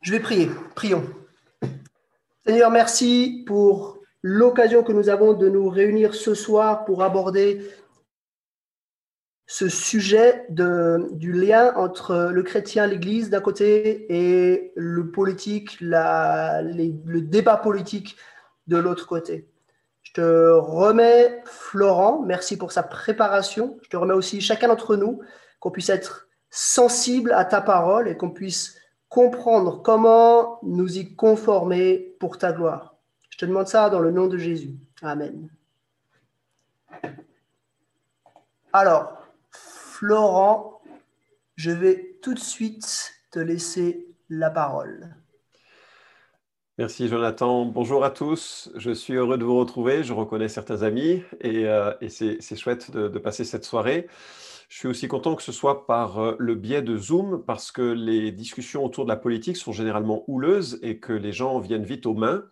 [0.00, 0.50] Je vais prier.
[0.74, 1.04] Prions.
[2.46, 7.62] Seigneur, merci pour l'occasion que nous avons de nous réunir ce soir pour aborder
[9.46, 17.18] ce sujet de, du lien entre le chrétien, l'Église d'un côté et le politique, le
[17.18, 18.16] débat politique
[18.68, 19.48] de l'autre côté.
[20.02, 23.78] Je te remets Florent, merci pour sa préparation.
[23.82, 25.20] Je te remets aussi chacun d'entre nous,
[25.58, 28.76] qu'on puisse être sensible à ta parole et qu'on puisse
[29.10, 32.94] comprendre comment nous y conformer pour ta gloire.
[33.28, 34.76] Je te demande ça dans le nom de Jésus.
[35.02, 35.50] Amen.
[38.72, 39.18] Alors,
[39.50, 40.80] Florent,
[41.56, 45.14] je vais tout de suite te laisser la parole.
[46.78, 47.66] Merci Jonathan.
[47.66, 48.70] Bonjour à tous.
[48.76, 50.02] Je suis heureux de vous retrouver.
[50.02, 54.08] Je reconnais certains amis et, euh, c'est chouette de, passer cette soirée.
[54.70, 57.82] Je suis aussi content que ce soit par euh, le biais de Zoom parce que
[57.82, 62.06] les discussions autour de la politique sont généralement houleuses et que les gens viennent vite
[62.06, 62.44] aux mains.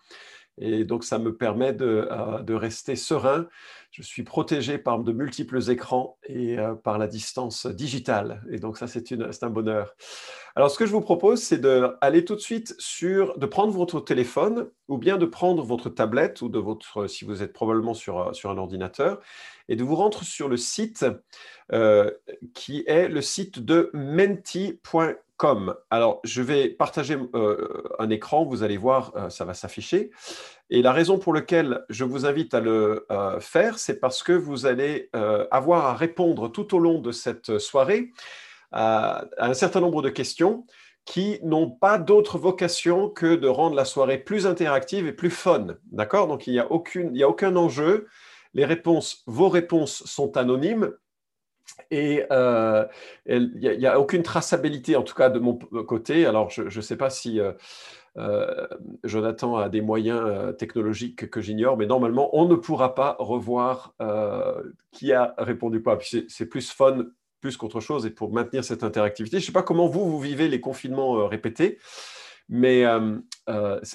[0.60, 3.46] Et donc, ça me permet de, euh, de rester serein
[3.90, 8.42] je suis protégé par de multiples écrans et euh, par la distance digitale.
[8.50, 9.94] Et donc ça, c'est un bonheur.
[10.54, 14.00] Alors, ce que je vous propose, c'est d'aller tout de suite sur, de prendre votre
[14.00, 18.20] téléphone ou bien de prendre votre tablette ou de votre, si vous êtes probablement sur,
[18.20, 19.20] euh, sur un ordinateur,
[19.68, 21.04] et de vous rendre sur le site
[22.54, 25.16] qui est le site de menti.com.
[25.90, 27.16] Alors, je vais partager
[27.98, 30.10] un écran, vous allez voir, ça va s'afficher.
[30.70, 34.32] Et la raison pour laquelle je vous invite à le euh, faire, c'est parce que
[34.32, 38.10] vous allez euh, avoir à répondre tout au long de cette soirée
[38.70, 40.66] à, un certain nombre de questions
[41.06, 45.68] qui n'ont pas d'autre vocation que de rendre la soirée plus interactive et plus fun.
[45.90, 46.26] D'accord?
[46.26, 48.08] Donc, il n'y a, a aucun enjeu.
[48.52, 50.92] Les réponses, vos réponses sont anonymes
[51.90, 52.84] et euh,
[53.26, 56.26] il n'y a, aucune traçabilité, en tout cas de mon côté.
[56.26, 57.40] Alors, je ne sais pas si
[58.18, 58.66] euh,
[59.04, 63.94] Jonathan a des moyens euh, technologiques que j'ignore, mais normalement, on ne pourra pas revoir
[64.00, 65.98] euh, qui a répondu quoi.
[66.28, 67.06] C'est plus fun
[67.40, 69.38] plus qu'autre chose et pour maintenir cette interactivité.
[69.38, 71.78] Je ne sais pas comment vous, vous vivez les confinements répétés,
[72.48, 72.84] mais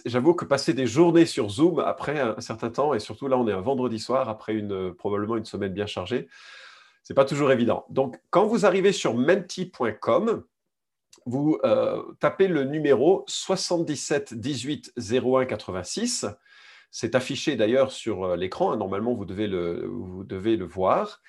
[0.05, 3.45] j'avoue que passer des journées sur Zoom après un, certain temps, et surtout là, on
[3.49, 6.29] est un vendredi soir, après une, probablement une semaine bien chargée,
[7.03, 7.85] c'est pas toujours évident.
[7.89, 10.43] Donc, quand vous arrivez sur menti.com,
[11.25, 16.25] vous euh, tapez le numéro 77 18 01 86.
[16.91, 18.71] C'est affiché d'ailleurs sur euh, l'écran.
[18.71, 18.77] Hein.
[18.77, 20.25] Normalement, vous devez, le, vous
[20.67, 21.21] voir.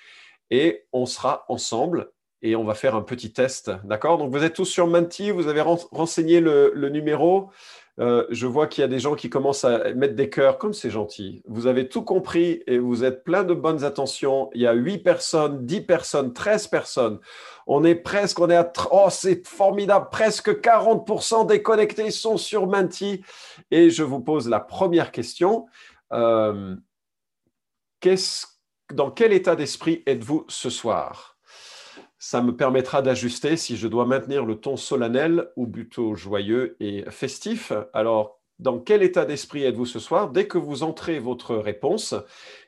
[0.50, 2.10] Et on sera ensemble
[2.42, 3.70] et on va faire un petit test.
[3.84, 4.18] D'accord?
[4.18, 5.30] Donc, vous êtes tous sur Menti.
[5.30, 7.50] Vous avez renseigné le numéro.
[8.00, 10.72] Euh, je vois qu'il y a des gens qui commencent à mettre des cœurs, comme
[10.72, 11.42] c'est gentil.
[11.46, 14.50] Vous avez tout compris et vous êtes plein de bonnes attentions.
[14.54, 17.20] Il y a 8 personnes, 10 personnes, 13 personnes.
[17.66, 22.66] On est presque, on est à, oh, c'est formidable, presque 40% des connectés sont sur
[22.66, 23.22] Menti.
[23.70, 25.66] Et je vous pose la première question.
[26.12, 26.76] Euh,
[28.92, 31.33] dans quel état d'esprit êtes-vous ce soir?
[32.24, 37.04] Ça me permettra d'ajuster si je dois maintenir le ton solennel ou plutôt joyeux et
[37.10, 37.70] festif.
[37.92, 40.30] Alors, dans quel état d'esprit êtes-vous ce soir?
[40.30, 42.14] Dès que vous entrez votre réponse,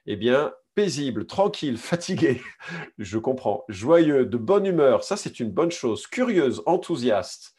[0.04, 2.42] eh bien, paisible, tranquille, fatigué,
[2.98, 7.54] je comprends, joyeux, de bonne humeur, ça c'est une bonne chose, curieuse, enthousiaste.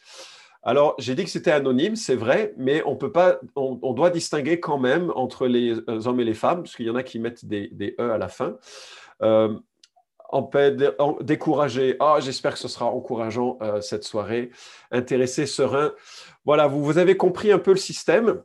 [0.61, 4.59] Alors, j'ai dit que c'était anonyme, c'est vrai, mais on peut pas, on, doit distinguer
[4.59, 7.45] quand même entre les hommes et les femmes, parce qu'il y en a qui mettent
[7.45, 8.57] des, des E à la fin.
[9.23, 9.57] Euh,
[10.29, 10.75] en paix,
[11.21, 11.95] découragé.
[11.99, 14.51] Ah, j'espère que ce sera encourageant euh, cette soirée.
[14.91, 15.93] Intéressé, serein.
[16.45, 18.41] Voilà, vous, vous avez compris un peu le système.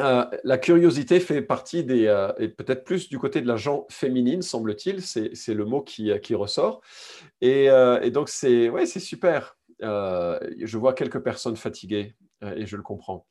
[0.00, 3.86] Euh, la curiosité fait partie des, euh, et peut-être plus du côté de la gent
[3.90, 6.80] féminine, semble-t-il, c'est le mot qui, qui ressort.
[7.40, 9.56] Et, et donc, c'est ouais, super.
[9.80, 13.26] je vois quelques personnes fatiguées et je le comprends.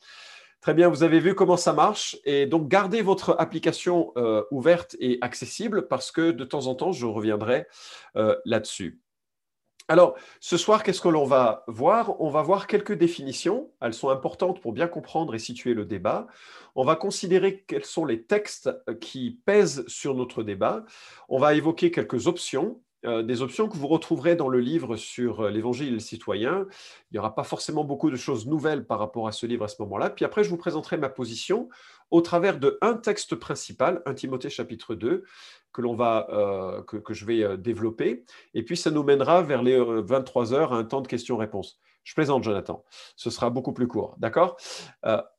[0.64, 2.18] Très bien, vous avez vu comment ça marche.
[2.24, 6.94] Et donc, gardez votre application euh, ouverte et accessible parce que de temps en temps,
[6.94, 7.68] je reviendrai
[8.16, 9.02] euh, là-dessus.
[9.90, 12.22] Alors, ce soir, qu'est-ce que l'on va voir?
[12.22, 13.72] On va voir quelques définitions.
[13.82, 16.28] Elles sont importantes pour bien comprendre et situer le débat.
[16.76, 18.70] On va considérer quels sont les textes
[19.02, 20.86] qui pèsent sur notre débat.
[21.28, 25.42] On va évoquer quelques options euh, des options que vous retrouverez dans le livre sur
[25.42, 26.66] euh, l'évangile citoyen.
[27.12, 29.68] Il n'y aura pas forcément beaucoup de choses nouvelles par rapport à ce livre à
[29.68, 30.10] ce moment-là.
[30.10, 31.70] Puis après, je vous présenterai ma position
[32.12, 35.24] au travers de un texte principal, 1 Timothée chapitre 2,
[35.72, 38.24] que, va, euh, que, je vais développer.
[38.54, 41.80] Et puis, ça nous mènera vers les 23 heures à un temps de questions-réponses.
[42.04, 42.84] Je plaisante, Jonathan.
[43.16, 44.16] Ce sera beaucoup plus court.
[44.20, 44.58] D'accord?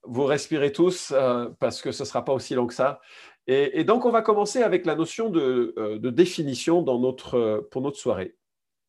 [0.03, 1.13] Vous respirez tous
[1.61, 3.01] parce que ce ne sera pas aussi long que ça.
[3.47, 8.37] Et, donc, on va commencer avec la notion de, euh, définition euh, pour notre soirée.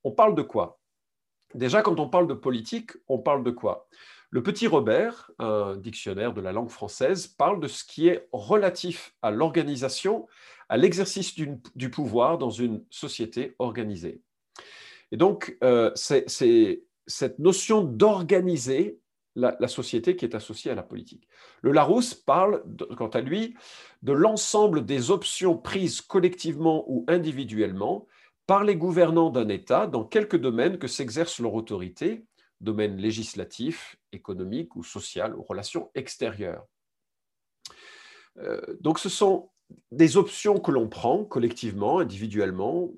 [0.04, 0.80] On parle de quoi?
[1.54, 3.88] Déjà, quand on parle de politique, on parle de quoi?
[4.30, 9.14] Le Petit Robert, un dictionnaire de la langue française, parle de ce qui est relatif
[9.22, 10.28] à l'organisation,
[10.70, 14.22] à l'exercice du pouvoir dans une société organisée.
[15.12, 19.00] Et donc, euh, c'est cette notion d'organiser
[19.36, 21.28] la, société qui est associée à la politique.
[21.62, 22.64] Le Larousse parle,
[22.98, 23.56] quant à lui,
[24.02, 28.08] de l'ensemble des options prises collectivement ou individuellement
[28.48, 32.26] par les gouvernants d'un État dans quelques domaines que s'exerce leur autorité,
[32.62, 36.66] domaine législatif, économique ou social, ou relations extérieures.
[38.38, 39.50] Euh, donc ce sont
[39.92, 42.92] des options que l'on prend collectivement, individuellement,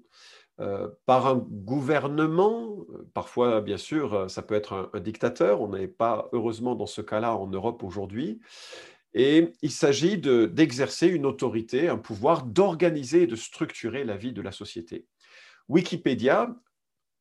[0.59, 2.77] euh, par un gouvernement,
[3.13, 7.35] parfois bien sûr ça peut être un, dictateur, on n'est pas heureusement dans ce cas-là
[7.35, 8.39] en Europe aujourd'hui,
[9.13, 14.41] et il s'agit d'exercer une autorité, un pouvoir d'organiser et de structurer la vie de
[14.41, 15.05] la société.
[15.69, 16.55] Wikipédia,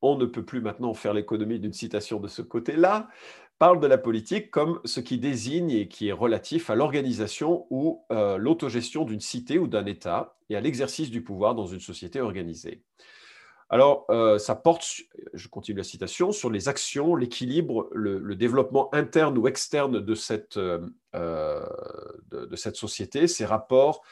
[0.02, 3.08] on ne peut plus maintenant faire l'économie d'une citation de ce côté-là,
[3.58, 8.04] parle de la politique comme ce qui désigne et qui est relatif à l'organisation ou
[8.12, 12.20] euh, l'autogestion d'une cité ou d'un État et à l'exercice du pouvoir dans une société
[12.20, 12.82] organisée.
[13.68, 14.86] Alors, euh, ça porte,
[15.34, 20.56] je continue la citation, sur les actions, l'équilibre, le, développement interne ou externe de cette,
[20.56, 20.86] euh,
[21.16, 21.66] euh,
[22.30, 24.02] de, cette société, ses rapports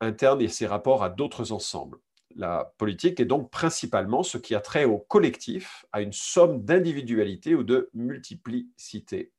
[0.00, 1.98] internes et ses rapports à d'autres ensembles.
[2.34, 7.54] La politique est donc principalement ce qui a trait au collectif, à une somme d'individualité
[7.54, 9.30] ou de multiplicité.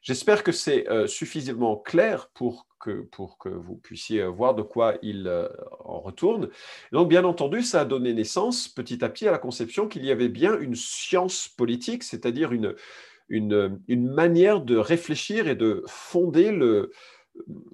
[0.00, 2.67] J'espère que c'est suffisamment clair pour
[3.10, 5.48] pour que vous puissiez voir de quoi il euh,
[5.84, 6.48] en retourne.
[6.92, 10.10] Donc, bien entendu, ça a donné naissance petit à petit à la conception qu'il y
[10.10, 16.52] avait bien une science politique, c'est-à-dire une, manière de réfléchir et de fonder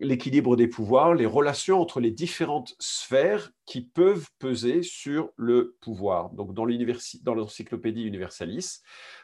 [0.01, 6.31] l'équilibre des pouvoirs, les relations entre les différentes sphères qui peuvent peser sur le pouvoir.
[6.31, 8.81] Donc, dans l'encyclopédie Universalis,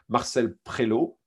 [0.08, 1.19] Marcel Prélot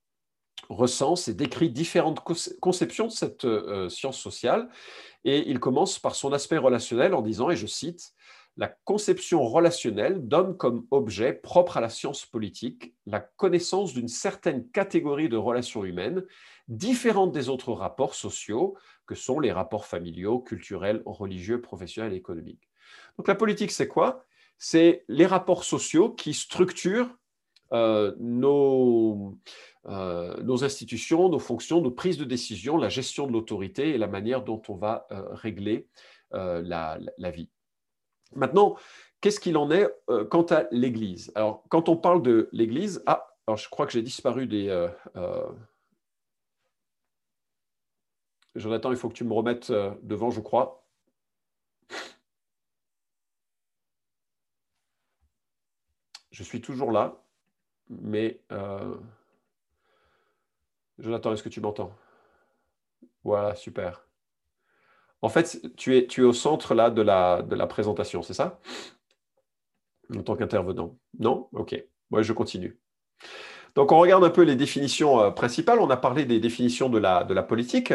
[0.70, 2.22] recense et décrit différentes
[2.60, 4.70] conceptions de cette euh, science sociale.
[5.26, 8.14] Et il commence par son aspect relationnel en disant, et je cite,
[8.56, 14.70] La conception relationnelle donne comme objet propre à la science politique la connaissance d'une certaine
[14.70, 16.24] catégorie de relations humaines,
[16.68, 18.76] différentes des autres rapports sociaux,
[19.06, 22.70] que sont les rapports familiaux, culturels, religieux, professionnels et économiques.
[23.18, 24.24] Donc la politique, c'est quoi?
[24.58, 27.18] C'est les rapports sociaux qui structurent
[27.72, 29.38] euh, nos,
[29.88, 34.08] euh, nos institutions, nos fonctions, nos prises de décision, la gestion de l'autorité et la
[34.08, 35.88] manière dont on va euh, régler
[36.32, 36.98] la,
[37.32, 37.50] vie.
[38.36, 38.76] Maintenant,
[39.22, 39.88] qu'est-ce qu'il en est
[40.32, 41.32] quant à l'Église?
[41.36, 44.88] Alors, quand on parle de l'Église, ah, alors je crois que j'ai disparu des...
[48.56, 49.72] Jonathan, il faut que tu me remettes
[50.02, 50.84] devant, je crois.
[56.32, 57.23] Je suis toujours là,
[58.02, 58.42] mais...
[61.00, 61.96] Jonathan, est-ce que tu m'entends?
[63.24, 64.06] Voilà, super.
[65.22, 68.60] En fait, tu es, tu au centre là de la, de la présentation, c'est ça?
[70.16, 70.98] En tant qu'intervenant.
[71.18, 71.48] Non?
[71.54, 71.82] Ok.
[72.12, 72.78] Moi, je continue.
[73.76, 75.80] Donc, on regarde un peu les définitions euh, principales.
[75.80, 77.94] On a parlé des définitions de la, de la politique.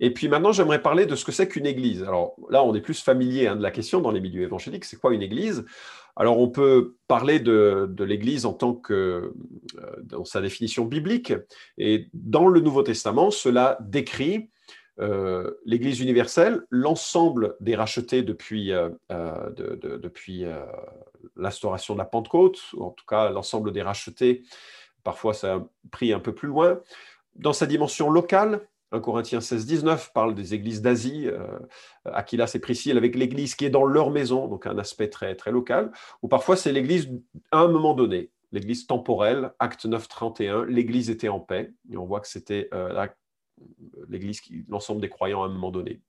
[0.00, 2.02] Et puis maintenant, j'aimerais parler de ce que c'est qu'une église.
[2.02, 4.84] Alors là, on est plus familier hein, de la question dans les milieux évangéliques.
[4.84, 5.64] C'est quoi une église?
[6.16, 8.92] Alors, on peut parler de, l'Église en tant que,
[9.78, 11.32] euh, dans sa définition biblique,
[11.78, 14.50] et dans le Nouveau Testament, cela décrit
[14.98, 18.72] euh, l'Église universelle, l'ensemble des rachetés depuis,
[19.08, 20.44] depuis
[21.36, 24.42] l'instauration de la Pentecôte, ou en tout cas l'ensemble des rachetés,
[25.02, 26.80] parfois ça a pris un peu plus loin,
[27.36, 31.58] dans sa dimension locale, 1 Corinthiens 16, 19 parle des églises d'Asie, euh,
[32.04, 35.92] Aquilas et avec l'église qui est dans leur maison, donc un aspect très, local,
[36.22, 37.08] ou parfois c'est l'église
[37.52, 42.20] à un moment donné, l'église temporelle, acte 9, 31, l'église était en paix, on voit
[42.20, 43.06] que c'était euh,
[44.08, 46.00] l'église, l'ensemble des croyants à un moment donné.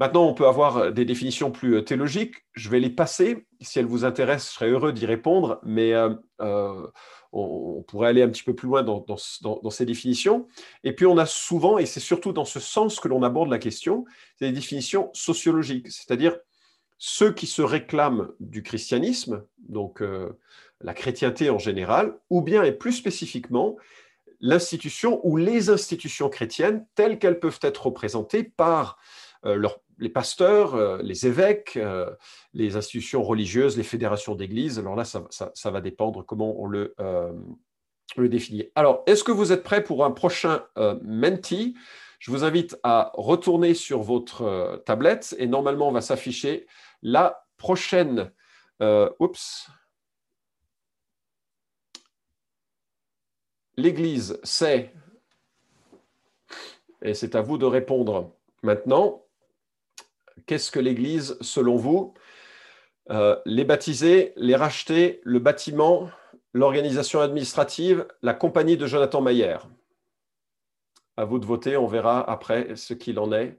[0.00, 2.36] Maintenant, on peut avoir des définitions plus euh, théologiques.
[2.52, 3.46] Je vais les passer.
[3.60, 6.86] Si elles vous intéressent, je serais heureux d'y répondre, mais euh,
[7.34, 10.48] euh, on, pourrait aller un petit peu plus loin dans, ces définitions.
[10.84, 13.58] Et puis, on a souvent, et c'est surtout dans ce sens que l'on aborde la
[13.58, 14.04] question,
[14.40, 16.36] des définitions sociologiques, c'est-à-dire
[16.98, 20.02] ceux qui se réclament du christianisme, donc
[20.80, 23.76] la chrétienté en général, ou bien et plus spécifiquement
[24.40, 28.98] l'institution ou les institutions chrétiennes telles qu'elles peuvent être représentées par
[29.44, 32.14] leur les pasteurs, euh, les évêques, euh,
[32.54, 34.78] les institutions religieuses, les fédérations d'églises.
[34.78, 37.32] Alors là, ça, va dépendre comment on le, euh,
[38.16, 38.70] définit.
[38.74, 40.64] Alors, est-ce que vous êtes prêts pour un prochain
[41.02, 41.76] Menti?
[42.18, 46.66] Je vous invite à retourner sur votre tablette et normalement, on va s'afficher
[47.02, 48.32] la prochaine.
[49.20, 49.70] oups.
[53.76, 54.92] L'Église, c'est
[57.02, 58.32] et c'est à vous de répondre.
[58.64, 59.27] Maintenant,
[60.46, 62.14] qu'est-ce que l'Église selon vous
[63.10, 66.10] euh, Les baptisés, les rachetés, le bâtiment,
[66.52, 69.58] l'organisation administrative, la compagnie de Jonathan Mayer?
[71.16, 73.58] À vous de voter, on verra après ce qu'il en est.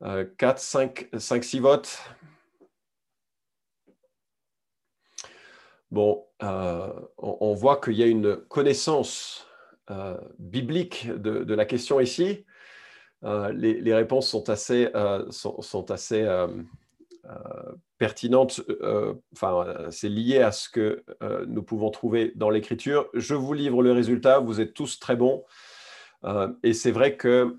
[0.00, 1.98] 4, 5, 5, 6 votes.
[5.94, 9.46] Bon, euh, on, voit qu'il y a une connaissance
[9.92, 12.44] euh, biblique de, la question ici.
[13.24, 14.90] Euh, les, réponses sont assez,
[15.30, 16.26] sont, assez
[17.98, 18.60] pertinentes.
[19.32, 21.04] enfin, c'est lié à ce que
[21.46, 23.08] nous pouvons trouver dans l'Écriture.
[23.14, 24.38] Je vous livre le résultat.
[24.40, 25.44] Vous êtes tous très bons.
[26.62, 27.56] et c'est vrai que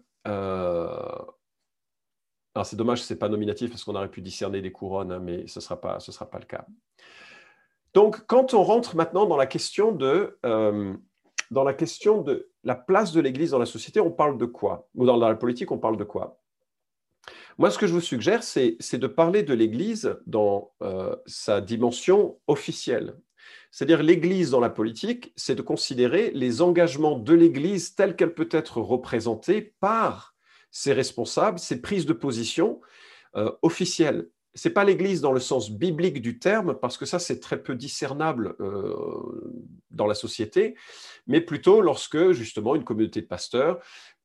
[2.56, 5.20] alors c'est dommage, ce n'est pas nominatif parce qu'on aurait pu discerner des couronnes, hein,
[5.20, 6.66] mais ce ne sera, pas, sera pas le cas.
[7.94, 10.94] Donc, quand on rentre maintenant dans la question de, euh,
[11.52, 14.90] dans la, question de la place de l'Église dans la société, on parle de quoi?
[14.96, 16.42] Ou dans, la politique, on parle de quoi?
[17.58, 22.38] Moi, ce que je vous suggère, c'est de parler de l'Église dans euh, sa dimension
[22.48, 23.16] officielle.
[23.72, 28.50] C'est-à-dire l'Église dans la politique, c'est de considérer les engagements de l'Église tels qu'elle peut
[28.52, 30.36] être représentée par
[30.72, 32.82] ses responsables, ses prises de position
[33.36, 34.28] euh, officielles.
[34.56, 37.62] Ce n'est pas l'Église dans le sens biblique du terme, parce que ça, c'est très
[37.62, 38.96] peu discernable euh,
[39.92, 40.76] dans la société,
[41.28, 43.80] mais plutôt lorsque, justement, une communauté de pasteurs,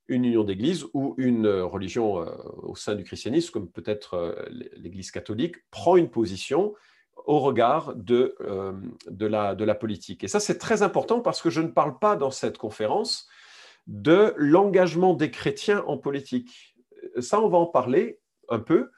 [0.09, 2.31] une union d'église ou une religion euh,
[2.63, 4.37] au sein du christianisme, comme peut-être
[4.77, 6.75] l'Église catholique, prend une position
[7.27, 8.35] au regard de,
[9.09, 10.25] de, la, de la politique.
[10.25, 13.29] Et ça, c'est très important parce que je ne parle pas dans cette conférence
[13.87, 16.77] de l'engagement des chrétiens en politique.
[17.19, 18.91] Ça, on va en parler un peu,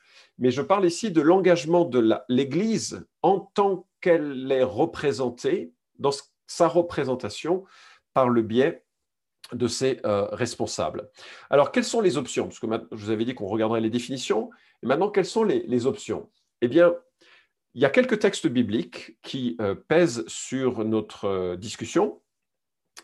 [0.42, 6.10] mais je parle ici de l'engagement de l'Église en tant qu'elle est représentée dans
[6.48, 7.64] sa représentation
[8.12, 8.84] par le biais
[9.52, 11.08] de ses euh, responsables.
[11.48, 12.48] Alors, quelles sont les options?
[12.48, 14.50] Parce que je vous avais dit qu'on regarderait les définitions.
[14.82, 16.28] Et maintenant, quelles sont les, options?
[16.60, 16.92] Eh bien,
[17.74, 22.20] il y a quelques textes bibliques qui euh, pèsent sur notre euh, discussion.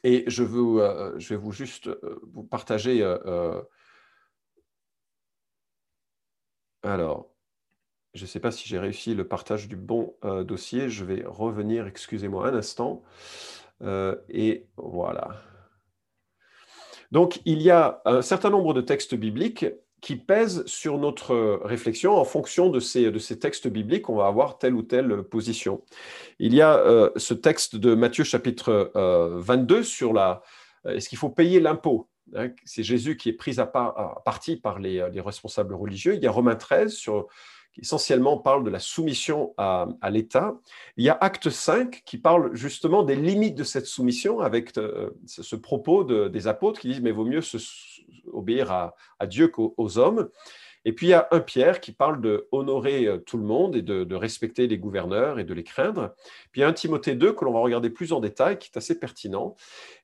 [0.03, 1.89] Et je, je vais vous juste
[2.33, 3.01] vous partager.
[3.01, 3.63] Euh,
[6.83, 7.31] alors,
[8.15, 10.89] je ne sais pas si j'ai réussi le partage du bon dossier.
[10.89, 13.03] Je vais revenir, excusez-moi un instant.
[13.83, 15.37] et voilà.
[17.11, 19.67] Donc, il y a un certain nombre de textes bibliques
[20.01, 24.75] qui pèsent sur notre réflexion en fonction de ces, textes bibliques, on va avoir telle
[24.75, 25.83] ou telle position.
[26.39, 30.43] Il y a euh, ce texte de Matthieu chapitre 22 euh, sur la
[30.87, 32.09] euh, est-ce qu'il faut payer l'impôt?
[32.65, 36.15] C'est Jésus qui est pris à, partie par les, les, responsables religieux.
[36.15, 37.27] Il y a Romains 13 sur
[37.73, 40.55] qui essentiellement parle de la soumission à, l'État.
[40.97, 44.73] Il y a Acte 5 qui parle justement des limites de cette soumission avec
[45.27, 47.41] ce propos des apôtres qui disent mais vaut mieux
[48.33, 50.29] obéir à, Dieu qu'aux hommes.
[50.89, 53.77] Et puis il y a un Pierre qui parle de honorer euh, tout le monde
[53.77, 56.15] et de, respecter les gouverneurs et de les craindre.
[56.51, 58.71] Puis il y a un Timothée 2 que l'on va regarder plus en détail, qui
[58.73, 59.55] est assez pertinent.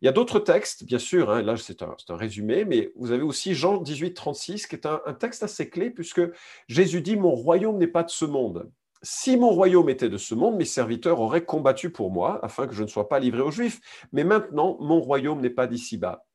[0.02, 3.22] Il y a d'autres textes, bien sûr, hein, là c'est un, résumé, mais vous avez
[3.22, 6.20] aussi Jean 18, 36, qui est un, un texte assez clé, puisque
[6.68, 8.70] Jésus dit, mon royaume n'est pas de ce monde.
[9.00, 12.74] Si mon royaume était de ce monde, mes serviteurs auraient combattu pour moi, afin que
[12.74, 13.80] je ne sois pas livré aux Juifs.
[14.12, 16.26] Mais maintenant, mon royaume n'est pas d'ici-bas.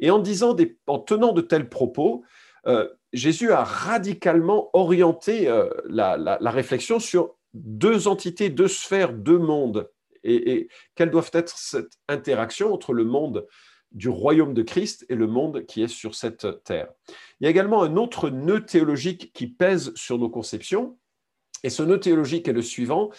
[0.00, 0.56] Et en, disant
[0.88, 2.24] en tenant de tels propos,
[2.66, 9.90] euh, Jésus a radicalement orienté euh, la, réflexion sur deux entités, deux sphères, deux mondes,
[10.24, 13.46] et, quelles doivent être cette interaction entre le monde
[13.90, 16.88] du royaume de Christ et le monde qui est sur cette terre?
[17.40, 20.96] Il y a également un autre nœud théologique qui pèse sur nos conceptions,
[21.64, 23.10] et ce nœud théologique est le suivant.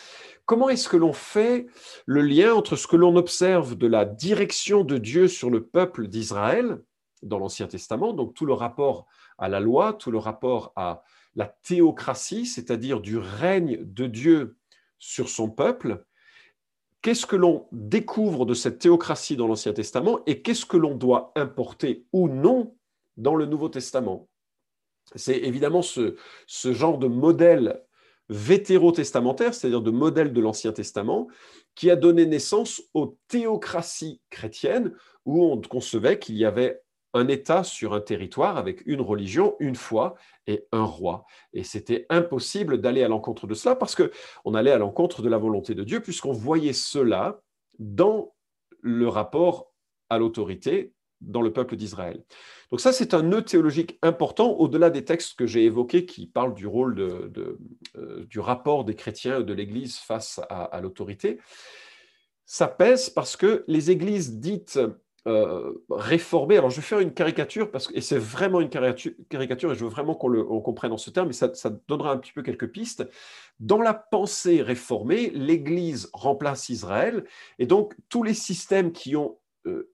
[0.45, 1.67] Comment est-ce que l'on fait
[2.05, 6.07] le lien entre ce que l'on observe de la direction de Dieu sur le peuple
[6.07, 6.79] d'Israël
[7.21, 9.07] dans l'Ancien Testament, donc tout le rapport
[9.43, 11.03] à la loi, tout le rapport à
[11.35, 14.55] la théocratie, c'est-à-dire du règne de Dieu
[14.99, 16.05] sur son peuple,
[17.01, 21.33] qu'est-ce que l'on découvre de cette théocratie dans l'Ancien Testament et qu'est-ce que l'on doit
[21.35, 22.77] importer ou non
[23.17, 24.29] dans le Nouveau Testament?
[25.15, 26.15] C'est évidemment ce,
[26.47, 27.83] genre de modèle
[28.29, 31.27] vétérotestamentaire, c'est-à-dire de modèle de l'Ancien Testament,
[31.75, 34.95] qui a donné naissance aux théocraties chrétiennes,
[35.25, 36.82] où on concevait qu'il y avait
[37.13, 40.15] un État sur un territoire avec une religion, une foi
[40.47, 41.25] et un roi.
[41.53, 45.37] Et c'était impossible d'aller à l'encontre de cela parce qu'on allait à l'encontre de la
[45.37, 47.41] volonté de Dieu, puisqu'on voyait cela
[47.79, 48.33] dans
[48.81, 49.71] le rapport
[50.09, 52.23] à l'autorité dans le peuple d'Israël.
[52.69, 56.53] Donc ça, c'est un nœud théologique important, au-delà des textes que j'ai évoqués qui parlent
[56.53, 61.39] du rôle euh, du rapport des chrétiens de l'Église face à, l'autorité.
[62.45, 64.79] Ça pèse parce que les églises dites
[65.25, 66.57] euh, réformer.
[66.57, 69.83] Alors, je vais faire une caricature, parce que, et c'est vraiment une caricature, et je
[69.85, 71.49] veux vraiment qu'on le comprenne en ce terme, mais ça,
[71.87, 73.07] donnera un petit peu quelques pistes.
[73.59, 77.23] Dans la pensée réformée, l'Église remplace Israël,
[77.57, 79.89] et donc tous les systèmes qui ont euh,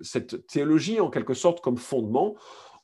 [0.00, 2.36] cette théologie en quelque sorte comme fondement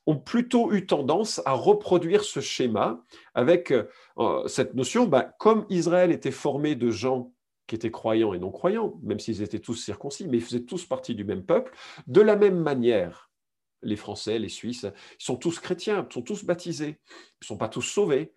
[0.06, 6.10] ont plutôt eu tendance à reproduire ce schéma avec euh, cette notion, ben, comme Israël
[6.10, 7.32] était formé de gens
[7.66, 10.84] qui étaient croyants et non croyants, même s'ils étaient tous circoncis, mais ils faisaient tous
[10.84, 11.72] partie du même peuple.
[12.06, 13.30] De la même manière,
[13.82, 14.86] les Français, les Suisses,
[15.20, 18.34] ils sont tous chrétiens, ils sont tous baptisés, ils ne sont pas tous sauvés.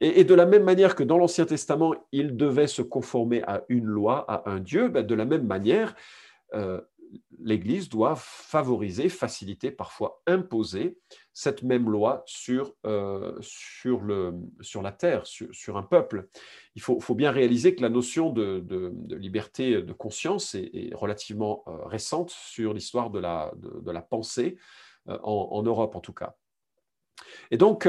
[0.00, 3.84] Et, de la même manière que dans l'Ancien Testament, ils devaient se conformer à une
[3.84, 5.94] loi, à un Dieu, ben de la même manière,
[6.54, 6.80] euh,
[7.38, 10.98] l'Église doit favoriser, faciliter, parfois imposer
[11.32, 16.28] cette même loi sur, euh, sur, le, sur la terre, sur, un peuple.
[16.74, 21.62] Il faut, faut, bien réaliser que la notion de, de, liberté de conscience est, relativement
[21.66, 24.58] euh, récente sur l'histoire de la, de, la pensée,
[25.08, 26.36] euh, en, Europe en tout cas.
[27.50, 27.88] Et donc,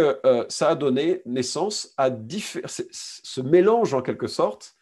[0.50, 4.76] ça a donné naissance à ce mélange en quelque sorte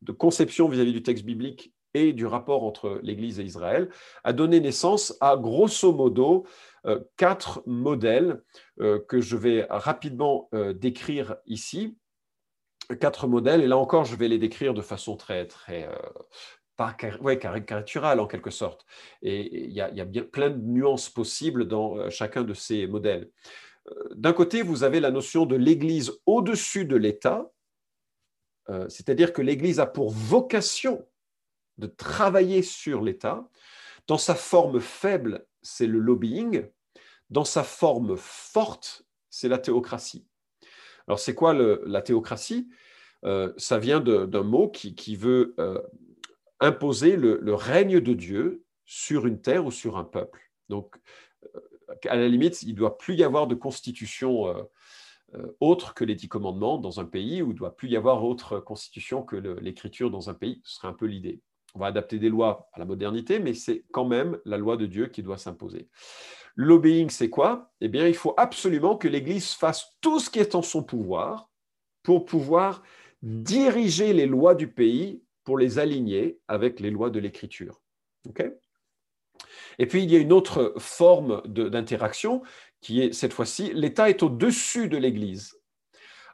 [0.00, 3.88] de conception vis à -vis du texte biblique et du rapport entre l'Église et Israël,
[4.24, 6.46] a donné naissance à grosso modo
[6.86, 8.42] euh, quatre modèles
[8.80, 11.96] euh, que je vais rapidement euh, décrire ici.
[13.00, 15.88] Quatre modèles, et là encore, je vais les décrire de façon très, très
[16.76, 18.84] pas ouais, caricaturale en quelque sorte.
[19.22, 23.30] Et il y, a, bien plein de nuances possibles dans chacun de ces modèles.
[24.14, 27.50] D'un côté, vous avez la notion de l'Église au-dessus de l'État,
[28.88, 31.06] c'est-à-dire que l'Église a pour vocation
[31.78, 33.48] de travailler sur l'État.
[34.06, 36.66] Dans sa forme faible, c'est le lobbying.
[37.30, 40.26] Dans sa forme forte, c'est la théocratie.
[41.06, 42.68] Alors, c'est quoi la théocratie?
[43.24, 45.80] Euh, Ça vient d'un mot qui, veut euh,
[46.60, 50.50] imposer le, règne de Dieu sur une terre ou sur un peuple.
[50.68, 50.96] Donc,
[51.54, 51.60] euh,
[52.08, 54.54] à la limite, il ne doit plus y avoir de constitution
[55.60, 58.22] autre que les dix commandements dans un pays, ou il ne doit plus y avoir
[58.22, 60.60] autre constitution que l'écriture dans un pays.
[60.64, 61.40] Ce serait un peu l'idée
[61.74, 64.86] on va adapter des lois à la modernité, mais c'est quand même la loi de
[64.86, 65.88] Dieu qui doit s'imposer.
[66.54, 67.72] Lobbying, c'est quoi?
[67.80, 71.48] Eh bien, il faut absolument que l'Église fasse tout ce qui est en son pouvoir
[72.02, 72.82] pour pouvoir
[73.22, 77.80] diriger les lois du pays, pour les aligner avec les lois de l'Écriture.
[79.78, 82.42] Et puis, il y a une autre forme d'interaction
[82.80, 85.54] qui est, cette fois-ci, l'État est au-dessus de l'Église.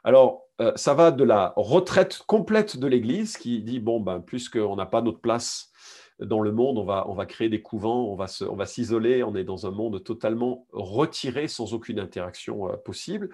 [0.03, 4.75] Alors, euh, ça va de la retraite complète de l'Église qui dit, bon, ben, puisqu'on
[4.75, 5.71] n'a pas notre place
[6.19, 9.23] dans le monde, on va, on va créer des couvents, on va, on va s'isoler,
[9.23, 13.29] on est dans un monde totalement retiré, sans aucune interaction euh, possible.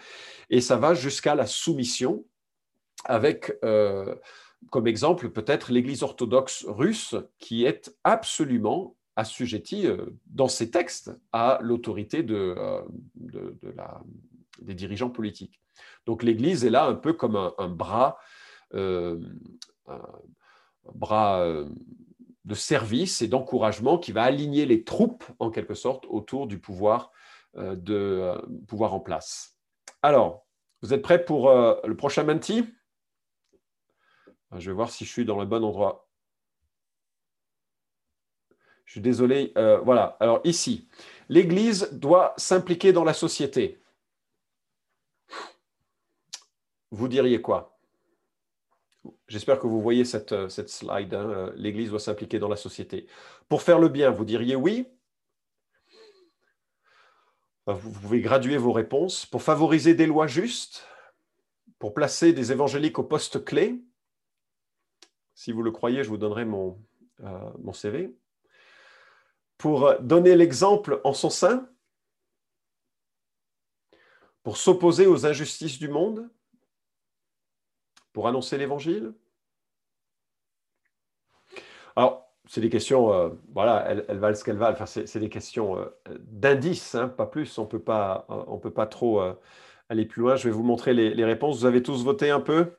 [0.51, 2.25] Et ça va jusqu'à la soumission,
[3.05, 4.15] avec euh,
[4.69, 9.87] comme exemple peut-être l'Église orthodoxe russe qui est absolument assujettie
[10.25, 12.55] dans ses textes à l'autorité de,
[13.15, 14.01] de, la,
[14.61, 15.61] des dirigeants politiques.
[16.05, 18.17] Donc l'Église est là un peu comme un, bras,
[18.73, 19.19] euh,
[20.93, 21.69] bras euh,
[22.45, 27.11] de service et d'encouragement qui va aligner les troupes, en quelque sorte, autour du pouvoir,
[27.57, 28.33] euh, de,
[28.67, 29.57] pouvoir en place.
[30.01, 30.45] Alors,
[30.81, 32.63] vous êtes prêts pour le prochain Menti
[34.55, 36.07] Je vais voir si je suis dans le bon endroit.
[38.85, 39.51] Je suis désolé.
[39.83, 40.15] voilà.
[40.19, 40.87] Alors ici,
[41.27, 43.81] l'Église doit s'impliquer dans la société
[46.95, 47.77] vous diriez quoi?
[49.27, 51.13] J'espère que vous voyez cette, euh, slide.
[51.13, 53.07] Hein, euh, L'Église doit s'impliquer dans la société.
[53.49, 54.87] Pour faire le bien, vous diriez oui?
[57.67, 59.25] Vous pouvez graduer vos réponses.
[59.25, 60.87] Pour favoriser des lois justes?
[61.79, 63.83] Pour placer des évangéliques au poste clé?
[65.33, 66.79] Si vous le croyez, je vous donnerai mon,
[67.21, 68.15] euh, mon CV.
[69.57, 71.69] Pour donner l'exemple en son sein?
[74.43, 76.29] Pour s'opposer aux injustices du monde?
[78.15, 79.13] Pour annoncer l'évangile?
[81.97, 84.77] Alors, c'est des questions, euh, voilà, elles, valent ce qu'elles valent.
[84.79, 87.57] Enfin, c'est des questions euh, d'indices, hein, pas plus.
[87.57, 89.21] On euh, on peut pas trop
[89.89, 90.37] aller plus loin.
[90.37, 91.59] Je vais vous montrer les, réponses.
[91.59, 92.77] Vous avez tous voté un peu?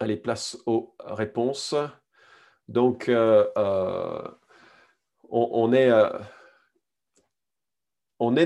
[0.00, 1.76] Allez, place aux réponses.
[2.66, 3.14] Donc, on,
[5.72, 5.90] est,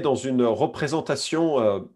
[0.00, 1.88] dans une représentation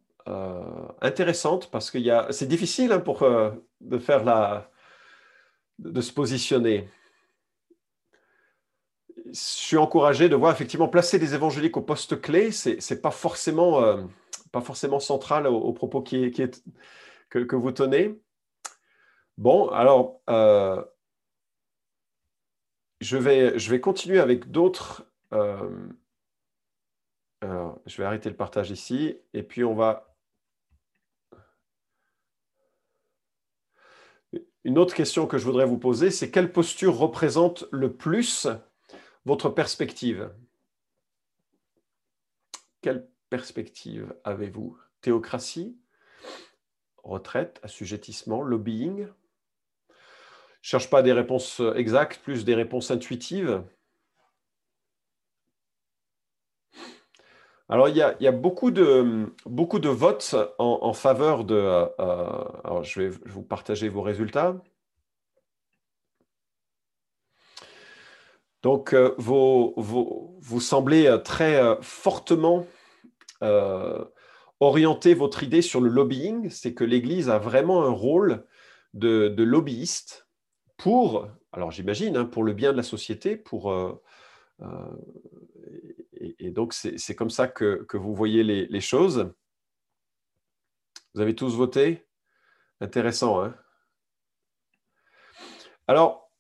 [1.01, 1.99] intéressante parce que
[2.33, 4.71] c'est difficile hein, pour, euh, de faire la,
[5.79, 6.89] de se positionner.
[9.27, 13.11] Je suis encouragé de voir effectivement placer des évangéliques au poste clé, c'est n'est pas
[13.11, 14.03] forcément euh,
[14.53, 16.63] pas forcément central au, propos qui est,
[17.31, 18.21] que, que, vous tenez.
[19.39, 20.21] Bon, alors
[23.01, 25.07] je, vais, je vais continuer avec d'autres.
[25.33, 25.89] Euh,
[27.87, 30.12] je vais arrêter le partage ici et puis on va.
[34.65, 38.47] Une autre question que je voudrais vous poser, c'est quelle posture représente le plus
[39.25, 40.31] votre perspective?
[42.81, 44.79] Quelle perspective avez-vous?
[45.01, 45.77] Théocratie?
[47.03, 47.59] Retraite?
[47.65, 48.43] Assujettissement?
[48.43, 49.09] Lobbying?
[50.61, 53.65] Cherche pas des réponses exactes, plus des réponses intuitives.
[57.73, 61.55] Alors, il y a, beaucoup, de, votes en, faveur de...
[61.55, 61.89] Euh,
[62.65, 64.57] alors, je vais vous partager vos résultats.
[68.63, 72.67] Donc, euh, vous semblez euh, très fortement
[74.61, 76.51] orienter votre idée sur le lobbying.
[76.51, 78.45] C'est que l'Église a vraiment un rôle
[78.93, 80.29] de, lobbyiste
[80.77, 83.99] pour, alors j'imagine, hein, pour le bien de la société, pour, euh,
[84.61, 84.67] euh,
[86.43, 89.33] et, donc c'est comme ça que, vous voyez les, choses.
[91.15, 92.07] Vous avez tous voté?
[92.81, 93.55] Intéressant, hein?
[95.87, 96.31] Alors,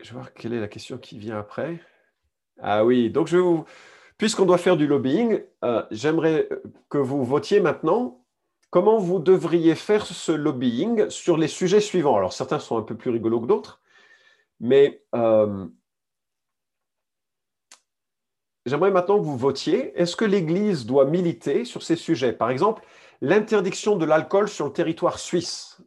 [0.00, 1.80] je vais voir quelle est la question qui vient après.
[2.60, 3.64] Ah oui, donc je vais vous...
[4.16, 6.48] Puisqu'on doit faire du lobbying, euh, j'aimerais
[6.88, 8.24] que vous votiez maintenant
[8.70, 12.16] comment vous devriez faire ce lobbying sur les sujets suivants?
[12.16, 13.80] Alors, certains sont un peu plus rigolos que d'autres,
[14.60, 15.66] mais euh,
[18.66, 19.98] j'aimerais maintenant que vous votiez.
[20.00, 22.32] Est-ce que l'Église doit militer sur ces sujets?
[22.32, 22.84] Par exemple,
[23.20, 25.82] l'interdiction de l'alcool sur le territoire suisse.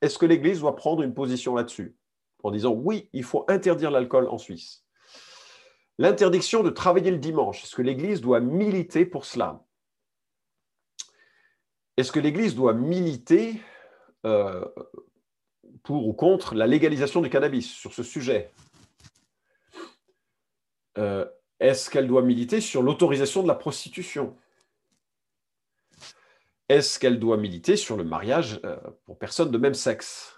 [0.00, 1.96] Est-ce que l'Église doit prendre une position là-dessus?
[2.42, 4.84] En disant oui, il faut interdire l'alcool en Suisse
[5.98, 7.62] L'interdiction de travailler le dimanche.
[7.62, 9.64] Est-ce que l'Église doit militer pour cela?
[11.96, 13.60] Est-ce que l'Église doit militer
[14.24, 14.64] euh,
[15.82, 18.50] pour ou contre la légalisation du cannabis sur ce sujet?
[20.98, 21.26] Euh,
[21.62, 24.36] Est-ce qu'elle doit militer sur l'autorisation de la prostitution?
[26.68, 30.36] Est-ce qu'elle doit militer sur le mariage euh, pour personnes de même sexe?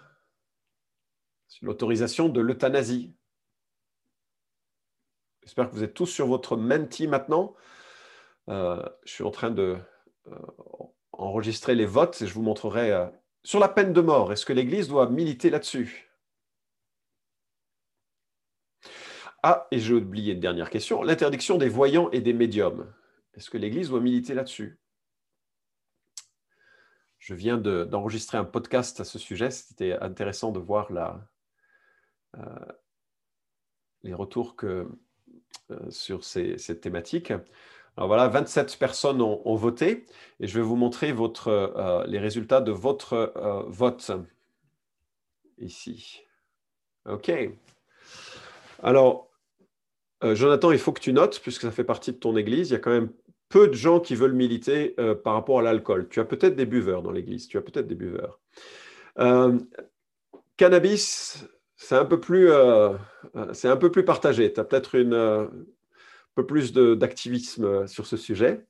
[1.47, 3.13] Sur l'autorisation de l'euthanasie
[5.43, 7.55] J'espère que vous êtes tous sur votre menti maintenant.
[8.47, 9.77] je suis en train de
[11.17, 13.05] enregistrer les votes et je vous montrerai euh,
[13.43, 14.31] sur la peine de mort.
[14.31, 16.11] Est-ce que l'Église doit militer là-dessus?
[19.43, 21.03] Ah, et j'ai oublié une dernière question.
[21.03, 22.91] L'interdiction des voyants et des médiums.
[23.35, 24.79] Est-ce que l'Église doit militer là-dessus?
[27.19, 29.49] Je viens d'enregistrer un podcast à ce sujet.
[29.49, 31.27] C'était intéressant de voir la,
[32.37, 32.41] euh,
[34.03, 34.87] les retours que,
[35.71, 37.31] euh, sur ces, cette thématique.
[37.97, 40.05] Alors voilà, 27 personnes ont, voté
[40.39, 43.33] et je vais vous montrer votre, euh, les résultats de votre
[43.67, 44.11] vote
[45.57, 46.21] ici.
[47.05, 47.31] OK.
[48.85, 49.29] Alors,
[50.23, 52.73] euh, Jonathan, il faut que tu notes, puisque ça fait partie de ton église, il
[52.73, 53.11] y a quand même
[53.49, 56.07] peu de gens qui veulent militer par rapport à l'alcool.
[56.09, 58.39] Tu as peut-être des buveurs dans l'église, tu as peut-être des buveurs.
[60.57, 61.45] cannabis,
[61.75, 62.49] c'est un, peu plus,
[63.53, 64.51] c'est un peu plus partagé.
[64.51, 65.47] Tu as peut-être une
[66.35, 68.65] peu plus d'activisme euh, sur ce sujet.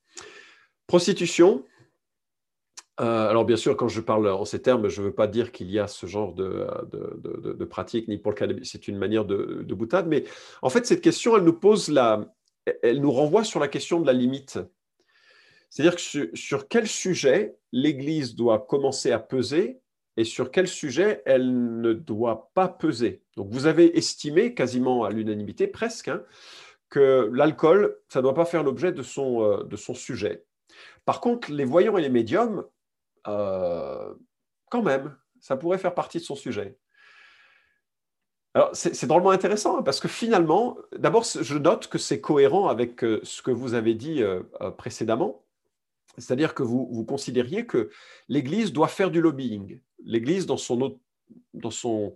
[0.88, 1.66] Prostitution.
[3.02, 5.52] Euh, alors bien sûr, quand je parle en ces termes, je ne veux pas dire
[5.52, 9.66] qu'il y a ce genre de, pratique, ni pour le cannabis, c'est une manière de,
[9.74, 10.24] boutade, mais
[10.62, 14.60] en fait, cette question, elle nous renvoie sur la question de la limite.
[15.70, 19.82] C'est-à-dire que sur, quel sujet l'Église doit commencer à peser
[20.16, 23.24] et sur quel sujet elle ne doit pas peser.
[23.36, 26.24] Donc vous avez estimé quasiment à l'unanimité, presque, hein,
[26.90, 30.46] que l'alcool, ça ne doit pas faire l'objet euh, de son sujet.
[31.04, 32.64] Par contre, les voyants et les médiums,
[33.28, 34.14] euh,
[34.70, 36.78] quand même, ça pourrait faire partie de son sujet.
[38.54, 43.04] Alors, c'est drôlement intéressant hein, parce que finalement, d'abord, je note que c'est cohérent avec
[43.04, 44.24] euh, ce que vous avez dit
[44.78, 45.44] précédemment.
[46.18, 47.90] C'est-à-dire que vous, considériez que
[48.30, 49.80] l'Église doit faire du lobbying.
[50.06, 50.98] L'Église, dans son,
[51.54, 52.16] dans son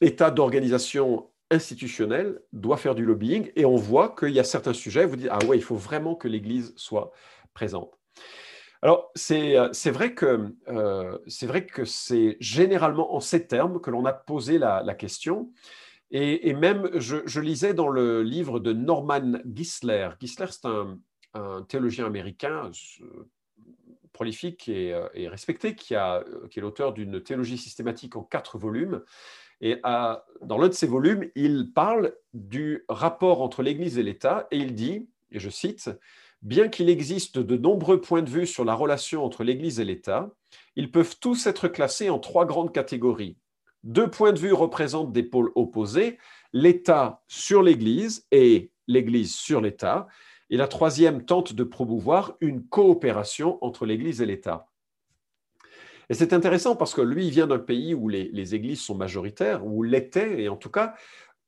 [0.00, 5.04] état d'organisation institutionnel doit faire du lobbying et on voit qu'il y a certains sujets,
[5.04, 7.12] vous dites, ah ouais, il faut vraiment que l'Église soit
[7.54, 7.99] présente.
[8.82, 13.90] Alors, c'est euh, vrai que euh, c'est vrai que c'est généralement en ces termes que
[13.90, 15.52] l'on a posé la, question.
[16.10, 20.10] Et, même, je, lisais dans le livre de Norman Gisler.
[20.20, 20.98] Gisler, c'est un,
[21.68, 22.70] théologien américain
[24.12, 29.02] prolifique et, euh, respecté, qui, a, qui est l'auteur d'une théologie systématique en quatre volumes,
[29.60, 34.56] et dans l'un de ses volumes, il parle du rapport entre l'Église et l'État et
[34.56, 35.90] il dit, et je cite,
[36.42, 40.30] Bien qu'il existe de nombreux points de vue sur la relation entre l'Église et l'État,
[40.74, 43.36] ils peuvent tous être classés en trois grandes catégories.
[43.82, 46.18] deux points de vue représentent des pôles opposés,
[46.52, 50.08] l'État sur l'Église et l'Église sur l'État.
[50.52, 54.66] Et la troisième tente de promouvoir une coopération entre l'Église et l'État.
[56.08, 59.84] Et c'est intéressant parce que lui, vient d'un pays où les, églises sont majoritaires, où
[59.84, 60.94] l'étaient, et en tout cas,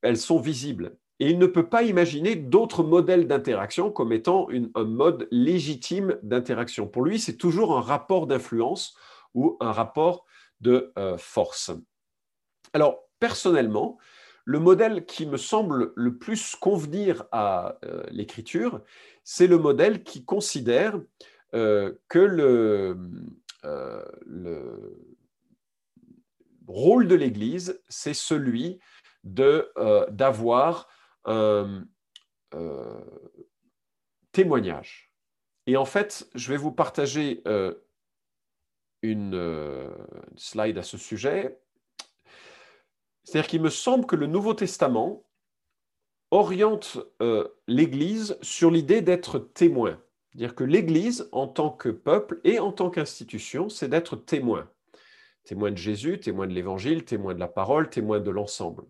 [0.01, 0.95] elles sont visibles.
[1.19, 6.87] Et il ne peut pas imaginer d'autres modèles d'interaction comme étant un mode légitime d'interaction.
[6.87, 8.95] Pour lui, c'est toujours un rapport d'influence
[9.33, 10.25] ou un rapport
[10.61, 11.71] de euh, force.
[12.73, 13.97] Alors, personnellement,
[14.45, 18.81] le modèle qui me semble le plus convenir à euh, l'écriture,
[19.23, 20.99] c'est le modèle qui considère
[21.53, 22.97] euh, que le,
[24.25, 24.97] le
[26.67, 28.79] rôle de l'Église, c'est celui
[29.23, 30.87] d'avoir
[34.31, 35.11] témoignage.
[35.65, 37.43] Et en fait, je vais vous partager
[39.01, 39.89] une
[40.35, 41.59] slide à ce sujet.
[43.23, 45.25] C'est-à-dire qu'il me semble que le Nouveau Testament
[46.31, 46.97] oriente
[47.67, 50.01] l'Église sur l'idée d'être témoin.
[50.35, 54.67] Dire que l'Église, en tant que peuple et en tant qu'institution, c'est d'être témoin.
[55.43, 58.83] Témoin de Jésus, témoin de l'Évangile, témoin de la parole, témoin de l'ensemble.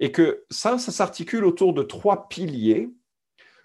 [0.00, 2.90] Et que ça, ça s'articule autour de trois piliers.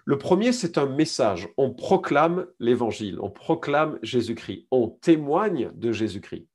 [0.04, 1.48] Le premier, c'est un message.
[1.56, 6.46] On proclame l'Évangile, on proclame Jésus-Christ, on témoigne de Jésus-Christ.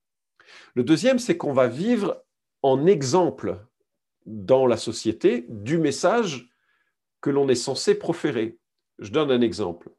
[0.73, 2.23] Le deuxième, c'est qu'on va vivre
[2.61, 3.57] en exemple
[4.25, 6.49] dans la société du message
[7.21, 8.57] que l'on est censé proférer.
[8.99, 9.89] Je donne un exemple.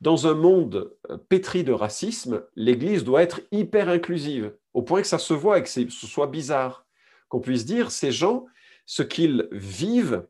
[0.00, 5.06] Dans un monde euh, pétri de racisme, l'Église doit être hyper inclusive, au point que
[5.06, 6.86] ça se voit et que ce soit bizarre.
[7.28, 8.46] Qu'on puisse dire, ces gens,
[8.86, 10.26] ce qu'ils vivent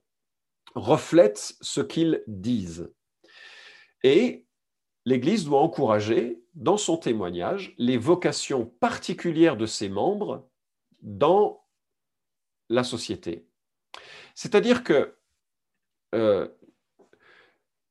[0.75, 2.93] reflète ce qu'ils disent.
[4.03, 4.47] Et
[5.05, 10.49] l'Église doit encourager, dans son témoignage, les vocations particulières de ses membres
[11.01, 11.65] dans
[12.69, 13.47] la société.
[14.35, 15.17] C'est-à-dire que
[16.15, 16.49] euh,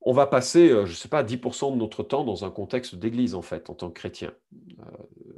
[0.02, 2.96] on va passer, euh, je ne sais pas, 10% de notre temps dans un contexte
[2.96, 4.34] d'église, en fait, en tant que chrétien.
[4.80, 4.84] Euh,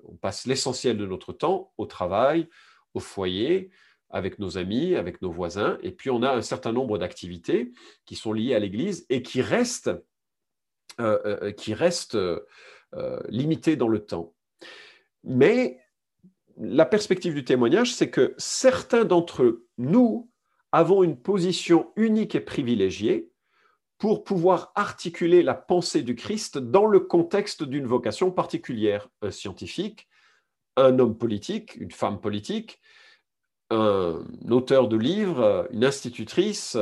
[0.08, 2.50] on passe l'essentiel de notre temps au travail,
[2.94, 3.72] au foyer,
[4.14, 7.74] avec nos amis, avec nos voisins, et puis on a un certain nombre d'activités
[8.06, 9.92] qui sont liées à l'église et qui restent,
[11.02, 12.18] euh, qui restent
[13.28, 14.36] limitées dans le temps.
[15.24, 15.80] Mais
[16.58, 20.30] la perspective du témoignage, c'est que certains d'entre nous
[20.72, 23.30] avons une position unique et privilégiée
[23.98, 30.10] pour pouvoir articuler la pensée du Christ dans le contexte d'une vocation particulière, un scientifique,
[30.76, 32.82] un homme politique, une femme politique,
[33.74, 36.78] un auteur de livres, une institutrice,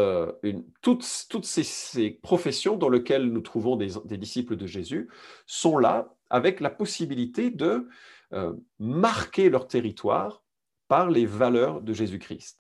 [0.81, 5.09] toutes, toutes ces, professions dans lesquelles nous trouvons des, disciples de Jésus
[5.45, 7.87] sont là avec la possibilité de
[8.33, 10.43] euh, marquer leur territoire
[10.87, 12.59] par les valeurs de Jésus-Christ.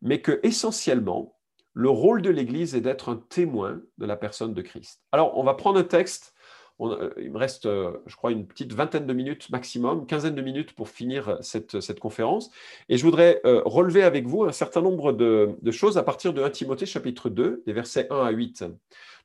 [0.00, 1.36] Mais que essentiellement,
[1.74, 5.02] le rôle de l'Église est d'être un témoin de la personne de Christ.
[5.12, 6.34] Alors, on va prendre un texte.
[6.80, 10.42] Euh, il me reste, euh, je crois, une petite vingtaine de minutes maximum, quinzaine de
[10.42, 12.50] minutes pour finir cette, conférence.
[12.88, 16.42] Et je voudrais euh, relever avec vous un certain nombre de, choses à partir de
[16.42, 18.64] 1 Timothée chapitre 2, des versets 1 à 8.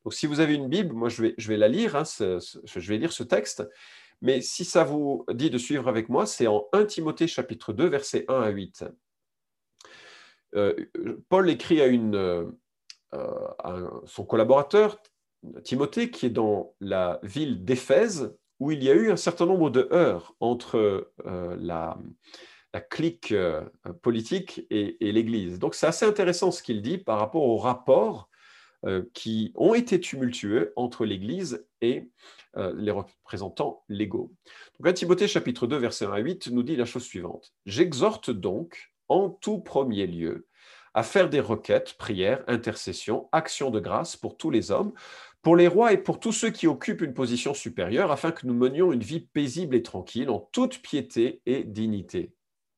[0.03, 3.13] Donc, si vous avez une Bible, moi, je vais, la lire, hein, je vais lire
[3.13, 3.67] ce texte.
[4.21, 7.87] Mais si ça vous dit de suivre avec moi, c'est en 1 Timothée chapitre 2,
[7.87, 8.85] versets 1 à 8.
[10.55, 10.73] Euh,
[11.29, 11.89] Paul écrit à,
[14.05, 15.01] son collaborateur,
[15.63, 19.69] Timothée, qui est dans la ville d'Éphèse, où il y a eu un certain nombre
[19.69, 21.97] de heurts entre euh, la,
[22.89, 23.33] clique
[24.01, 25.59] politique et, l'Église.
[25.59, 28.29] Donc c'est assez intéressant ce qu'il dit par rapport aux rapports
[29.13, 32.09] qui ont été tumultueux entre l'Église et
[32.75, 34.33] les représentants légaux.
[34.81, 37.53] Donc, Timothée chapitre 2, verset 1 à 8 nous dit la chose suivante.
[37.65, 40.45] J'exhorte donc en tout premier lieu
[40.93, 44.93] à faire des requêtes, prières, intercessions, actions de grâce pour tous les hommes,
[45.45, 48.55] pour les rois et pour tous ceux qui occupent une position supérieure, afin que nous
[48.55, 52.33] menions une vie paisible et tranquille, en toute piété et dignité.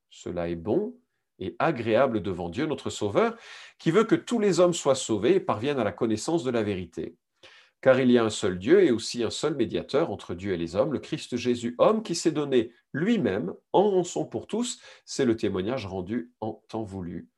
[0.09, 0.99] Cela est bon
[1.39, 3.37] et agréable devant Dieu, notre Sauveur,
[3.79, 6.61] qui veut que tous les hommes soient sauvés et parviennent à la connaissance de la
[6.61, 7.15] vérité.
[7.79, 10.57] Car il y a un seul Dieu et aussi un seul médiateur entre Dieu et
[10.57, 14.81] les hommes, le Christ Jésus, homme qui s'est donné lui-même en rançon pour tous.
[15.05, 17.29] C'est le témoignage rendu en temps voulu,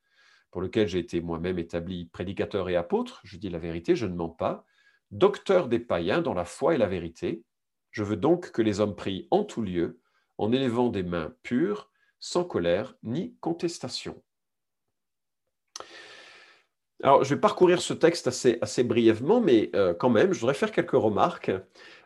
[0.50, 3.20] pour lequel j'ai été moi-même établi prédicateur et apôtre.
[3.22, 4.66] Je dis la vérité, je ne mens pas.
[5.10, 7.42] Docteur des païens dans la foi et la vérité.
[7.90, 10.00] Je veux donc que les hommes prient en tout lieu,
[10.38, 14.22] en élevant des mains pures, sans colère ni contestation.
[17.02, 20.70] Alors, je vais parcourir ce texte assez, brièvement, mais euh, quand même, je voudrais faire
[20.70, 21.50] quelques remarques.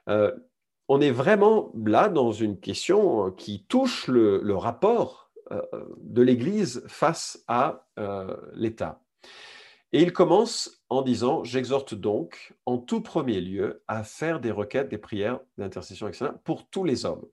[0.09, 0.33] Euh,
[0.89, 5.33] on est vraiment là dans une question qui touche le, rapport
[5.99, 7.87] de l'Église face à
[8.55, 9.04] l'État.
[9.95, 14.89] Et il commence en disant, j'exhorte donc en tout premier lieu à faire des requêtes,
[14.89, 17.25] des prières d'intercession, etc., pour tous les hommes.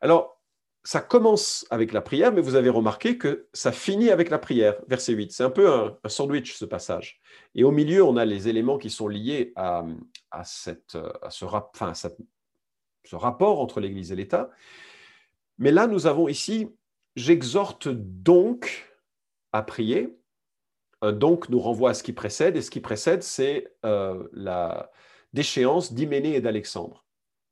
[0.00, 0.42] Alors,
[0.82, 4.74] ça commence avec la prière, mais vous avez remarqué que ça finit avec la prière,
[4.88, 5.30] verset 8.
[5.30, 7.20] C'est un peu un, sandwich, ce passage.
[7.54, 9.84] Et au milieu, on a les éléments qui sont liés à,
[10.42, 14.50] cette, à ce, enfin, ce rapport entre l'Église et l'État.
[15.58, 16.68] Mais là, nous avons ici,
[17.14, 18.92] j'exhorte donc
[19.52, 20.18] à prier
[21.02, 24.90] donc nous renvoie à ce qui précède, et ce qui précède, c'est euh, la
[25.32, 27.04] déchéance d'Hyménée et d'Alexandre.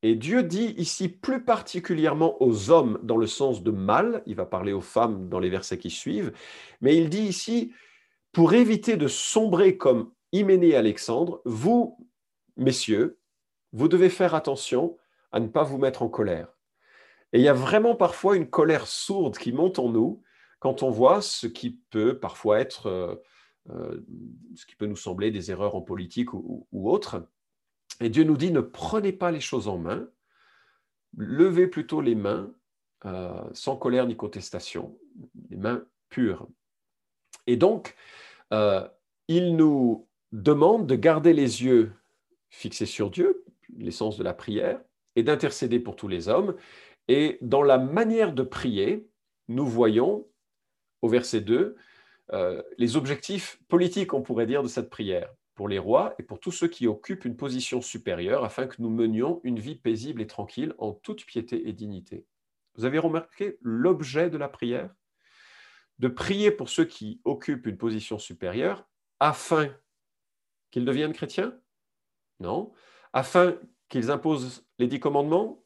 [0.02, 4.44] Et Dieu dit ici plus particulièrement aux hommes dans le sens de mal, il va
[4.44, 6.32] parler aux femmes dans les versets qui suivent,
[6.80, 7.72] mais il dit ici,
[8.32, 11.96] pour éviter de sombrer comme Hyménée et Alexandre, vous,
[12.56, 13.18] messieurs,
[13.72, 14.96] vous devez faire attention
[15.32, 16.48] à ne pas vous mettre en colère.
[17.32, 20.22] Et il y a vraiment parfois une colère sourde qui monte en nous
[20.60, 23.16] quand on voit ce qui peut parfois être euh, euh,
[23.68, 27.26] ce qui peut nous sembler des erreurs en politique ou, autres.
[28.00, 30.08] Et Dieu nous dit, ne prenez pas les choses en main,
[31.16, 32.52] levez plutôt les mains
[33.06, 34.98] euh, sans colère ni contestation,
[35.50, 36.48] les mains pures.
[37.46, 37.94] Et donc,
[38.52, 38.86] euh,
[39.28, 41.92] il nous demande de garder les yeux
[42.50, 43.44] fixés sur Dieu,
[43.76, 44.80] l'essence de la prière,
[45.16, 46.56] et d'intercéder pour tous les hommes.
[47.08, 49.06] Et dans la manière de prier,
[49.48, 50.26] nous voyons
[51.02, 51.76] au verset 2
[52.32, 56.40] euh, les objectifs politiques, on pourrait dire, de cette prière pour les rois et pour
[56.40, 60.26] tous ceux qui occupent une position supérieure afin que nous menions une vie paisible et
[60.26, 62.26] tranquille en toute piété et dignité.
[62.74, 64.92] Vous avez remarqué l'objet de la prière?
[66.00, 68.88] De prier pour ceux qui occupent une position supérieure
[69.20, 69.72] afin
[70.72, 71.56] qu'ils deviennent chrétiens?
[72.40, 72.72] Non.
[73.12, 73.56] Afin
[73.88, 75.62] qu'ils imposent les dix commandements?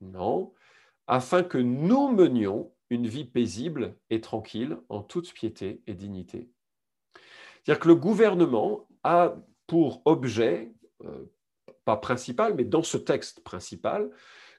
[0.00, 0.52] Non.
[1.06, 6.48] Afin que nous menions une vie paisible et tranquille en toute piété et dignité.
[7.64, 9.34] C'est-à-dire que le gouvernement a
[9.66, 10.72] pour objet,
[11.04, 11.24] euh,
[11.84, 14.10] pas principal, mais dans ce texte principal,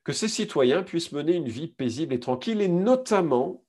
[0.03, 3.63] que ses citoyens puissent mener une vie paisible et tranquille, et notamment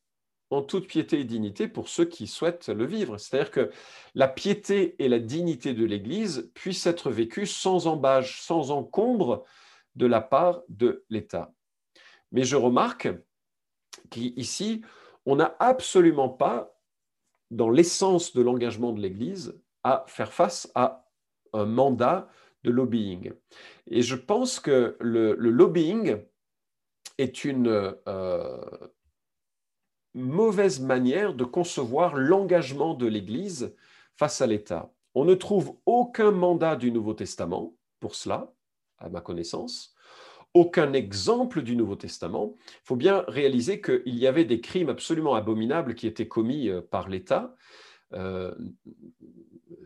[0.50, 3.18] en toute piété et dignité pour ceux qui souhaitent le vivre.
[3.18, 3.70] C'est-à-dire que
[4.14, 9.44] la piété et la dignité de l'Église puissent être vécues sans embâche, sans encombre
[9.94, 11.52] de la part de l'État.
[12.32, 13.08] Mais je remarque
[14.10, 14.82] qu'ici,
[15.26, 16.74] on n'a absolument pas,
[17.50, 21.08] dans l'essence de l'engagement de l'Église, à faire face à
[21.52, 22.28] un mandat
[22.64, 23.32] de lobbying.
[23.86, 26.18] Et je pense que le, lobbying
[27.16, 27.68] est une
[28.06, 28.88] euh,
[30.14, 33.74] mauvaise manière de concevoir l'engagement de l'Église
[34.16, 34.92] face à l'État.
[35.14, 38.52] On ne trouve aucun mandat du Nouveau Testament pour cela,
[38.98, 39.94] à ma connaissance
[40.54, 42.56] aucun exemple du Nouveau Testament.
[42.66, 46.80] Il faut bien réaliser qu'il y avait des crimes absolument abominables qui étaient commis euh,
[46.80, 47.54] par l'État.
[48.14, 48.54] Euh,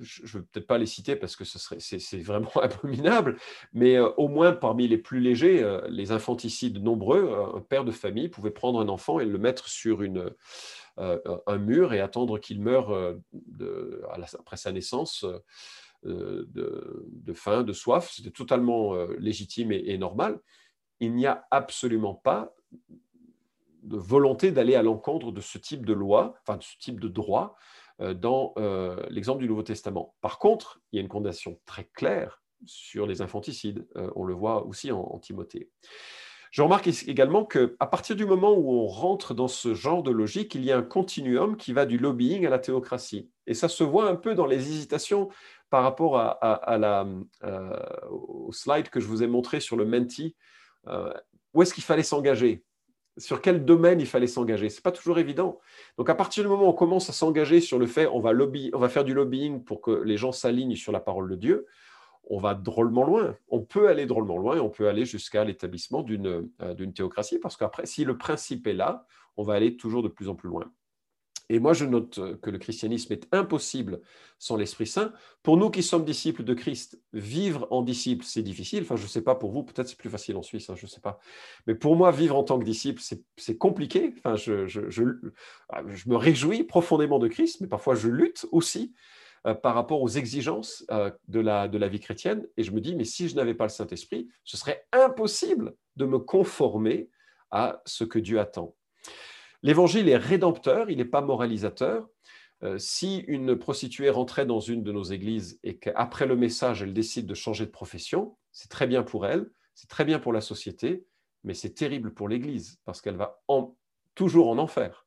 [0.01, 3.37] je ne veux peut-être pas les citer parce que ce serait, c'est, vraiment abominable,
[3.73, 8.29] mais euh, au moins parmi les plus légers, les infanticides nombreux, un père de famille
[8.29, 10.03] pouvait prendre un enfant et le mettre sur
[10.99, 13.17] un mur et attendre qu'il meure
[14.39, 15.25] après sa naissance
[16.05, 18.13] de, de, faim, de soif.
[18.15, 20.41] C'était totalement légitime et normal
[21.03, 22.55] il n'y a absolument pas
[23.83, 27.09] de volonté d'aller à l'encontre de ce type de loi, enfin de ce type de
[27.09, 27.57] droit
[28.01, 30.15] euh, dans euh, l'exemple du Nouveau Testament.
[30.21, 33.85] Par contre, il y a une condamnation très claire sur les infanticides.
[33.97, 35.71] Euh, on le voit aussi en, Timothée.
[36.53, 40.55] Je remarque également qu'à partir du moment où on rentre dans ce genre de logique,
[40.55, 43.29] il y a un continuum qui va du lobbying à la théocratie.
[43.49, 45.31] Et ça se voit un peu dans les hésitations
[45.73, 47.07] par rapport la,
[48.11, 50.37] au slide que je vous ai montré sur le menti
[50.87, 51.11] euh,
[51.55, 52.63] où est-ce qu'il fallait s'engager?
[53.17, 54.69] Sur quel domaine il fallait s'engager?
[54.69, 55.61] Ce n'est pas toujours évident.
[55.97, 58.33] Donc à partir du moment où on commence à s'engager sur le fait on va,
[58.33, 61.37] lobby, on va faire du lobbying pour que les gens s'alignent sur la parole de
[61.37, 61.67] Dieu,
[62.25, 63.35] on va drôlement loin.
[63.49, 67.57] On peut aller drôlement loin et on peut aller jusqu'à l'établissement d'une euh, théocratie parce
[67.57, 69.07] qu'après, si le principe est là,
[69.39, 70.71] on va aller toujours de plus en plus loin.
[71.49, 74.01] Et moi, je note que le christianisme est impossible
[74.39, 75.13] sans l'Esprit Saint.
[75.43, 78.83] Pour nous qui sommes disciples de Christ, vivre en disciple, c'est difficile.
[78.83, 80.87] Enfin, je ne sais pas pour vous, peut-être c'est plus facile en Suisse, hein, je
[80.87, 81.21] ne sais pas.
[81.67, 83.01] Mais pour moi, vivre en tant que disciple,
[83.37, 84.15] c'est compliqué.
[84.19, 88.95] Enfin, je, me réjouis profondément de Christ, mais parfois je lutte aussi
[89.47, 92.47] euh, par rapport aux exigences euh, de la vie chrétienne.
[92.57, 96.05] Et je me dis, mais si je n'avais pas le Saint-Esprit, ce serait impossible de
[96.05, 97.11] me conformer
[97.53, 98.75] à ce que Dieu attend.
[99.63, 102.09] L'évangile est rédempteur, il n'est pas moralisateur.
[102.63, 106.93] Euh, si une prostituée rentrait dans une de nos églises et qu'après le message, elle
[106.93, 110.41] décide de changer de profession, c'est très bien pour elle, c'est très bien pour la
[110.41, 111.05] société,
[111.45, 113.43] mais c'est terrible pour l'Église parce qu'elle va
[114.15, 115.07] toujours en enfer.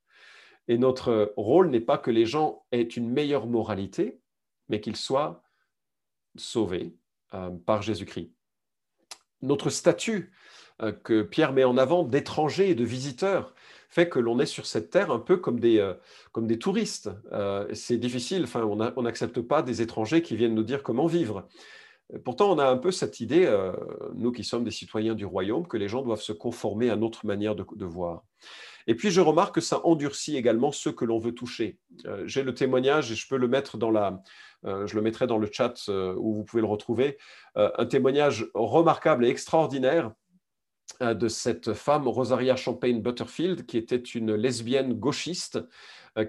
[0.67, 4.19] Et notre rôle n'est pas que les gens aient une meilleure moralité,
[4.67, 5.43] mais qu'ils soient
[6.35, 6.95] sauvés
[7.33, 8.33] euh, par Jésus-Christ.
[9.41, 10.33] Notre statut
[10.81, 13.53] euh, que Pierre met en avant d'étrangers et de visiteurs
[13.89, 15.93] fait que l'on est sur cette terre un peu comme des, euh,
[16.31, 17.09] comme des touristes.
[17.73, 21.47] C'est difficile, enfin, on n'accepte pas des étrangers qui viennent nous dire comment vivre.
[22.23, 23.51] Pourtant, on a un peu cette idée,
[24.13, 27.25] nous qui sommes des citoyens du royaume, que les gens doivent se conformer à notre
[27.25, 28.23] manière de voir.
[28.87, 31.79] Et puis, je remarque que ça endurcit également ceux que l'on veut toucher.
[32.05, 34.21] Euh, j'ai le témoignage et je peux le mettre dans la,
[34.65, 37.17] euh, je le mettrai dans le chat euh, où vous pouvez le retrouver,
[37.55, 40.11] un témoignage remarquable et extraordinaire
[41.01, 45.59] de cette femme, Rosaria Champagne Butterfield, qui était une lesbienne gauchiste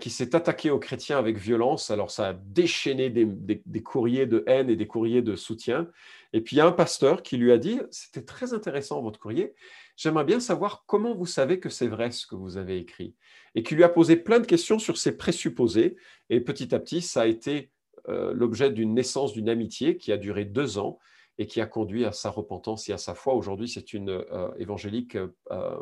[0.01, 1.93] qui s'est attaquée aux chrétiens avec violence.
[1.93, 5.89] Alors, ça a déchaîné des, des, courriers de haine et des courriers de soutien.
[6.33, 9.21] Et puis, il y a un pasteur qui lui a dit, c'était très intéressant votre
[9.21, 9.55] courrier,
[9.97, 13.15] j'aimerais bien savoir comment vous savez que c'est vrai ce que vous avez écrit.
[13.55, 15.97] Et qui lui a posé plein de questions sur ses présupposés.
[16.31, 17.71] Et petit à petit, ça a été
[18.09, 20.99] euh, l'objet d'une naissance d'une amitié qui a duré deux ans
[21.39, 23.35] et qui a conduit à sa repentance et à sa foi.
[23.35, 25.77] Aujourd'hui, c'est une euh, évangélique euh,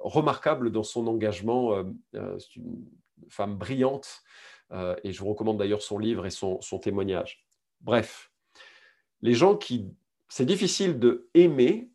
[0.00, 1.84] remarquable dans son engagement.
[2.12, 2.86] c'est une
[3.28, 4.22] femme brillante.
[5.04, 7.44] et je vous recommande d'ailleurs son livre et son, témoignage.
[7.82, 8.32] Bref,
[9.20, 9.86] les gens qui...
[10.30, 11.90] C'est difficile de aimer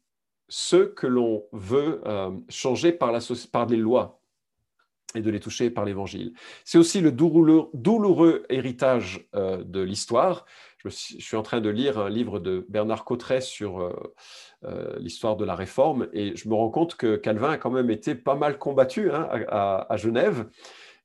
[0.50, 3.20] ceux que l'on veut euh, changer par, la,
[3.52, 4.22] par les lois
[5.16, 6.34] et de les toucher par l'Évangile.
[6.64, 10.46] C'est aussi le douloureux, héritage euh, de l'histoire.
[10.86, 13.80] Je, suis en train de lire un livre de Bernard Cotteret sur
[14.64, 17.90] euh, l'histoire de la Réforme et je me rends compte que Calvin a quand même
[17.90, 20.50] été pas mal combattu hein, à, Genève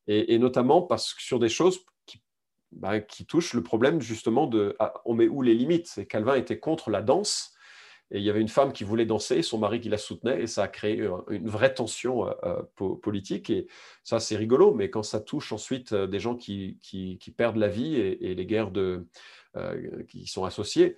[0.09, 2.20] et, notamment parce que sur des choses qui,
[2.72, 6.07] bah, touchent le problème justement de ah, on met où les limites?
[6.09, 7.55] Calvin était contre la danse
[8.11, 10.47] et il y avait une femme qui voulait danser, son mari qui la soutenait, et
[10.47, 13.51] ça a créé une vraie tension euh, euh, politique.
[13.51, 13.66] Et
[14.03, 17.68] ça, c'est rigolo, mais quand ça touche ensuite euh, des gens qui, qui, perdent la
[17.68, 19.07] vie et, les guerres de,
[20.09, 20.97] qui sont associées,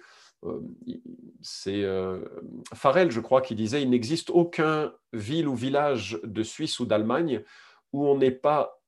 [1.42, 1.84] c'est
[2.74, 7.42] Farel, je crois, qui disait il n'existe aucun ville ou village de Suisse ou d'Allemagne
[7.92, 8.80] où on n'est pas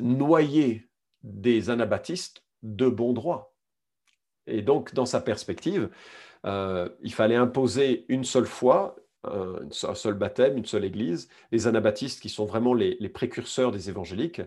[0.00, 0.88] noyé
[1.22, 3.54] des anabaptistes de bon droit.
[4.46, 5.90] Et donc, dans sa perspective,
[6.46, 11.28] euh, il fallait imposer une seule fois, un, seul baptême, une seule église.
[11.52, 14.40] Les anabaptistes, qui sont vraiment les, précurseurs des évangéliques,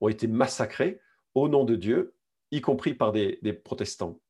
[0.00, 1.00] ont été massacrés
[1.34, 2.14] au nom de Dieu,
[2.50, 4.20] y compris par des, protestants.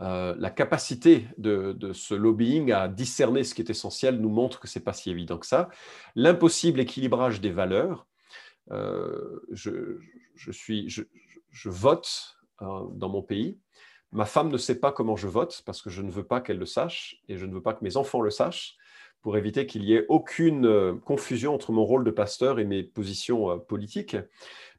[0.00, 4.68] Euh, la capacité de, ce lobbying à discerner ce qui est essentiel nous montre que
[4.68, 5.68] ce n'est pas si évident que ça.
[6.14, 8.06] L'impossible équilibrage des valeurs.
[8.70, 9.98] Euh, je,
[10.52, 13.58] suis, je, vote dans mon pays
[14.12, 16.58] Ma femme ne sait pas comment je vote parce que je ne veux pas qu'elle
[16.58, 18.76] le sache et je ne veux pas que mes enfants le sachent
[19.22, 22.82] pour éviter qu'il y ait aucune euh, confusion entre mon rôle de pasteur et mes
[22.82, 24.16] positions politiques.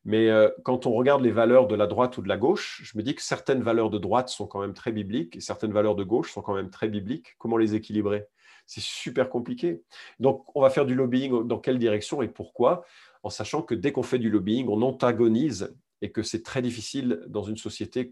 [0.04, 2.98] Mais euh, quand on regarde les valeurs de la droite ou de la gauche, je
[2.98, 5.96] me dis que certaines valeurs de droite sont quand même très bibliques et certaines valeurs
[5.96, 7.36] de gauche sont quand même très bibliques.
[7.38, 8.26] Comment les équilibrer?
[8.66, 9.84] C'est super compliqué.
[10.20, 12.84] Donc, on va faire du lobbying dans quelle direction et pourquoi?
[13.22, 17.24] En sachant que dès qu'on fait du lobbying, on antagonise et que c'est très difficile
[17.28, 18.10] dans une société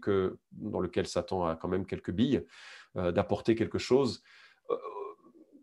[0.52, 2.44] dans laquelle Satan a quand même quelques billes,
[2.96, 4.22] euh, d'apporter quelque chose
[4.70, 4.76] euh,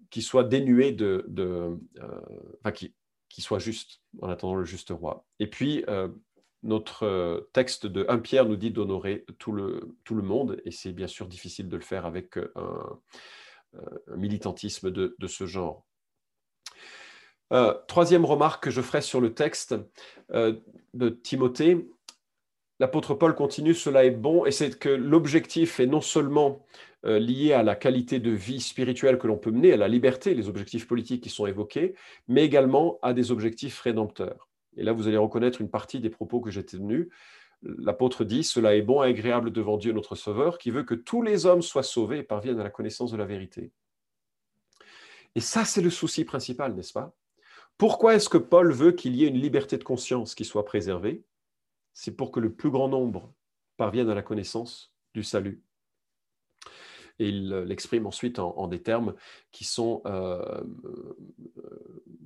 [0.10, 1.26] qui soit dénué de...
[2.60, 2.94] enfin, qui,
[3.30, 5.26] qui, soit juste, en attendant le juste roi.
[5.40, 5.86] Et puis,
[6.64, 11.28] notre texte de 1 Pierre nous dit d'honorer tout le, monde, et c'est bien sûr
[11.28, 13.00] difficile de le faire avec un,
[14.16, 15.86] militantisme de, de, ce genre.
[17.88, 19.76] troisième remarque que je ferai sur le texte
[20.30, 21.88] de Timothée,
[22.80, 26.66] l'apôtre Paul continue, cela est bon, et c'est que l'objectif est non seulement
[27.06, 30.34] euh, lié à la qualité de vie spirituelle que l'on peut mener, à la liberté,
[30.34, 31.96] les objectifs politiques qui sont évoqués,
[32.28, 34.48] mais également à des objectifs rédempteurs.
[34.76, 37.08] Et là, vous allez reconnaître une partie des propos que j'ai tenus.
[37.64, 41.24] L'apôtre dit, cela est bon et agréable devant Dieu notre Sauveur, qui veut que tous
[41.24, 43.72] les hommes soient sauvés et parviennent à la connaissance de la vérité.
[45.34, 47.16] Et ça, c'est le souci principal, n'est-ce pas?
[47.78, 51.24] Pourquoi est-ce que Paul veut qu'il y ait une liberté de conscience qui soit préservée?
[51.98, 53.34] C'est pour que le plus grand nombre
[53.76, 55.64] parvienne à la connaissance du salut.
[57.18, 59.16] Et il l'exprime ensuite en, des termes
[59.52, 61.18] qui sont euh, euh,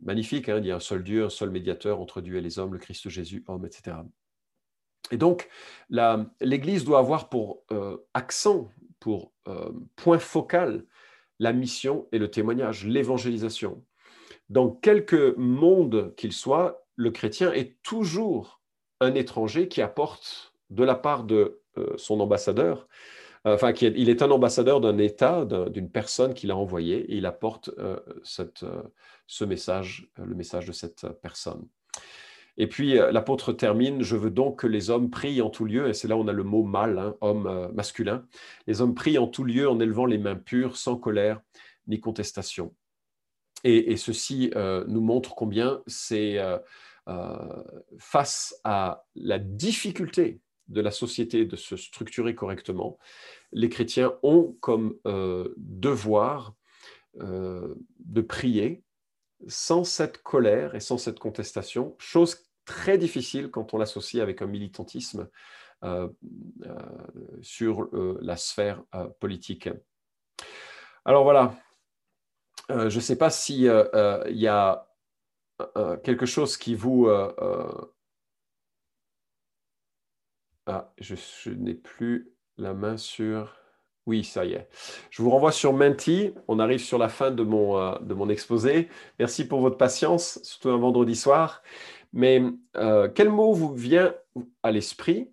[0.04, 0.50] magnifiques.
[0.50, 0.58] Hein.
[0.58, 2.80] Il y a un seul Dieu, un seul médiateur entre Dieu et les hommes, le
[2.80, 3.96] Christ Jésus, homme, etc.
[5.10, 5.48] Et donc,
[6.42, 8.70] l'Église doit avoir pour euh, accent,
[9.00, 9.32] pour
[9.96, 10.86] point focal,
[11.40, 13.86] la mission et le témoignage, l'évangélisation.
[14.50, 18.61] Dans quelque monde qu'il soit, le chrétien est toujours
[19.02, 22.88] un étranger qui apporte de la part de euh, son ambassadeur
[23.44, 27.72] enfin, il est un ambassadeur d'un État, d'une personne qu'il a envoyé, et il apporte
[28.24, 28.64] cette,
[29.26, 31.68] ce message, le message de cette personne.
[32.58, 35.94] Et puis l'apôtre termine, je veux donc que les hommes prient en tout lieu, et
[35.94, 38.26] c'est là où on a le mot mâle, hein, homme masculin,
[38.68, 41.42] les hommes prient en tout lieu en élevant les mains pures, sans colère
[41.88, 42.76] ni contestation.
[43.64, 44.52] Et, ceci
[44.88, 46.40] nous montre combien c'est
[47.98, 52.98] face à la difficulté de la société de se structurer correctement,
[53.52, 54.98] les chrétiens ont comme
[55.58, 56.54] devoir
[57.16, 58.84] de prier
[59.48, 64.48] sans cette colère et sans cette contestation, chose très difficile quand on l'associe avec un
[64.48, 65.30] militantisme
[65.84, 66.10] euh,
[66.66, 66.76] euh,
[67.42, 68.84] sur euh, la sphère
[69.20, 69.70] politique.
[71.06, 71.56] Alors voilà,
[72.70, 74.91] je ne sais pas s'il y a
[76.04, 77.10] quelque chose qui vous...
[80.68, 83.56] Ah, je n'ai plus la main sur...
[84.08, 84.68] Oui, ça y est.
[85.10, 86.34] Je vous renvoie sur Menti.
[86.48, 88.90] On arrive sur la fin de mon, euh, de mon exposé.
[89.20, 91.62] Merci pour votre patience, surtout un vendredi soir.
[92.14, 92.44] Mais
[92.78, 94.16] euh, quel mot vous vient
[94.64, 95.32] à l'esprit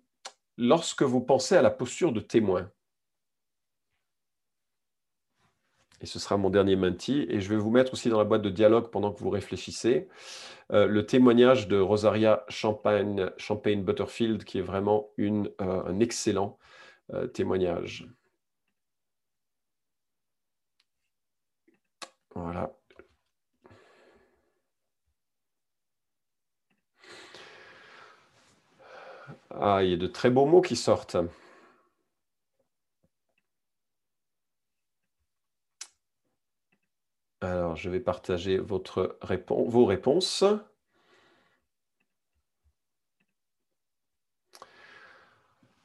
[0.57, 2.69] lorsque vous pensez à la posture de témoin?
[6.01, 7.25] Et ce sera mon dernier Menti.
[7.29, 10.07] Et je vais vous mettre aussi dans la boîte de dialogue pendant que vous réfléchissez
[10.71, 13.31] euh, le témoignage de Rosaria Champagne,
[13.83, 16.57] Butterfield, qui est vraiment une, un excellent
[17.33, 18.07] témoignage.
[22.35, 22.71] Voilà.
[29.51, 31.17] Ah, il y a de très beaux mots qui sortent.
[37.41, 40.43] Alors, je vais partager vos réponses.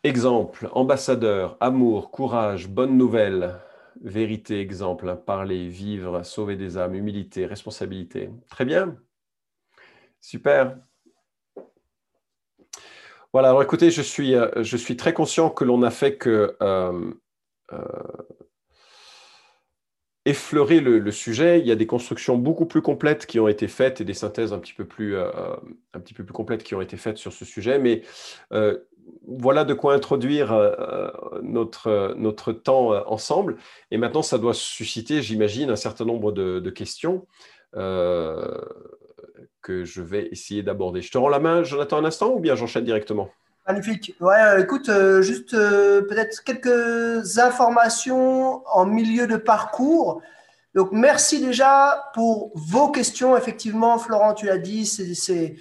[0.04, 3.58] Exemple, ambassadeur, amour, courage, bonne nouvelle
[4.02, 8.30] vérité, exemple, parler, vivre, sauver des âmes, humilité, responsabilité.
[8.50, 8.96] Très bien.
[10.20, 10.76] Super.
[13.32, 14.48] Voilà, alors écoutez, je suis, euh,
[14.96, 17.12] très conscient que l'on a fait que euh,
[17.72, 17.78] euh,
[20.26, 21.60] effleurer le, sujet.
[21.60, 24.52] Il y a des constructions beaucoup plus complètes qui ont été faites et des synthèses
[24.52, 27.44] un petit peu plus, un petit peu plus complètes qui ont été faites sur ce
[27.44, 27.78] sujet.
[27.78, 28.02] Mais
[29.26, 31.10] voilà de quoi introduire euh, euh,
[31.42, 33.56] notre, notre temps euh, ensemble.
[33.90, 37.26] Et maintenant, ça doit susciter, j'imagine, un certain nombre de, questions
[39.62, 41.02] que je vais essayer d'aborder.
[41.02, 43.30] Je te rends la main, Jonathan, un instant, ou bien j'enchaîne directement?
[43.66, 44.14] Magnifique.
[44.20, 44.90] Ouais, écoute,
[45.20, 50.20] juste peut-être quelques informations en milieu de parcours.
[50.74, 53.36] Donc, merci déjà pour vos questions.
[53.36, 55.56] Effectivement, Florent, tu l'as dit, c'est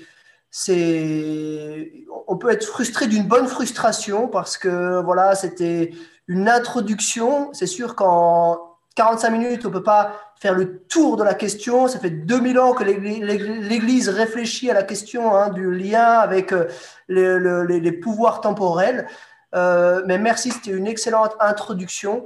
[0.56, 5.96] c'est, on peut être frustré d'une bonne frustration parce que voilà, c'était
[6.28, 7.52] une introduction.
[7.54, 8.63] C'est sûr qu'en
[8.96, 11.88] 45 minutes, on peut pas faire le tour de la question.
[11.88, 16.68] Ça fait 2000 ans que l'Église réfléchit à la question hein, du lien avec euh,
[17.08, 19.08] les, pouvoirs temporels.
[19.56, 22.26] Euh, mais merci, c'était une excellente introduction.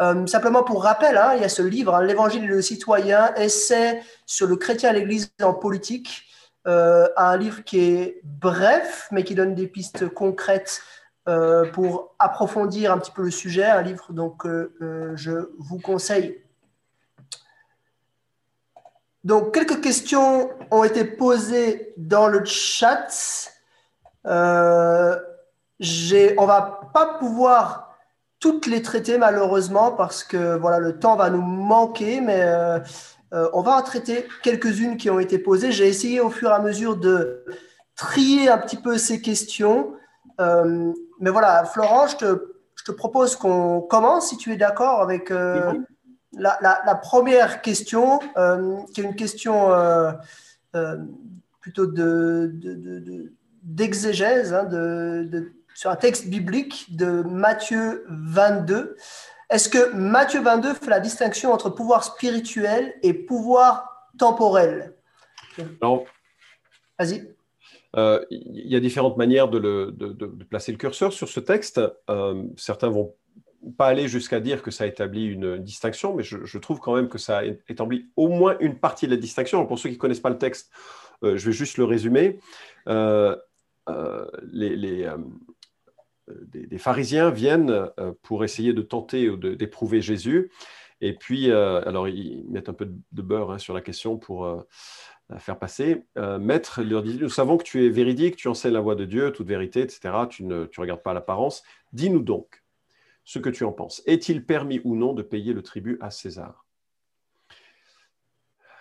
[0.00, 3.34] Euh, simplement pour rappel, hein, il y a ce livre, hein, L'Évangile et le citoyen,
[3.36, 6.24] essai sur le chrétien à l'Église en politique.
[6.64, 10.80] Un livre qui est bref, mais qui donne des pistes concrètes
[11.28, 13.64] euh, pour approfondir un petit peu le sujet.
[13.64, 16.42] Un livre donc euh, je vous conseille.
[19.24, 23.06] Donc quelques questions ont été posées dans le chat.
[24.24, 25.20] on
[26.46, 27.96] va pas pouvoir
[28.40, 32.42] toutes les traiter malheureusement parce que voilà le temps va nous manquer, mais
[33.32, 35.70] euh, on va en traiter quelques-unes qui ont été posées.
[35.70, 37.44] J'ai essayé au fur et à mesure de
[37.94, 39.94] trier un petit peu ces questions.
[40.40, 42.16] Euh, mais voilà, Florent, je
[42.84, 45.72] te, propose qu'on commence, si tu es d'accord, avec euh,
[46.32, 48.18] la, première question,
[48.92, 49.70] qui est une question
[51.60, 51.86] plutôt
[53.62, 54.68] d'exégèse, hein,
[55.74, 58.96] sur un texte biblique de Matthieu 22.
[59.50, 64.94] Est-ce que Matthieu 22 fait la distinction entre pouvoir spirituel et pouvoir temporel?
[65.82, 66.04] Non.
[66.98, 67.34] Vas-y.
[67.96, 69.94] Euh, il y a différentes manières de,
[70.48, 71.80] placer le curseur sur ce texte.
[72.08, 73.14] Euh, certains vont
[73.76, 77.18] pas aller jusqu'à dire que ça établit une distinction, mais je, trouve quand même que
[77.18, 79.64] ça établit au moins une partie de la distinction.
[79.66, 80.72] pour ceux qui ne connaissent pas le texte,
[81.22, 82.40] euh, je vais juste le résumer.
[84.52, 85.06] les,
[86.28, 90.50] des, pharisiens viennent euh, pour essayer de tenter ou d'éprouver Jésus.
[91.00, 94.64] Et puis, euh, alors, ils mettent un peu de beurre hein, sur la question pour
[95.32, 96.04] euh, la faire passer.
[96.40, 99.32] Maître leur dit, nous savons que tu es véridique, tu enseignes la voix de Dieu,
[99.32, 100.14] toute vérité, etc.
[100.30, 101.62] Tu ne tu regardes pas l'apparence.
[101.92, 102.62] Dis-nous donc,
[103.24, 104.02] ce que tu en penses.
[104.06, 106.66] Est-il permis ou non de payer le tribut à César?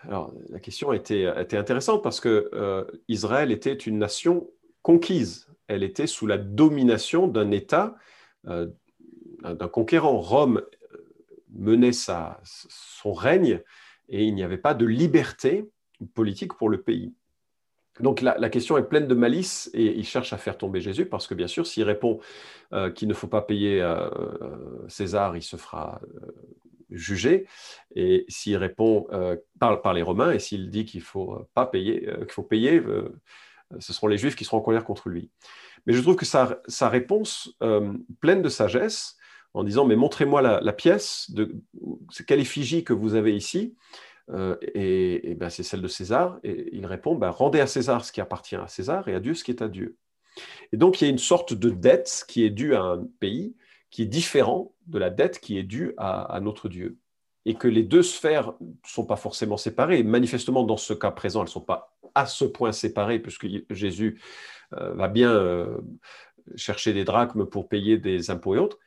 [0.08, 4.50] Alors, la question était, intéressante parce que euh, Israël était une nation
[4.82, 5.48] conquise.
[5.68, 7.96] Elle était sous la domination d'un État,
[8.48, 8.68] euh,
[9.44, 10.20] d'un conquérant.
[10.20, 10.58] Rome
[10.94, 10.98] euh,
[11.54, 13.62] menait sa, son règne
[14.10, 15.70] et il n'y avait pas de liberté
[16.08, 17.14] politique pour le pays.
[18.00, 21.28] Donc la, question est pleine de malice et il cherche à faire tomber Jésus parce
[21.28, 22.20] que bien sûr, s'il répond
[22.74, 24.10] euh, qu'il ne faut pas payer euh,
[24.88, 26.32] César, il se fera euh,
[26.90, 27.48] juger.
[27.96, 29.08] Et s'il répond
[29.60, 32.82] par, les Romains et s'il dit qu'il faut pas payer, qu'il faut payer,
[33.80, 35.30] ce seront les Juifs qui seront en colère contre lui.
[35.86, 37.58] Mais je trouve que sa, sa réponse
[38.20, 39.18] pleine de sagesse
[39.54, 41.56] en disant mais montrez-moi la, la, pièce de
[42.28, 43.76] quelle effigie que vous avez ici
[44.30, 46.40] euh, et, ben, c'est celle de César.
[46.44, 49.34] Et il répond, ben, rendez à César ce qui appartient à César et à Dieu
[49.34, 49.98] ce qui est à Dieu.
[50.72, 53.56] Et donc il y a une sorte de dette qui est due à un pays
[53.90, 56.98] qui est différent de la dette qui est due à, notre Dieu.
[57.46, 60.04] Et que les deux sphères ne sont pas forcément séparées.
[60.04, 64.22] Manifestement, dans ce cas présent, elles ne sont pas à ce point séparées, puisque Jésus
[64.74, 65.78] euh, va bien euh,
[66.56, 68.80] chercher des drachmes pour payer des impôts et autres.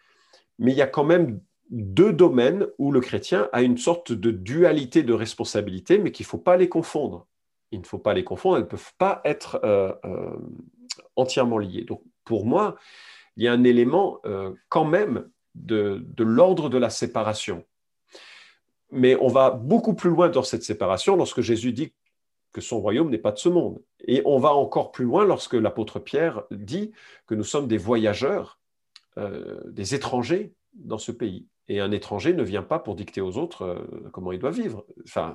[0.58, 1.40] Mais il y a quand même
[1.74, 6.28] deux domaines où le chrétien a une sorte de dualité de responsabilité, mais qu'il ne
[6.28, 7.26] faut pas les confondre.
[7.72, 10.36] Il ne faut pas les confondre, elles ne peuvent pas être euh, euh,
[11.16, 11.82] entièrement liées.
[11.82, 12.76] Donc pour moi,
[13.36, 17.64] il y a un élément euh, quand même de, de l'ordre de la séparation.
[18.92, 21.92] Mais on va beaucoup plus loin dans cette séparation lorsque Jésus dit
[22.52, 23.82] que son royaume n'est pas de ce monde.
[24.06, 26.92] Et on va encore plus loin lorsque l'apôtre Pierre dit
[27.26, 28.60] que nous sommes des voyageurs,
[29.16, 31.46] des étrangers dans ce pays.
[31.68, 34.84] Et un étranger ne vient pas pour dicter aux autres euh, comment il doit vivre.
[35.04, 35.34] Enfin,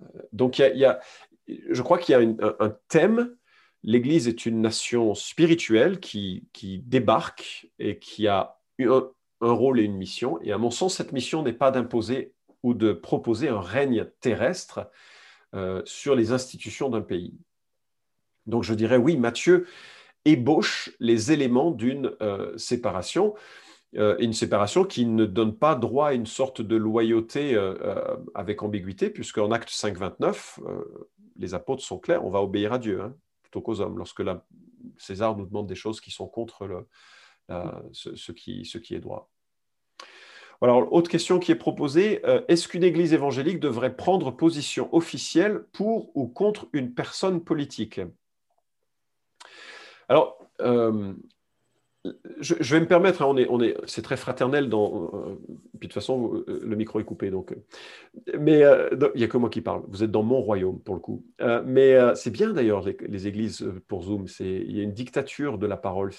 [0.00, 1.00] euh, donc, y, a,
[1.46, 3.36] je crois qu'il y a un, thème.
[3.82, 9.10] L'Église est une nation spirituelle qui, qui débarque et qui a un,
[9.40, 10.40] un, rôle et une mission.
[10.42, 14.90] Et à mon sens, cette mission n'est pas d'imposer ou de proposer un règne terrestre
[15.54, 17.34] euh, sur les institutions d'un pays.
[18.46, 19.66] Donc je dirais oui, Matthieu
[20.26, 22.14] ébauche les éléments d'une
[22.56, 23.34] séparation.
[23.96, 28.16] Euh, une séparation qui ne donne pas droit à une sorte de loyauté euh, euh,
[28.34, 30.60] avec ambiguïté, puisqu'en acte 5, 29,
[31.36, 34.22] les apôtres sont clairs, on va obéir à Dieu hein, plutôt qu'aux hommes, lorsque
[34.96, 36.86] César nous demande des choses qui sont contre le,
[37.92, 39.28] ce, qui, ce, qui, est droit.
[40.62, 46.16] Alors, autre question qui est proposée, est-ce qu'une église évangélique devrait prendre position officielle pour
[46.16, 48.00] ou contre une personne politique?
[50.08, 50.38] Alors,
[52.40, 55.10] je, vais me permettre, hein, on est, c'est très fraternel dans.
[55.12, 55.34] Euh,
[55.78, 57.52] puis de toute façon, euh, le micro est coupé, donc.
[57.52, 59.82] Euh, mais il n'y a que moi qui parle.
[59.88, 61.24] Vous êtes dans mon royaume pour le coup.
[61.66, 64.26] mais c'est bien d'ailleurs les, églises pour Zoom.
[64.40, 66.10] Il y a une dictature de la parole.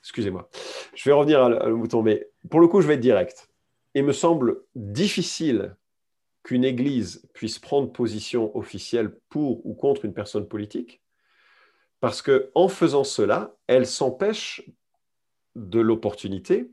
[0.00, 0.48] Excusez-moi.
[0.94, 3.48] Je vais revenir à, le mouton, mais pour le coup, je vais être direct.
[3.94, 5.76] Il me semble difficile
[6.42, 11.02] qu'une église puisse prendre position officielle pour ou contre une personne politique,
[12.00, 14.62] parce que en faisant cela, elle s'empêche
[15.56, 16.70] de l'opportunité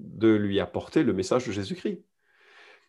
[0.00, 2.02] de lui apporter le message de Jésus-Christ.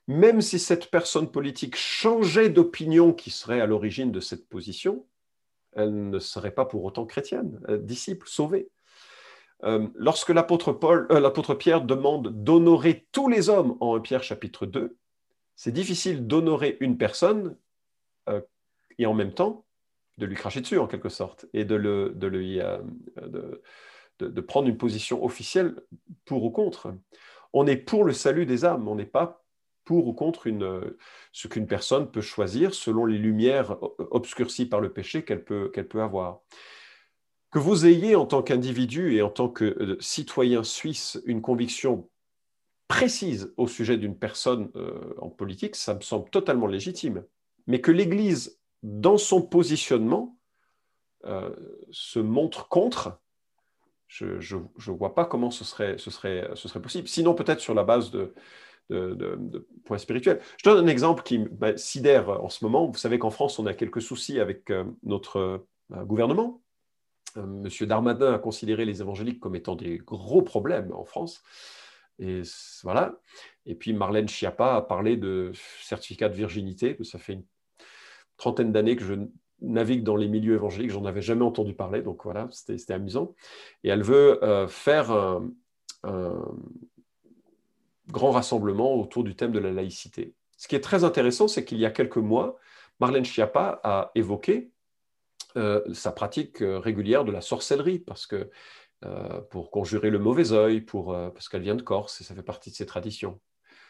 [0.08, 5.06] Même si cette personne politique changeait d'opinion qui serait à l'origine de cette position,
[5.74, 8.70] elle ne serait pas pour autant chrétienne, disciple, sauvée.
[9.64, 14.98] Euh, lorsque euh, l'apôtre Pierre demande d'honorer tous les hommes en 1 Pierre chapitre 2,
[15.56, 17.58] c'est difficile d'honorer une personne
[18.30, 18.42] euh,
[18.98, 19.66] et en même temps
[20.18, 22.62] de lui cracher dessus en quelque sorte et de, le, de lui
[24.20, 25.76] de, prendre une position officielle
[26.26, 26.94] pour ou contre.
[27.54, 29.46] On est pour le salut des âmes, on n'est pas
[29.84, 30.96] pour ou contre une,
[31.32, 33.78] ce qu'une personne peut choisir selon les lumières
[34.12, 36.42] obscurcies par le péché qu'elle peut, peut avoir.
[37.52, 42.10] Que vous ayez en tant qu'individu et en tant que euh, citoyen suisse une conviction
[42.88, 47.24] précise au sujet d'une personne euh, en politique, ça me semble totalement légitime.
[47.68, 50.38] Mais que l'Église, dans son positionnement,
[51.26, 51.50] euh,
[51.92, 53.20] se montre contre,
[54.08, 55.98] je ne vois pas comment ce serait,
[56.82, 57.08] possible.
[57.08, 58.34] Sinon, peut-être sur la base de,
[59.86, 60.42] points spirituels.
[60.58, 62.88] Je donne un exemple qui me sidère en ce moment.
[62.88, 65.40] Vous savez qu'en France, on a quelques soucis avec euh, notre
[65.92, 66.62] euh, gouvernement.
[67.38, 71.42] Euh, Monsieur Darmanin a considéré les évangéliques comme étant des gros problèmes en France.
[72.20, 72.44] Et
[72.84, 73.20] voilà.
[73.66, 75.52] Et puis Marlène Schiappa a parlé de
[75.82, 76.98] certificat de virginité.
[77.04, 77.46] Ça fait une
[78.38, 79.16] trentaine d'années que je
[79.62, 83.34] navigue dans les milieux évangéliques, j'en avais jamais entendu parler, donc voilà, c'était amusant.
[83.84, 85.50] Et elle veut euh, faire un,
[88.12, 90.36] grand rassemblement autour du thème de la laïcité.
[90.58, 92.58] Ce qui est très intéressant, c'est qu'il y a quelques mois,
[93.00, 94.70] Marlène Schiappa a évoqué
[95.58, 98.50] euh, sa pratique euh, régulière de la sorcellerie, parce que
[99.52, 102.72] pour conjurer le mauvais œil, pour, parce qu'elle vient de Corse et ça fait partie
[102.72, 103.40] de ses traditions.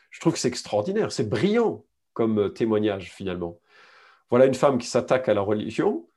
[0.10, 3.62] Je trouve que c'est extraordinaire, c'est brillant comme témoignage finalement.
[4.30, 6.08] Voilà une femme qui s'attaque à la religion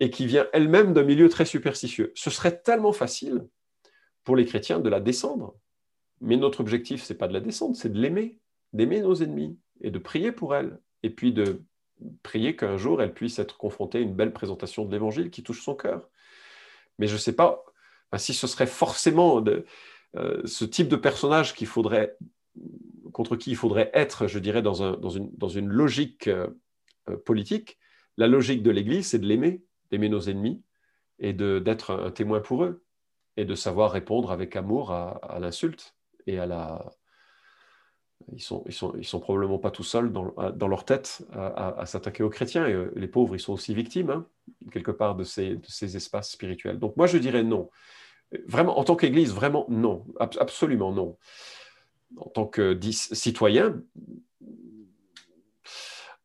[0.00, 2.12] et qui vient elle-même d'un milieu très superstitieux.
[2.14, 3.46] Ce serait tellement facile
[4.24, 5.56] pour les chrétiens de la descendre.
[6.20, 8.38] Mais notre objectif, ce n'est pas de la descendre, c'est de l'aimer,
[8.72, 10.80] d'aimer nos ennemis et de prier pour elle.
[11.02, 11.62] Et puis de
[12.22, 15.62] prier qu'un jour, elle puisse être confrontée à une belle présentation de l'Évangile qui touche
[15.62, 16.08] son cœur.
[16.98, 17.64] Mais je ne sais pas
[18.16, 19.44] si ce serait forcément
[20.16, 22.16] euh, ce type de personnage faudrait,
[23.12, 26.46] contre qui il faudrait être, je dirais, dans, une, logique euh,
[27.24, 27.78] politique.
[28.16, 30.62] La logique de l'Église, c'est de l'aimer, d'aimer nos ennemis
[31.18, 32.84] et d'être un témoin pour eux
[33.36, 35.96] et de savoir répondre avec amour à, l'insulte
[36.26, 36.84] et à la.
[38.32, 41.84] Ils sont, ils sont, ils sont probablement pas tout seuls dans, dans leur tête à,
[41.84, 42.66] s'attaquer aux chrétiens.
[42.66, 44.26] Et euh, les pauvres, ils sont aussi victimes, hein,
[44.70, 46.78] quelque part, de ces, de ces espaces spirituels.
[46.78, 47.70] Donc moi, je dirais non.
[48.46, 50.06] Vraiment, en tant qu'Église, vraiment non.
[50.18, 51.18] Absolument non.
[52.16, 53.82] En tant que citoyen,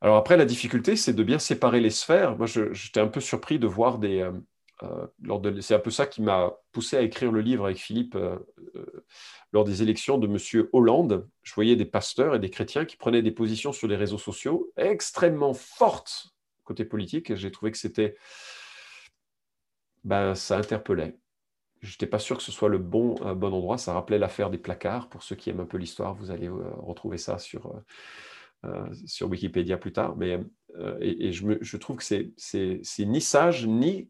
[0.01, 2.37] alors après, la difficulté, c'est de bien séparer les sphères.
[2.37, 4.21] Moi, j'étais un peu surpris de voir des...
[4.21, 4.31] Euh,
[4.83, 8.37] euh, c'est un peu ça qui m'a poussé à écrire le livre avec Philippe euh,
[9.51, 10.67] lors des élections de M.
[10.71, 11.27] Hollande.
[11.43, 14.71] Je voyais des pasteurs et des chrétiens qui prenaient des positions sur les réseaux sociaux
[14.77, 16.33] extrêmement fortes
[16.63, 17.35] côté politique.
[17.35, 18.15] J'ai trouvé que c'était...
[20.05, 21.17] Ben, ça interpellait.
[21.81, 23.77] Je n'étais pas sûr que ce soit le bon, bon endroit.
[23.77, 25.09] Ça rappelait l'affaire des placards.
[25.09, 27.73] Pour ceux qui aiment un peu l'histoire, vous allez retrouver ça sur
[29.05, 30.39] sur Wikipédia plus tard, mais
[30.77, 34.09] euh, et, je, trouve que c'est ni sage ni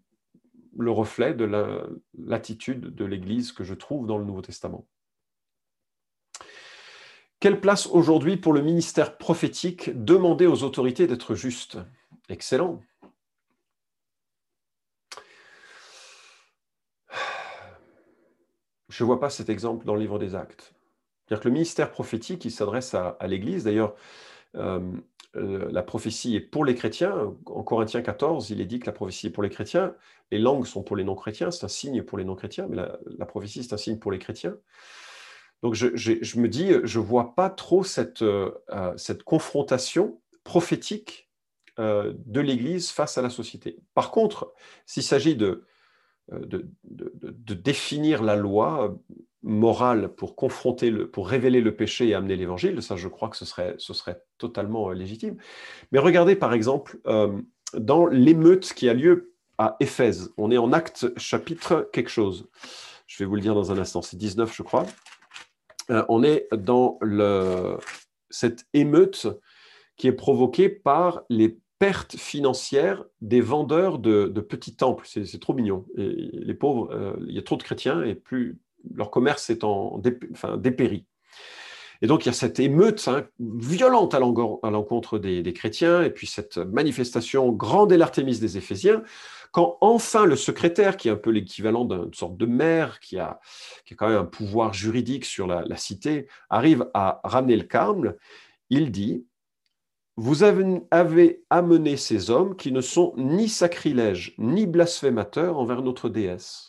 [0.78, 1.45] le reflet de
[2.18, 4.88] l'attitude de l'Église que je trouve dans le Nouveau Testament.
[7.39, 11.78] Quelle place aujourd'hui pour le ministère prophétique demander aux autorités d'être justes?
[12.28, 12.82] Excellent.
[18.89, 20.74] Je ne vois pas cet exemple dans le livre des actes.
[21.26, 23.64] C'est-à-dire que le ministère prophétique, il s'adresse à, l'Église.
[23.64, 27.36] D'ailleurs, euh, euh, la prophétie est pour les chrétiens.
[27.45, 29.93] En Corinthiens 14, il est dit que la prophétie est pour les chrétiens.
[30.32, 32.78] Les langues sont pour les non-chrétiens, c'est un signe pour les non-chrétiens, mais
[33.18, 34.56] la, prophétie, c'est un signe pour les chrétiens.
[35.62, 38.52] Donc je, me dis, je ne vois pas trop cette, euh,
[39.26, 41.30] confrontation prophétique
[41.78, 43.80] de l'Église face à la société.
[43.93, 44.54] Par contre,
[44.86, 45.64] s'il s'agit de,
[46.28, 48.97] définir la loi,
[49.43, 53.37] morale pour confronter, le, pour révéler le péché et amener l'évangile, ça je crois que
[53.37, 55.37] ce serait, ce serait totalement euh, légitime.
[55.91, 57.39] Mais regardez par exemple euh,
[57.73, 62.49] dans l'émeute qui a lieu à Éphèse, on est en acte chapitre quelque chose.
[63.07, 64.85] Je vais vous le dire dans un instant, c'est 19 je crois.
[65.89, 67.77] Euh, on est dans le,
[68.29, 69.27] cette émeute
[69.95, 75.05] qui est provoquée par les pertes financières des vendeurs de, petits temples.
[75.07, 75.85] C'est trop mignon.
[75.95, 78.59] les pauvres, il y a trop de chrétiens et plus,
[78.93, 80.01] leur commerce est en
[80.32, 81.05] enfin, dépéri.
[82.01, 86.27] Et donc, il y a cette émeute hein, violente à l'encontre des, chrétiens, et puis
[86.27, 89.03] cette manifestation grande et l'Artémis des Éphésiens,
[89.51, 93.39] quand enfin le secrétaire, qui est un peu l'équivalent d'une sorte de maire, qui a,
[93.86, 98.15] qui a quand même un pouvoir juridique sur la, cité, arrive à ramener le calme,
[98.69, 99.25] il dit
[100.15, 106.68] Vous avez amené ces hommes qui ne sont ni sacrilèges, ni blasphémateurs envers notre déesse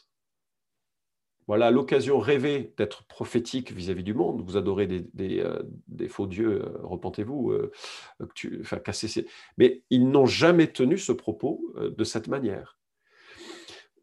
[1.50, 4.40] voilà l'occasion rêvée d'être prophétique vis-à-vis du monde.
[4.40, 7.72] Vous adorez des, euh, faux dieux, euh, repentez-vous, euh,
[8.60, 9.26] enfin, cassez
[9.58, 12.78] Mais ils n'ont jamais tenu ce propos de cette manière.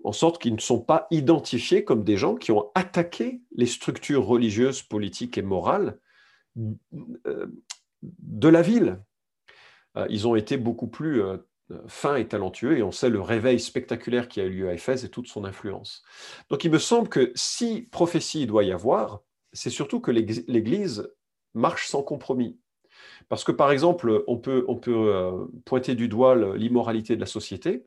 [0.03, 4.25] En sorte qu'ils ne sont pas identifiés comme des gens qui ont attaqué les structures
[4.25, 6.01] religieuses, politiques et morales
[8.01, 9.01] de la ville.
[10.09, 11.23] Ils ont été beaucoup plus
[11.87, 15.03] fin et talentueux, et on sait le réveil spectaculaire qui a eu lieu à Éphèse
[15.03, 16.03] et toute son influence.
[16.49, 19.21] Donc il me semble que si prophétie doit y avoir,
[19.53, 21.11] c'est surtout que l'Église
[21.53, 22.59] marche sans compromis.
[23.29, 27.83] Parce que par exemple, on peut, peut euh, pointer du doigt l'immoralité de la société,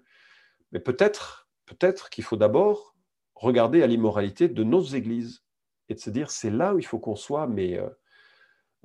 [0.73, 2.97] mais peut-être peut-être qu'il faut d'abord
[3.35, 5.45] regarder à l'immoralité de nos églises
[5.89, 7.89] et de se dire c'est là où il faut qu'on soit mais euh,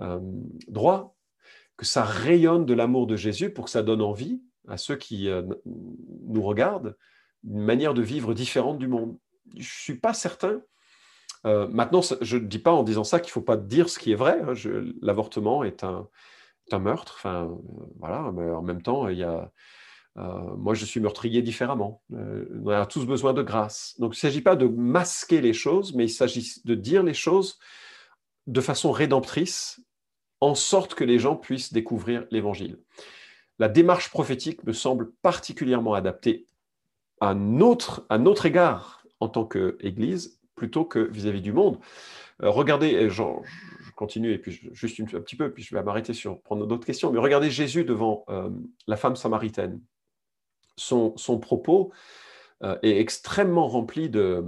[0.01, 0.19] euh,
[0.67, 1.15] droit,
[1.77, 5.29] que ça rayonne de l'amour de Jésus pour que ça donne envie à ceux qui
[5.29, 6.95] euh, nous regardent
[7.43, 9.17] une manière de vivre différente du monde.
[9.53, 10.61] Je ne suis pas certain.
[11.45, 13.99] Euh, maintenant, je ne dis pas en disant ça qu'il ne faut pas dire ce
[13.99, 14.41] qui est vrai.
[14.41, 14.53] Hein.
[15.01, 16.07] L'avortement est un,
[16.71, 17.15] un, meurtre.
[17.17, 19.51] Enfin, euh, voilà, mais en même temps, il y a,
[20.15, 22.01] moi, je suis meurtrier différemment.
[22.09, 23.95] on a tous besoin de grâce.
[23.99, 27.13] Donc, il ne s'agit pas de masquer les choses, mais il s'agit de dire les
[27.13, 27.59] choses
[28.47, 29.81] de façon rédemptrice,
[30.39, 32.79] en sorte que les gens puissent découvrir l'Évangile
[33.59, 36.47] la démarche prophétique me semble particulièrement adaptée
[37.21, 38.05] à notre,
[38.45, 41.79] égard en tant qu'Église plutôt que vis-à-vis du monde.
[42.39, 43.23] regardez, je
[43.95, 47.11] continue et puis juste un petit peu, puis je vais m'arrêter sur prendre d'autres questions,
[47.11, 48.25] mais regardez Jésus devant
[48.87, 49.81] la femme samaritaine.
[50.77, 51.91] Son, son propos
[52.61, 54.43] est extrêmement rempli de,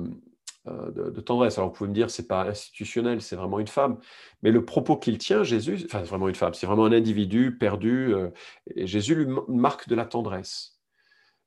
[0.67, 1.57] euh, de, tendresse.
[1.57, 3.99] Alors vous pouvez me dire, c'est pas institutionnel, c'est vraiment une femme.
[4.41, 7.57] Mais le propos qu'il tient, Jésus, enfin c'est vraiment une femme, c'est vraiment un individu
[7.57, 8.13] perdu.
[8.13, 8.29] Euh,
[8.75, 10.79] et Jésus lui marque de la tendresse.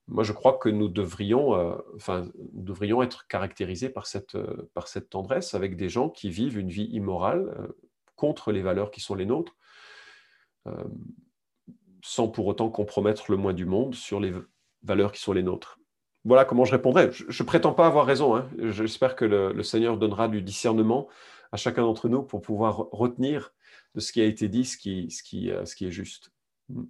[0.09, 4.37] Moi, je crois que nous devrions, euh, enfin, devrions être caractérisés par cette,
[4.75, 7.73] par cette tendresse avec des gens qui vivent une vie immorale
[8.17, 9.57] contre les valeurs qui sont les nôtres,
[12.03, 14.35] sans pour autant compromettre le moins du monde sur les
[14.83, 15.80] valeurs qui sont les nôtres
[16.25, 17.11] voilà comment je répondrai.
[17.13, 18.37] Je ne prétends pas avoir raison.
[18.37, 18.49] Hein.
[18.59, 21.09] J'espère que le, Seigneur donnera du discernement
[21.53, 23.53] à chacun d'entre nous pour pouvoir retenir
[23.95, 26.33] de ce qui a été dit ce qui, euh, est juste.
[26.69, 26.85] Hmm.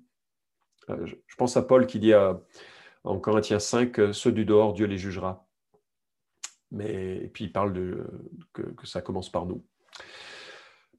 [0.90, 2.12] Euh, je pense à Paul qui dit
[3.04, 5.46] en Corinthiens 5, ceux du dehors, Dieu les jugera.
[6.72, 7.72] Mais, et puis il parle
[8.52, 9.64] que ça commence par nous.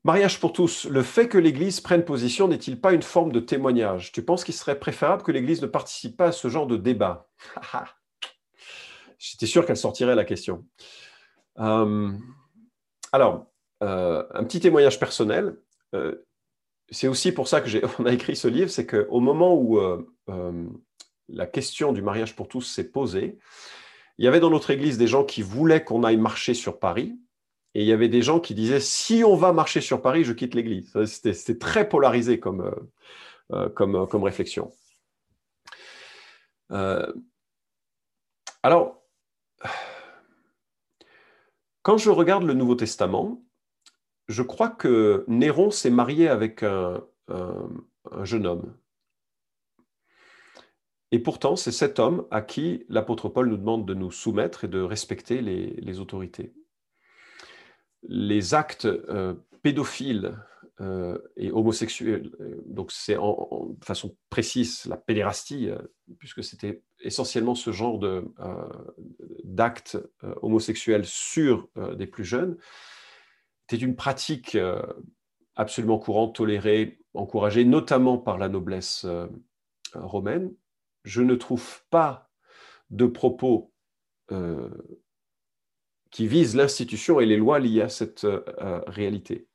[0.04, 4.12] Mariage pour tous, le fait que l'Église prenne position n'est-il pas une forme de témoignage?
[4.12, 7.30] Tu penses qu'il serait préférable que l'Église ne participe pas à ce genre de débat?
[9.22, 10.66] J'étais sûr qu'elle sortirait la question.
[11.60, 12.12] Euh,
[13.12, 13.46] alors,
[13.84, 15.58] euh, un petit témoignage personnel.
[15.94, 16.26] Euh,
[16.90, 17.70] c'est aussi pour ça que
[18.02, 19.80] on a écrit ce livre, c'est qu'au moment où
[21.30, 23.38] la question du mariage pour tous s'est posée,
[24.18, 27.16] il y avait dans notre église des gens qui voulaient qu'on aille marcher sur Paris,
[27.76, 30.34] et il y avait des gens qui disaient si on va marcher sur Paris, je
[30.34, 30.92] quitte l'église.
[31.06, 32.76] C'était très polarisé comme,
[33.76, 34.74] comme, comme réflexion.
[38.64, 39.01] alors,
[41.82, 43.44] quand je regarde le Nouveau Testament,
[44.28, 47.04] je crois que Néron s'est marié avec un,
[48.24, 48.76] jeune homme.
[51.12, 54.68] Et pourtant, c'est cet homme à qui l'apôtre Paul nous demande de nous soumettre et
[54.68, 56.54] de respecter les, autorités.
[58.04, 60.38] Les actes euh, pédophiles
[60.80, 65.70] euh, et homosexuels, euh, donc c'est en, façon précise la pédérastie,
[66.18, 68.00] puisque c'était essentiellement ce genre
[69.44, 69.98] d'actes
[70.42, 72.58] homosexuels sur des plus jeunes,
[73.68, 74.58] c'était une pratique
[75.56, 79.06] absolument courante, tolérée, encouragée, notamment par la noblesse
[79.94, 80.54] romaine.
[81.04, 82.30] Je ne trouve pas
[82.90, 83.74] de propos
[86.12, 88.28] qui visent l'institution et les lois liées à cette
[88.88, 89.48] réalité.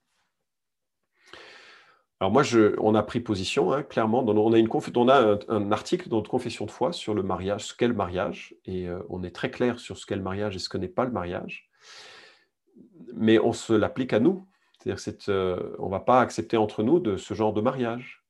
[2.18, 2.42] Alors moi,
[2.78, 4.24] on a pris position, hein, clairement.
[4.26, 7.94] on a, un, article dans notre confession de foi sur le mariage, ce qu'est le
[7.94, 10.78] mariage, et euh, on est très clair sur ce qu'est le mariage et ce que
[10.78, 11.68] n'est pas le mariage.
[13.12, 14.46] Mais on se l'applique à nous.
[14.82, 18.24] C'est-à-dire euh, on ne va pas accepter entre nous de ce genre de mariage.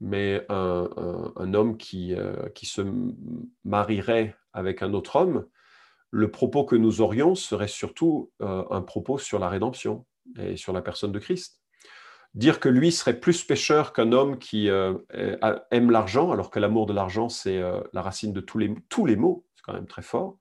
[0.00, 2.82] Mais un, homme euh, qui se
[3.64, 5.46] marierait avec un autre homme,
[6.10, 10.06] le propos que nous aurions serait surtout un propos sur la rédemption
[10.38, 11.63] et sur la personne de Christ
[12.34, 14.94] dire que lui serait plus pécheur qu'un homme qui euh,
[15.70, 19.06] aime l'argent, alors que l'amour de l'argent, c'est euh, la racine de tous les, tous
[19.06, 20.38] les maux, c'est quand même très fort.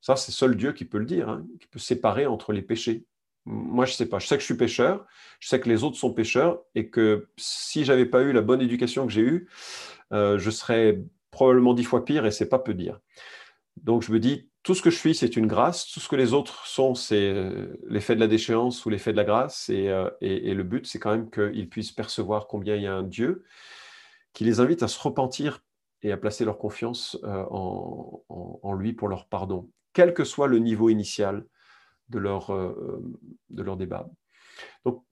[0.00, 3.06] Ça, c'est seul Dieu qui peut le dire, hein, qui peut séparer entre les péchés.
[3.44, 4.18] Moi, je ne sais pas.
[4.18, 5.06] Je sais que je suis pécheur,
[5.40, 8.60] je sais que les autres sont pécheurs, et que si j'avais pas eu la bonne
[8.60, 9.48] éducation que j'ai eue,
[10.12, 12.98] euh, je serais probablement dix fois pire, et c'est pas peu dire.
[13.76, 15.86] Donc, je me dis, tout ce que je suis, c'est une grâce.
[15.86, 19.16] Tout ce que les autres sont, c'est euh, l'effet de la déchéance ou l'effet de
[19.16, 19.70] la grâce.
[19.70, 23.02] Euh, et, le but, c'est quand même qu'ils puissent percevoir combien il y a un
[23.02, 23.44] Dieu
[24.32, 25.60] qui les invite à se repentir
[26.02, 30.58] et à placer leur confiance euh, en, lui pour leur pardon, quel que soit le
[30.58, 31.44] niveau initial
[32.10, 32.50] de leur,
[33.50, 34.08] de leur débat.
[34.84, 35.02] Donc,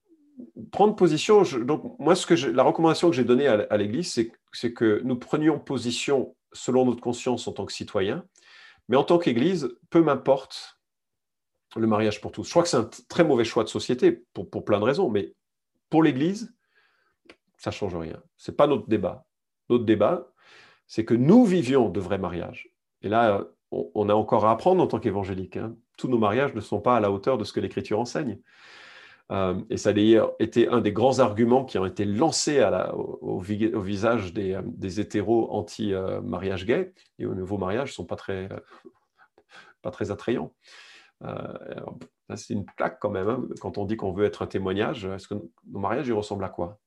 [0.71, 4.73] prendre position, donc moi, ce que la recommandation que j'ai donnée à, à l'Église, c'est
[4.73, 8.25] que nous prenions position selon notre conscience en tant que citoyens,
[8.89, 10.79] mais en tant qu'Église, peu m'importe
[11.77, 12.45] le mariage pour tous.
[12.45, 15.35] Je crois que c'est un très mauvais choix de société pour, plein de raisons, mais
[15.91, 16.55] pour l'Église,
[17.59, 18.23] ça ne change rien.
[18.37, 19.27] Ce n'est pas notre débat.
[19.69, 20.33] Notre débat,
[20.87, 22.71] c'est que nous vivions de vrais mariages.
[23.03, 25.57] Et là, on, a encore à apprendre en tant qu'évangélique.
[25.57, 25.77] Hein.
[25.99, 28.39] Tous nos mariages ne sont pas à la hauteur de ce que l'Écriture enseigne.
[29.33, 33.41] Euh, et ça a d'ailleurs été un des grands arguments qui ont été lancés au,
[33.41, 38.49] visage des, des hétéros anti-mariage gay et au nouveau mariage ne sont pas très,
[39.83, 40.55] pas très attrayants.
[41.25, 41.81] Euh,
[42.35, 43.49] c'est une plaque quand même, hein.
[43.61, 45.07] quand on dit qu'on veut être un témoignage.
[45.07, 46.79] Est-ce que nos mariages ils ressemblent à quoi?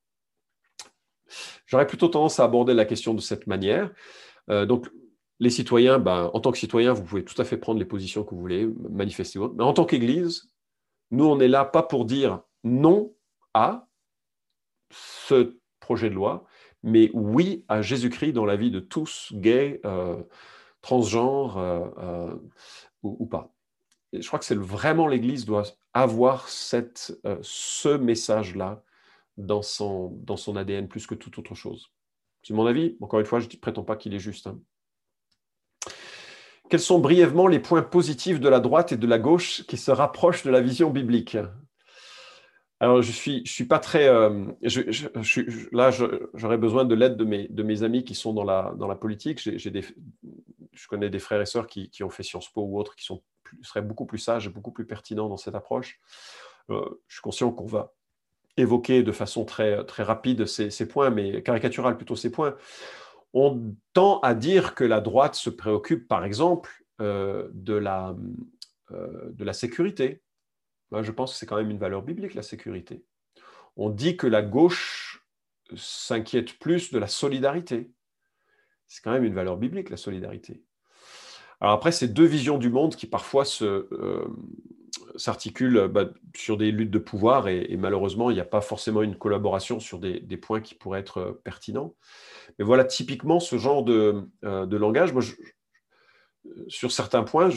[1.65, 3.91] J'aurais plutôt tendance à aborder la question de cette manière.
[4.49, 4.89] Euh, donc,
[5.39, 8.23] les citoyens, ben, en tant que citoyens, vous pouvez tout à fait prendre les positions
[8.23, 9.39] que vous voulez, manifester.
[9.55, 10.49] Mais en tant qu'Église,
[11.11, 13.13] nous, on est là pas pour dire non
[13.53, 13.87] à
[14.91, 16.45] ce projet de loi,
[16.83, 20.21] mais oui à Jésus-Christ dans la vie de tous, gays, euh,
[20.81, 22.35] transgenres euh, euh,
[23.03, 23.53] ou, pas.
[24.13, 28.83] je crois que c'est vraiment l'Église doit avoir ce message-là
[29.37, 31.91] dans son, dans son ADN plus que toute autre chose.
[32.43, 32.97] C'est mon avis.
[33.01, 34.47] Encore une fois, je ne prétends pas qu'il est juste.
[34.47, 34.59] Hein.
[36.69, 39.91] Quels sont brièvement les points positifs de la droite et de la gauche qui se
[39.91, 41.37] rapprochent de la vision biblique?
[42.79, 44.07] Alors, je suis, suis pas très.
[44.07, 44.45] Euh,
[45.73, 45.91] là,
[46.33, 49.39] j'aurais besoin de l'aide de mes, amis qui sont dans la, politique.
[49.41, 53.03] Je connais des frères et sœurs qui, qui, ont fait Sciences Po ou autres qui
[53.03, 53.21] sont,
[53.63, 55.99] seraient beaucoup plus sages et beaucoup plus pertinents dans cette approche.
[56.69, 57.93] Euh, je suis conscient qu'on va
[58.55, 62.55] évoquer de façon très, rapide ces, ces points, mais caricaturale plutôt ces points.
[63.33, 68.15] On tend à dire que la droite se préoccupe, par exemple, euh, de, la,
[68.91, 70.21] de la sécurité,
[70.91, 73.03] je pense que c'est quand même une valeur biblique, la sécurité.
[73.75, 75.23] On dit que la gauche
[75.75, 77.91] s'inquiète plus de la solidarité.
[78.87, 80.63] C'est quand même une valeur biblique, la solidarité.
[81.61, 84.27] Alors après, c'est deux visions du monde qui parfois euh,
[85.19, 89.15] s'articulent bah, sur des luttes de pouvoir et, malheureusement, il n'y a pas forcément une
[89.15, 91.95] collaboration sur des, points qui pourraient être euh, pertinents.
[92.57, 95.21] Mais voilà, typiquement, ce genre de, euh, de langage, moi,
[96.67, 97.49] sur certains points,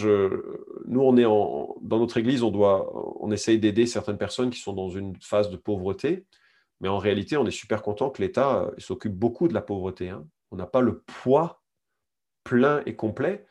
[0.86, 2.90] nous, on est dans notre Église, on, doit,
[3.22, 6.26] on essaye d'aider certaines personnes qui sont dans une phase de pauvreté,
[6.80, 10.10] mais en réalité, on est super content que l'État euh, s'occupe beaucoup de la pauvreté.
[10.10, 10.26] Hein.
[10.50, 11.62] On n'a pas le poids
[12.44, 13.46] plein et complet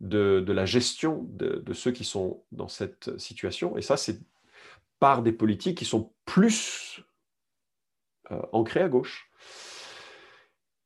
[0.00, 3.76] de, la gestion de, ceux qui sont dans cette situation.
[3.76, 4.20] Et ça, c'est
[5.00, 7.02] par des politiques qui sont plus
[8.30, 9.30] euh, ancrées à gauche.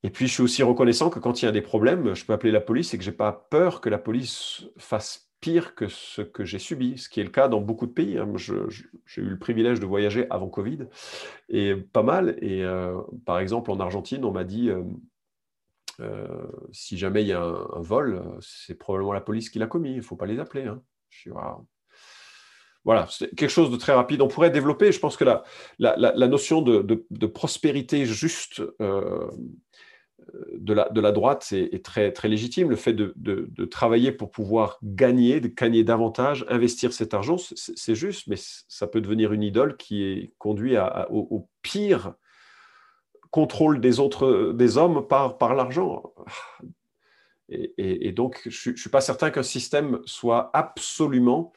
[0.02, 2.32] Et puis, je suis aussi reconnaissant que quand il y a des problèmes, je peux
[2.32, 5.88] appeler la police et que je n'ai pas peur que la police fasse pire que
[5.88, 8.16] ce que j'ai subi, ce qui est le cas dans beaucoup de pays.
[8.16, 8.32] Hein.
[8.36, 10.86] J'ai eu le privilège de voyager avant Covid,
[11.48, 12.36] et pas mal.
[12.40, 12.96] Et euh,
[13.26, 14.82] par exemple, en Argentine, on m'a dit, euh,
[16.00, 16.26] euh,
[16.72, 19.96] si jamais il y a un, vol, c'est probablement la police qui l'a commis, il
[19.96, 20.64] ne faut pas les appeler.
[20.64, 20.82] Hein.
[22.84, 24.22] Voilà, c'est quelque chose de très rapide.
[24.22, 28.62] On pourrait développer, je pense que la, notion de, prospérité juste
[30.54, 32.70] de la, de la droite est, très, légitime.
[32.70, 38.26] Le fait de, travailler pour pouvoir gagner, de gagner davantage, investir cet argent, c'est juste,
[38.26, 40.76] mais ça peut devenir une idole qui est conduit
[41.10, 42.14] au, pire
[43.32, 46.14] contrôle des autres des hommes par, par l'argent.
[47.48, 51.52] Et, donc, je ne suis pas certain qu'un système soit absolument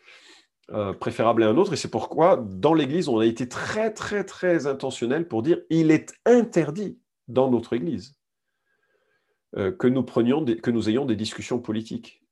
[0.71, 1.73] euh, préférable à un autre.
[1.73, 5.91] Et c'est pourquoi, dans l'Église, on a été très, très, très intentionnel pour dire il
[5.91, 8.17] est interdit dans notre Église
[9.57, 12.23] euh, que nous prenions, que nous ayons des discussions politiques.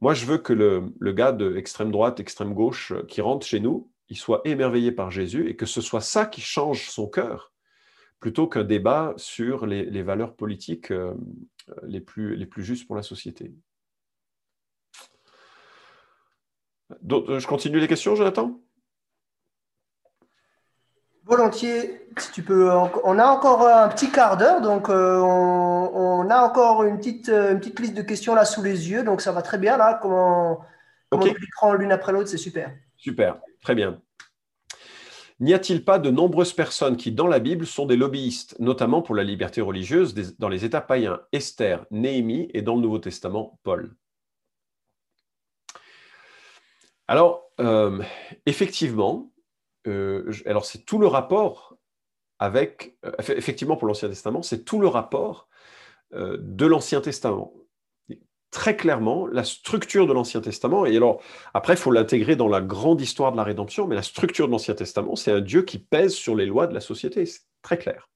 [0.00, 3.60] Moi, je veux que le, gars de extrême droite, extrême gauche euh, qui rentre chez
[3.60, 7.49] nous, il soit émerveillé par Jésus et que ce soit ça qui change son cœur,
[8.20, 11.14] plutôt qu'un débat sur les, valeurs politiques euh,
[11.82, 13.52] les, plus, les plus justes pour la société.
[17.02, 18.60] je continue les questions, Jonathan?
[21.24, 22.70] Volontiers, si tu peux.
[23.04, 27.52] On a encore un petit quart d'heure, donc euh, on, a encore une petite, euh,
[27.52, 29.98] une petite liste de questions là sous les yeux, donc ça va très bien là.
[30.02, 30.64] Comment,
[31.08, 31.36] comment okay.
[31.62, 32.74] on l'une après l'autre, c'est super.
[32.96, 34.02] Super, très bien.
[35.40, 39.14] N'y a-t-il pas de nombreuses personnes qui, dans la Bible, sont des lobbyistes, notamment pour
[39.14, 43.96] la liberté religieuse dans les États païens Esther, Néhémie et dans le Nouveau Testament, Paul?
[47.08, 48.02] Alors, euh,
[48.44, 49.32] effectivement,
[49.86, 51.76] euh, alors c'est tout le rapport
[52.38, 55.48] avec, euh, effectivement pour l'Ancien Testament, c'est tout le rapport
[56.12, 57.52] de l'Ancien Testament.
[58.50, 61.22] Très clairement, la structure de l'Ancien Testament, et alors
[61.54, 64.52] après, il faut l'intégrer dans la grande histoire de la rédemption, mais la structure de
[64.52, 67.78] l'Ancien Testament, c'est un Dieu qui pèse sur les lois de la société, c'est très
[67.78, 68.08] clair.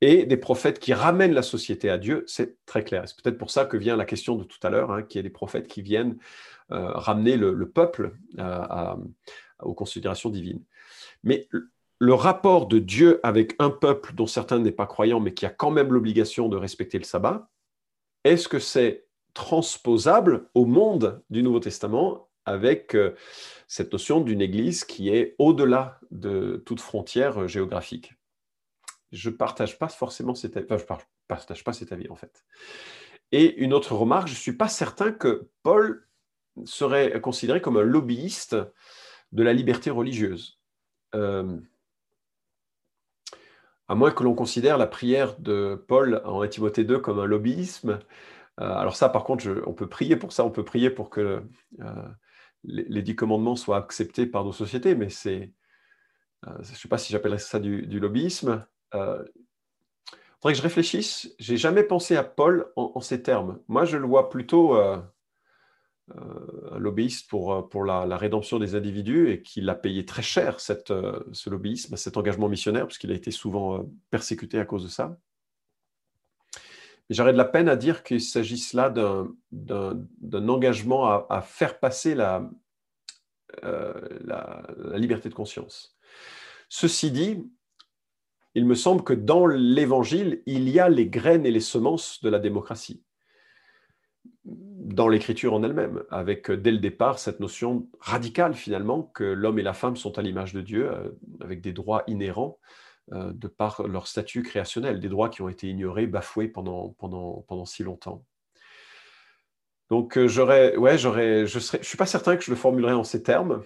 [0.00, 3.04] Et des prophètes qui ramènent la société à Dieu, c'est très clair.
[3.06, 5.20] C'est peut-être pour ça que vient la question de tout à l'heure, hein, qu'il y
[5.20, 6.16] a des prophètes qui viennent
[6.70, 8.12] ramener le, peuple
[9.60, 10.62] aux considérations divines.
[11.22, 11.48] Mais
[11.98, 15.50] le rapport de Dieu avec un peuple dont certains n'est pas croyant, mais qui a
[15.50, 17.50] quand même l'obligation de respecter le sabbat,
[18.24, 23.14] est-ce que c'est transposable au monde du Nouveau Testament avec euh,
[23.66, 28.14] cette notion d'une Église qui est au-delà de toute frontière géographique
[29.12, 30.66] Je ne partage pas forcément cet avis.
[30.70, 30.84] Je
[31.28, 32.44] partage pas cet avis en fait.
[33.32, 36.06] Et une autre remarque, je ne suis pas certain que Paul
[36.64, 38.56] serait considéré comme un lobbyiste
[39.32, 40.58] de la liberté religieuse.
[41.14, 41.56] Euh,
[43.88, 47.98] à moins que l'on considère la prière de Paul en Timothée 2 comme un lobbyisme.
[48.60, 51.42] Euh, alors ça, par contre, on peut prier pour ça, on peut prier pour que
[51.80, 52.08] euh,
[52.64, 55.52] les, dix commandements soient acceptés par nos sociétés, mais c'est,
[56.44, 58.66] je ne sais pas si j'appellerais ça du, lobbyisme.
[58.94, 61.34] Il faudrait que je réfléchisse.
[61.38, 63.60] J'ai jamais pensé à Paul en, ces termes.
[63.68, 65.04] Moi, je le vois plutôt un
[66.78, 72.16] lobbyiste pour, la, rédemption des individus et qu'il a payé très cher ce lobbyisme, cet
[72.16, 75.18] engagement missionnaire, puisqu'il a été souvent persécuté à cause de ça.
[77.10, 82.48] J'aurais de la peine à dire qu'il s'agisse là d'un engagement à, faire passer la,
[83.62, 85.96] la, liberté de conscience.
[86.68, 87.44] Ceci dit,
[88.54, 92.28] il me semble que dans l'Évangile, il y a les graines et les semences de
[92.28, 93.02] la démocratie
[94.44, 99.62] dans l'écriture en elle-même, avec dès le départ cette notion radicale finalement que l'homme et
[99.62, 102.58] la femme sont à l'image de Dieu, euh, avec des droits inhérents
[103.12, 107.44] euh, de par leur statut créationnel, des droits qui ont été ignorés, bafoués pendant, pendant,
[107.48, 108.24] pendant si longtemps.
[109.88, 112.92] Donc euh, j'aurais, ouais, j'aurais, je serais, je suis pas certain que je le formulerais
[112.92, 113.62] en ces termes,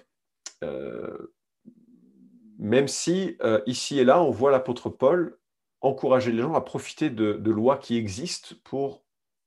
[2.58, 3.36] même si
[3.66, 5.38] ici et là on voit l'apôtre Paul
[5.82, 9.04] encourager les gens à profiter de, de lois qui existent pour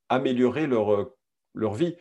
[0.10, 1.10] améliorer leur
[1.56, 1.96] leur vie.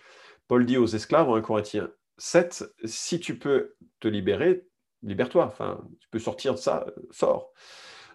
[0.49, 4.67] Paul dit aux esclaves en 1 Corinthiens 7, si tu peux te libérer,
[5.03, 5.45] libère-toi.
[5.47, 7.53] Enfin, tu peux sortir de ça, sors.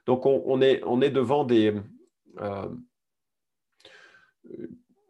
[0.06, 1.74] Donc on, est, devant des...
[2.39, 2.70] Euh,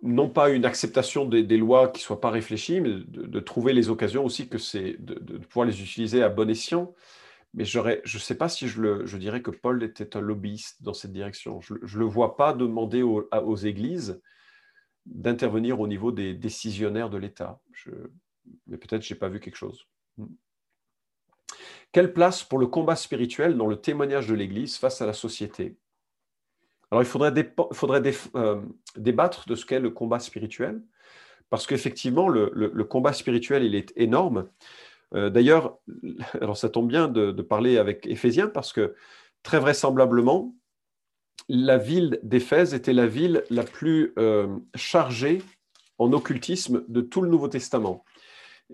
[0.04, 3.90] non pas une acceptation des, lois qui ne soient pas réfléchies, mais de, trouver les
[3.90, 4.58] occasions aussi que
[4.98, 6.94] de, pouvoir les utiliser à bon escient.
[7.54, 11.12] Mais je ne sais pas si je, dirais que Paul était un lobbyiste dans cette
[11.12, 11.62] direction.
[11.62, 14.22] Je ne le vois pas demander aux églises
[15.06, 17.62] d'intervenir au niveau des décisionnaires de l'État.
[18.68, 19.86] Mais peut-être je n'ai pas vu quelque chose.
[21.92, 25.78] Quelle place pour le combat spirituel dans le témoignage de l'Église face à la société?
[26.92, 27.34] Alors il faudrait,
[28.36, 28.62] euh,
[28.98, 30.82] débattre de ce qu'est le combat spirituel,
[31.50, 34.50] parce qu'effectivement, le, combat spirituel, il est énorme.
[35.14, 35.78] Euh, d'ailleurs,
[36.42, 38.96] alors ça tombe bien de, de parler avec Éphésiens, parce que
[39.44, 40.54] très vraisemblablement,
[41.50, 45.42] la ville d'Éphèse était la ville la plus euh, chargée
[45.98, 48.04] en occultisme de tout le Nouveau Testament.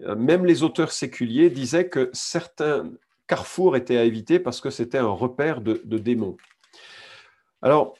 [0.03, 2.91] Euh, même les auteurs séculiers disaient que certains
[3.27, 6.37] carrefours étaient à éviter parce que c'était un repère de, démons.
[7.61, 7.95] Alors,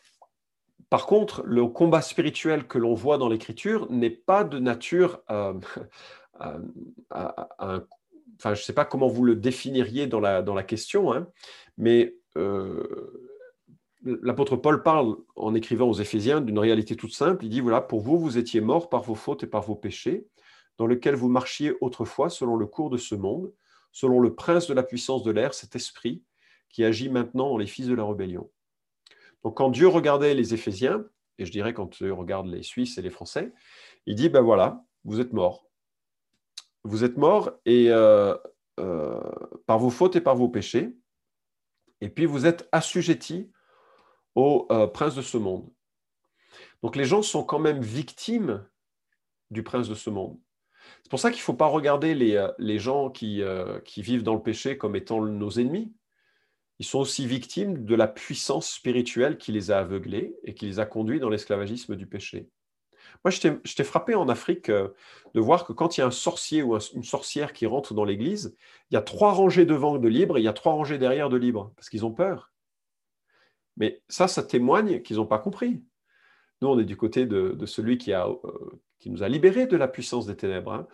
[0.89, 5.53] par contre, le combat spirituel que l'on voit dans l'Écriture n'est pas de nature à,
[8.37, 11.27] enfin, je ne sais pas comment vous le définiriez dans la, question, hein,
[11.77, 13.27] mais euh,
[14.03, 17.45] l'apôtre Paul parle en écrivant aux Éphésiens d'une réalité toute simple.
[17.45, 20.27] Il dit, voilà, pour vous, vous étiez morts par vos fautes et par vos péchés,
[20.77, 23.51] dans lesquels vous marchiez autrefois selon le cours de ce monde,
[23.91, 26.23] selon le prince de la puissance de l'air, cet esprit
[26.69, 28.49] qui agit maintenant dans les fils de la rébellion.
[29.43, 31.05] Donc quand Dieu regardait les Éphésiens,
[31.39, 33.53] et je dirais quand Dieu regarde les Suisses et les Français,
[34.05, 35.67] il dit, ben voilà, vous êtes morts.
[36.83, 38.35] Vous êtes morts et euh,
[38.79, 39.21] euh,
[39.65, 40.95] par vos fautes et par vos péchés,
[42.01, 43.51] et puis vous êtes assujettis
[44.35, 45.69] au euh, prince de ce monde.
[46.83, 48.67] Donc les gens sont quand même victimes
[49.49, 50.39] du prince de ce monde.
[51.03, 54.23] C'est pour ça qu'il ne faut pas regarder les, euh, gens qui, euh, qui, vivent
[54.23, 55.93] dans le péché comme étant nos ennemis.
[56.79, 60.79] Ils sont aussi victimes de la puissance spirituelle qui les a aveuglés et qui les
[60.79, 62.49] a conduits dans l'esclavagisme du péché.
[63.23, 64.93] Moi, je t'ai frappé en Afrique de
[65.39, 68.55] voir que quand il y a un sorcier ou une sorcière qui rentre dans l'église,
[68.91, 71.29] il y a trois rangées devant de libres et il y a trois rangées derrière
[71.29, 72.51] de libres, parce qu'ils ont peur.
[73.77, 75.83] Mais ça, ça témoigne qu'ils n'ont pas compris.
[76.61, 79.77] Nous, on est du côté de, celui qui, a, euh, qui, nous a libérés de
[79.77, 80.73] la puissance des ténèbres.
[80.73, 80.87] Hein.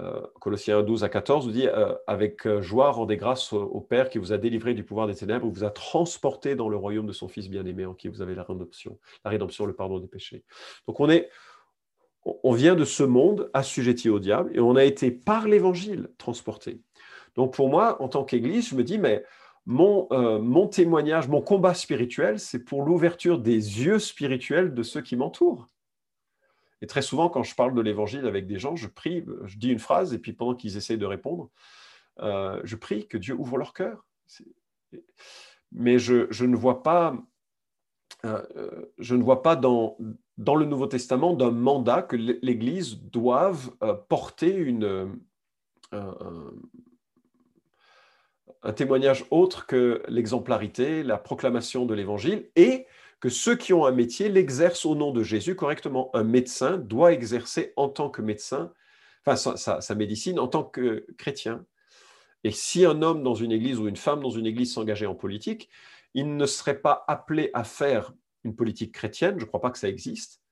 [0.00, 4.18] Euh, Colossiens 12 à 14 vous dit euh, Avec joie, rendez grâce au, Père qui
[4.18, 7.28] vous a délivré du pouvoir des ténèbres, vous a transporté dans le royaume de son
[7.28, 10.44] Fils bien-aimé, en qui vous avez la rédemption, la rédemption, le pardon des péchés.
[10.86, 11.28] Donc, on, est,
[12.24, 16.80] on vient de ce monde assujetti au diable et on a été par l'évangile transporté.
[17.36, 19.24] Donc, pour moi, en tant qu'Église, je me dis Mais
[19.68, 25.16] euh, mon, témoignage, mon combat spirituel, c'est pour l'ouverture des yeux spirituels de ceux qui
[25.16, 25.68] m'entourent.
[26.82, 29.70] Et très souvent, quand je parle de l'évangile avec des gens, je prie, je dis
[29.70, 31.48] une phrase, et puis pendant qu'ils essayent de répondre,
[32.20, 34.04] euh, je prie que Dieu ouvre leur cœur.
[35.70, 37.16] Mais je, ne vois pas,
[38.24, 38.42] euh,
[38.98, 39.96] je ne vois pas dans,
[40.36, 43.70] dans le Nouveau Testament d'un mandat que l'Église doive
[44.08, 45.16] porter une,
[48.62, 52.86] un témoignage autre que l'exemplarité, la proclamation de l'Évangile, et
[53.22, 56.10] que ceux qui ont un métier l'exercent au nom de Jésus correctement.
[56.12, 58.72] Un médecin doit exercer en tant que médecin,
[59.24, 61.64] enfin sa, médecine en tant que chrétien.
[62.42, 65.14] Et si un homme dans une église ou une femme dans une église s'engageait en
[65.14, 65.70] politique,
[66.14, 68.12] il ne serait pas appelé à faire
[68.42, 70.42] une politique chrétienne, je ne crois pas que ça existe,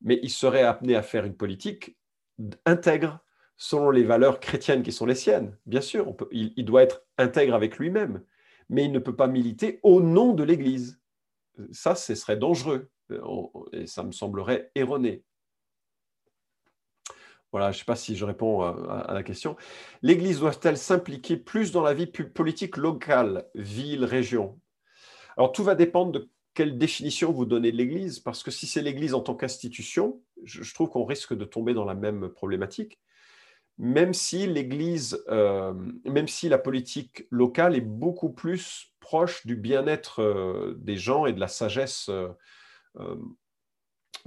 [0.00, 1.96] mais il serait amené à faire une politique
[2.64, 3.20] intègre,
[3.56, 5.56] selon les valeurs chrétiennes qui sont les siennes.
[5.64, 8.24] Bien sûr, il, doit être intègre avec lui-même,
[8.68, 11.00] mais il ne peut pas militer au nom de l'Église.
[11.72, 12.90] Ça, ce serait dangereux
[13.72, 15.24] et ça me semblerait erroné.
[17.52, 19.56] Voilà, je ne sais pas si je réponds à, la question.
[20.02, 24.60] L'Église doit-elle s'impliquer plus dans la vie politique locale, ville, région?
[25.36, 28.82] Alors, tout va dépendre de quelle définition vous donnez de l'Église, parce que si c'est
[28.82, 32.98] l'Église en tant qu'institution, je, trouve qu'on risque de tomber dans la même problématique.
[33.78, 35.74] Même si l'Église, euh,
[36.04, 41.32] même si la politique locale est beaucoup plus proche du bien-être euh, des gens et
[41.32, 43.14] de la sagesse euh,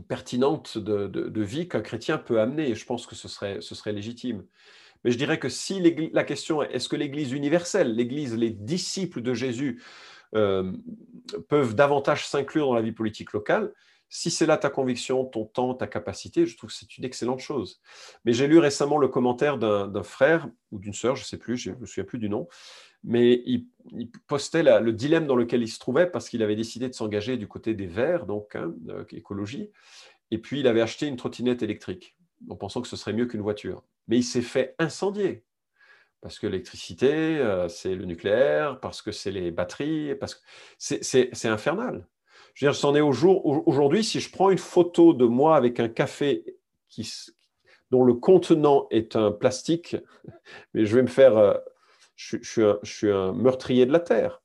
[0.08, 2.70] pertinente de, vie qu'un chrétien peut amener.
[2.70, 4.46] Et je pense que ce serait, légitime.
[5.04, 5.82] Mais je dirais que si
[6.14, 9.84] la question est est-ce que l'Église universelle, l'Église, les disciples de Jésus
[10.34, 10.72] euh,
[11.50, 13.74] peuvent davantage s'inclure dans la vie politique locale,
[14.08, 17.42] si c'est là ta conviction, ton temps, ta capacité, je trouve que c'est une excellente
[17.42, 17.82] chose.
[18.24, 21.58] Mais j'ai lu récemment le commentaire d'un frère ou d'une sœur, je ne sais plus,
[21.58, 22.48] je ne me souviens plus du nom,
[23.04, 23.68] mais il,
[24.28, 27.48] postait le dilemme dans lequel il se trouvait parce qu'il avait décidé de s'engager du
[27.48, 28.74] côté des verts, donc hein,
[29.12, 29.72] écologie,
[30.32, 32.16] et puis il avait acheté une trottinette électrique
[32.50, 33.84] en pensant que ce serait mieux qu'une voiture.
[34.08, 35.44] Mais il s'est fait incendier
[36.22, 40.42] parce que l'électricité, euh, c'est le nucléaire, parce que c'est les batteries, parce que
[40.78, 42.08] c'est infernal.
[42.54, 45.56] Je veux dire, c'en est au jour aujourd'hui, si je prends une photo de moi
[45.56, 46.58] avec un café
[47.92, 49.96] dont le contenant est un plastique,
[50.74, 51.54] mais je vais me faire euh,
[52.20, 54.42] je, suis un, meurtrier de la terre.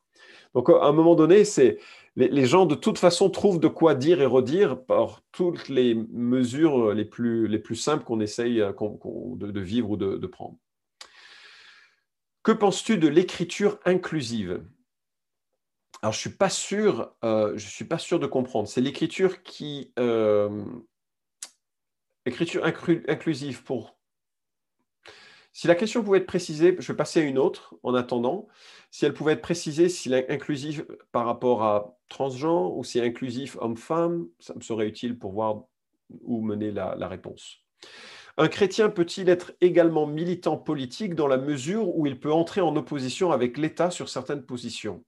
[0.55, 1.79] Donc, à un moment donné, c'est
[2.15, 6.95] les, gens, de toute façon, trouvent de quoi dire et redire par toutes les mesures
[6.95, 10.57] les plus, les plus simples qu'on essaye euh, de, vivre ou de, prendre.
[12.45, 14.65] Que penses-tu de l'écriture inclusive?
[16.03, 18.69] Alors, je suis, pas sûr, euh, je suis pas sûr de comprendre.
[18.69, 19.93] C'est l'écriture qui...
[19.99, 20.65] Euh,
[22.27, 23.99] écriture inclusive pour
[25.55, 28.49] si la question pouvait être précisée, je vais passer à une autre en attendant.
[28.91, 33.07] Si elle pouvait être précisée, si est inclusive par rapport à transgenre ou si est
[33.07, 35.63] inclusif homme-femme, ça me serait utile pour voir
[36.23, 37.61] où mener la, la réponse.
[38.37, 42.75] Un chrétien peut-il être également militant politique dans la mesure où il peut entrer en
[42.75, 45.05] opposition avec l'État sur certaines positions?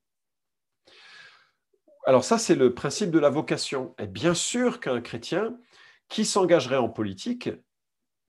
[2.05, 3.97] Alors ça, c'est le principe de la vocation.
[3.98, 5.59] Et bien sûr qu'un chrétien
[6.09, 7.51] qui s'engagerait en politique,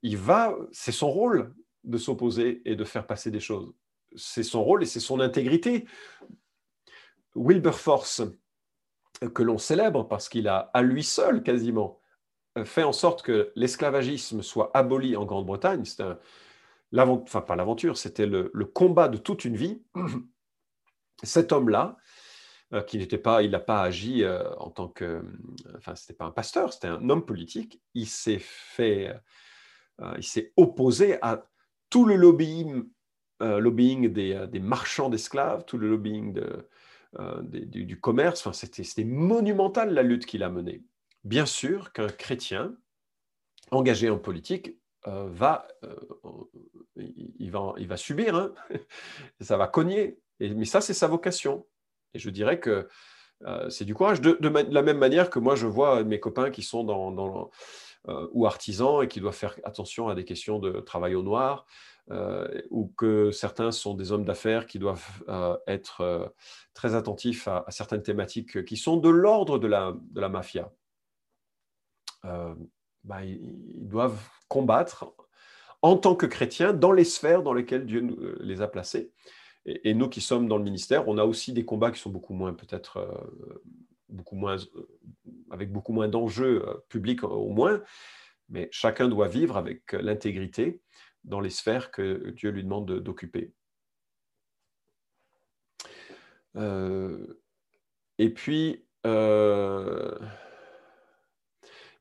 [0.01, 1.53] il va, c'est son rôle,
[1.87, 3.73] de s'opposer et de faire passer des choses.
[4.15, 5.85] C'est son rôle et c'est son intégrité.
[7.35, 8.23] Wilberforce,
[9.33, 11.99] que l'on célèbre parce qu'il a à lui seul quasiment
[12.65, 16.03] fait en sorte que l'esclavagisme soit aboli en Grande-Bretagne, c'était
[16.95, 19.83] enfin pas l'aventure, c'était le, combat de toute une vie.
[21.23, 21.97] Cet homme-là,
[22.73, 25.23] euh, qui n'était pas, il n'a pas agi euh, en tant que,
[25.77, 27.81] enfin c'était pas un pasteur, c'était un homme politique.
[27.93, 29.15] Il s'est fait,
[30.01, 31.47] euh, il s'est opposé à
[31.89, 32.83] tout le lobbying,
[33.41, 36.39] euh, lobbying euh, des, marchands d'esclaves, tout le lobbying
[37.19, 40.83] euh, du, commerce, enfin, c'était monumental la lutte qu'il a menée.
[41.23, 42.75] Bien sûr qu'un chrétien
[43.71, 45.67] engagé en politique va,
[46.95, 48.53] il, va, il va subir, hein.
[49.41, 51.65] ça va cogner, mais ça c'est sa vocation.
[52.13, 52.87] Et je dirais que
[53.69, 56.83] c'est du courage, de, la même manière que moi je vois mes copains qui sont
[56.83, 57.49] dans,
[58.31, 61.65] ou artisans et qui doivent faire attention à des questions de travail au noir,
[62.09, 66.33] euh, ou que certains sont des hommes d'affaires qui doivent euh, être
[66.73, 70.71] très attentifs à, certaines thématiques qui sont de l'ordre de la, mafia.
[72.23, 75.13] Bah, ils, doivent combattre
[75.81, 79.11] en tant que chrétiens dans les sphères dans lesquelles Dieu les a placés.
[79.65, 82.33] Et, nous qui sommes dans le ministère, on a aussi des combats qui sont beaucoup
[82.33, 82.99] moins peut-être
[84.09, 84.87] beaucoup moins, euh,
[85.51, 87.81] avec beaucoup moins d'enjeux euh, publics au moins,
[88.49, 90.81] mais chacun doit vivre avec l'intégrité
[91.23, 93.53] dans les sphères que Dieu lui demande d'occuper.
[96.55, 97.39] Euh,
[98.17, 99.11] et puis, il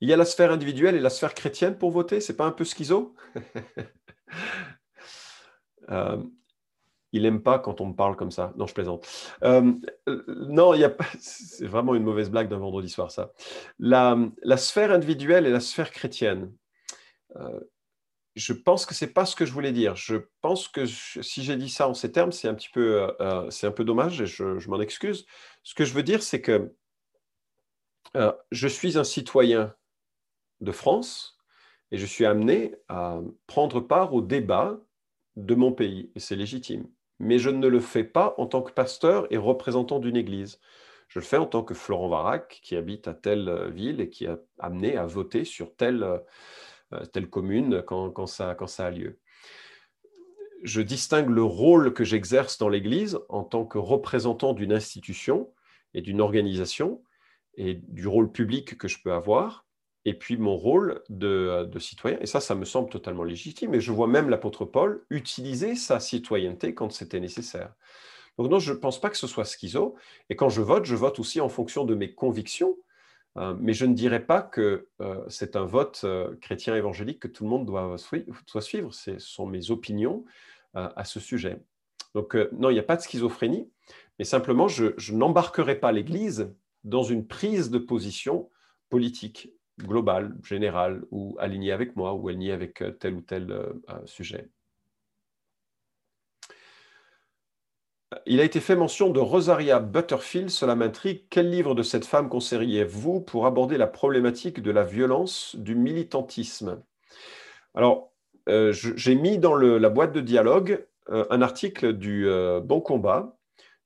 [0.00, 2.20] y a la sphère individuelle et la sphère chrétienne pour voter.
[2.20, 3.14] C'est pas un peu schizo?
[7.16, 8.52] il n'aime pas quand on me parle comme ça.
[8.56, 9.06] Non, je plaisante.
[9.42, 9.72] Euh,
[10.28, 13.32] non, il a c'est vraiment une mauvaise blague d'un vendredi soir, ça.
[13.78, 14.16] La,
[14.56, 16.52] sphère individuelle et la sphère chrétienne.
[17.36, 17.60] Euh,
[18.34, 19.96] je pense que c'est pas ce que je voulais dire.
[19.96, 23.50] Je pense que si j'ai dit ça en ces termes, c'est un petit peu, euh,
[23.50, 25.26] c'est un peu dommage et je, je m'en excuse.
[25.62, 26.74] Ce que je veux dire, c'est que
[28.50, 29.74] je suis un citoyen
[30.60, 31.38] de France
[31.90, 34.78] et je suis amené à prendre part au débat
[35.36, 36.86] de mon pays et c'est légitime
[37.18, 40.60] mais je ne le fais pas en tant que pasteur et représentant d'une église.
[41.08, 44.10] Je le fais en tant que Florent Varac, qui habite à telle euh, ville et
[44.10, 48.90] qui a amené à voter sur telle, euh, telle commune quand, ça, quand ça a
[48.90, 49.18] lieu.
[50.62, 55.52] Je distingue le rôle que j'exerce dans l'Église en tant que représentant d'une institution
[55.94, 57.02] et d'une organisation
[57.56, 59.65] et du rôle public que je peux avoir.
[60.06, 62.16] Et puis mon rôle de, citoyen.
[62.20, 63.74] Et ça, ça me semble totalement légitime.
[63.74, 67.74] Et je vois même l'apôtre Paul utiliser sa citoyenneté quand c'était nécessaire.
[68.38, 69.96] Donc non, je ne pense pas que ce soit schizo.
[70.30, 72.76] Et quand je vote, je vote aussi en fonction de mes convictions.
[73.36, 77.28] Euh, mais je ne dirais pas que euh, c'est un vote euh, chrétien évangélique que
[77.28, 77.96] tout le monde doit,
[78.60, 78.94] suivre.
[78.94, 80.24] Ce sont mes opinions
[80.74, 81.58] à ce sujet.
[82.14, 83.66] Donc non, il n'y a pas de schizophrénie,
[84.18, 86.52] mais simplement, je n'embarquerai pas l'Église
[86.84, 88.50] dans une prise de position
[88.90, 93.72] politique globale, générale, ou alignée avec moi, ou alignée avec euh, tel ou tel euh,
[93.90, 94.48] euh, sujet.
[98.24, 101.24] Il a été fait mention de Rosaria Butterfield, cela m'intrigue.
[101.28, 106.82] Quel livre de cette femme conseilleriez-vous pour aborder la problématique de la violence, du militantisme?
[107.74, 108.12] Alors,
[108.46, 112.28] j'ai mis dans la boîte de dialogue un article du
[112.62, 113.36] Bon Combat,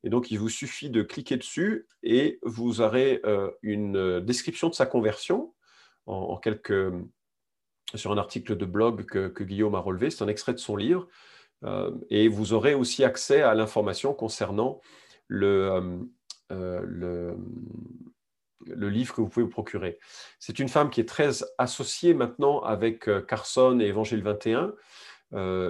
[0.04, 3.22] et donc il vous suffit de cliquer dessus et vous aurez
[3.62, 5.54] une description de sa conversion
[7.94, 10.10] sur un article de blog que, Guillaume a relevé.
[10.10, 11.08] C'est un extrait de son livre.
[11.64, 14.80] Euh, et vous aurez aussi accès à l'information concernant
[15.28, 15.98] le, euh,
[16.52, 17.36] euh, le,
[18.66, 19.98] le, livre que vous pouvez vous procurer.
[20.38, 24.72] C'est une femme qui est très associée maintenant avec Carson et Évangile 21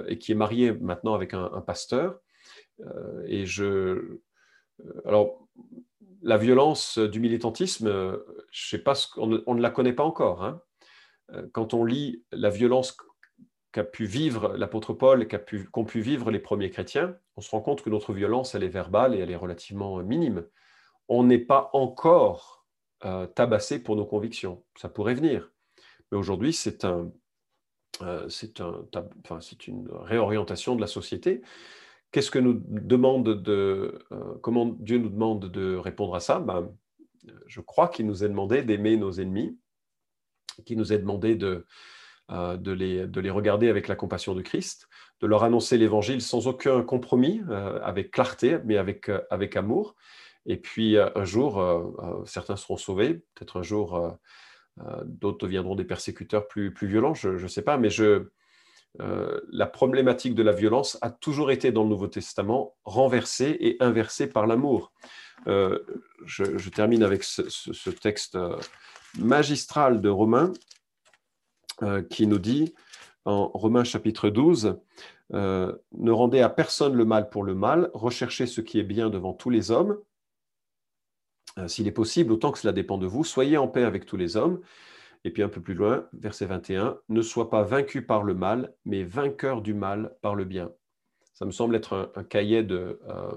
[0.07, 2.19] et qui est mariée maintenant avec un, un pasteur.
[3.25, 4.19] et je.
[5.05, 5.47] Alors,
[6.21, 8.17] la violence du militantisme, euh,
[8.51, 10.43] je sais pas, on, ne, la connaît pas encore.
[10.43, 10.61] Hein.
[11.33, 12.95] Euh, quand on lit la violence
[13.71, 17.81] qu'a pu vivre l'apôtre Paul, qu'ont pu, vivre les premiers chrétiens, on se rend compte
[17.81, 20.45] que notre violence, elle est verbale et elle est relativement minime.
[21.07, 22.65] On n'est pas encore
[23.05, 24.63] euh, tabassé pour nos convictions.
[24.75, 25.51] Ça pourrait venir.
[26.11, 26.83] Mais aujourd'hui, c'est
[29.67, 31.41] une réorientation de la société
[32.11, 36.39] Qu'est-ce que nous demande de, euh, comment Dieu nous demande de répondre à ça?
[36.39, 36.69] Ben,
[37.47, 39.57] Je crois qu'il nous a demandé d'aimer nos ennemis,
[40.65, 41.65] qu'il nous a demandé de,
[42.31, 44.89] euh, de, les, de, les, regarder avec la compassion de Christ,
[45.21, 49.95] de leur annoncer l'évangile sans aucun compromis, euh, avec clarté, mais avec, avec amour.
[50.45, 51.63] Et puis un jour,
[52.25, 54.17] certains seront sauvés, peut-être un jour,
[55.05, 58.31] d'autres deviendront des persécuteurs plus, plus violents, je ne sais pas, mais je,
[58.99, 63.77] euh, la problématique de la violence a toujours été dans le Nouveau Testament renversée et
[63.79, 64.91] inversée par l'amour.
[65.47, 65.79] Euh,
[66.25, 68.57] je, termine avec ce, texte euh,
[69.17, 70.51] magistral de Romains
[72.11, 72.75] qui nous dit
[73.25, 74.77] en Romains chapitre 12,
[75.31, 79.33] ne rendez à personne le mal pour le mal, recherchez ce qui est bien devant
[79.33, 79.97] tous les hommes.
[81.65, 84.37] S'il est possible, autant que cela dépend de vous, soyez en paix avec tous les
[84.37, 84.61] hommes.
[85.23, 88.73] Et puis un peu plus loin, verset 21, ne sois pas vaincu par le mal,
[88.85, 90.71] mais vainqueur du mal par le bien.
[91.33, 93.31] Ça me semble être un, cahier, de, euh,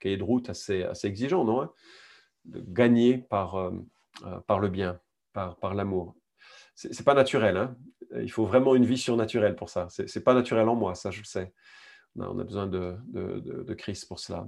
[0.00, 1.72] cahier de route assez, assez exigeant, non hein
[2.46, 3.72] gagner par, euh,
[4.24, 5.00] euh, par le bien,
[5.32, 6.14] par, par l'amour.
[6.74, 7.56] Ce n'est pas naturel.
[7.56, 7.76] Hein
[8.20, 9.88] Il faut vraiment une vie surnaturelle pour ça.
[9.88, 11.52] Ce n'est pas naturel en moi, ça je le sais.
[12.16, 14.46] On a besoin de, de, de, de Christ pour cela.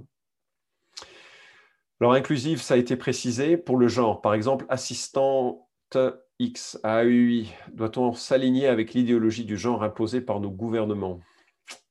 [2.01, 4.21] Alors, inclusive, ça a été précisé pour le genre.
[4.21, 5.97] Par exemple, assistante
[6.39, 11.19] X, ah oui, doit-on s'aligner avec l'idéologie du genre imposée par nos gouvernements?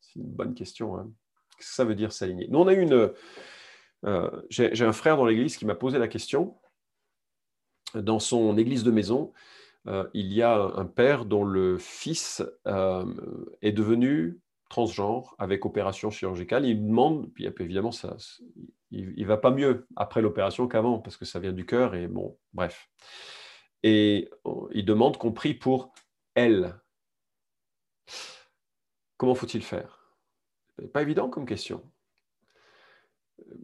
[0.01, 0.97] C'est une bonne question.
[0.97, 1.11] Hein.
[1.57, 2.49] Qu'est-ce que ça veut dire s'aligner?
[2.49, 3.13] Nous, on a une.
[4.07, 6.57] Euh, j'ai un frère dans l'église qui m'a posé la question.
[7.95, 9.33] Dans son église de maison,
[9.87, 13.05] euh, il y a un père dont le fils euh,
[13.61, 16.65] est devenu transgenre avec opération chirurgicale.
[16.65, 18.17] Il demande, puis évidemment, ça,
[18.91, 22.07] il ne va pas mieux après l'opération qu'avant, parce que ça vient du cœur, et
[22.07, 22.89] bon, bref
[23.83, 25.93] et oh, il demande qu'on prie pour
[26.35, 26.75] elle.
[29.17, 30.15] Comment faut-il faire?
[30.93, 31.83] Pas évident comme question.
[33.41, 33.55] Euh,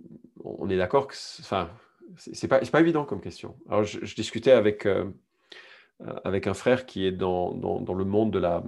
[0.44, 1.70] on est d'accord que, enfin,
[2.16, 3.56] c'est pas, pas évident comme question.
[3.68, 5.10] Alors, je, discutais avec, euh,
[6.24, 8.64] avec un frère qui est dans, dans, le monde de la,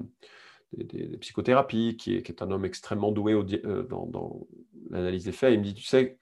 [0.73, 4.47] des, psychothérapies, qui est, qui est, un homme extrêmement doué euh, dans
[4.91, 5.53] l'analyse des faits.
[5.53, 6.19] Il me dit, tu sais,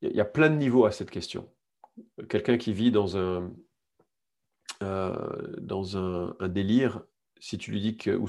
[0.00, 1.48] il y a plein de niveaux à cette question
[2.28, 3.52] quelqu'un qui vit dans un,
[4.82, 7.02] euh, dans un, délire,
[7.40, 8.20] si tu lui dis que.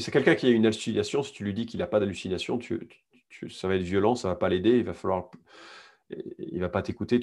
[0.00, 2.58] C'est quelqu'un qui a une hallucination, si tu lui dis qu'il n'a pas d'hallucination,
[3.50, 5.30] ça va être violent, ça ne va pas l'aider, il va falloir.
[6.38, 7.20] Il va pas t'écouter.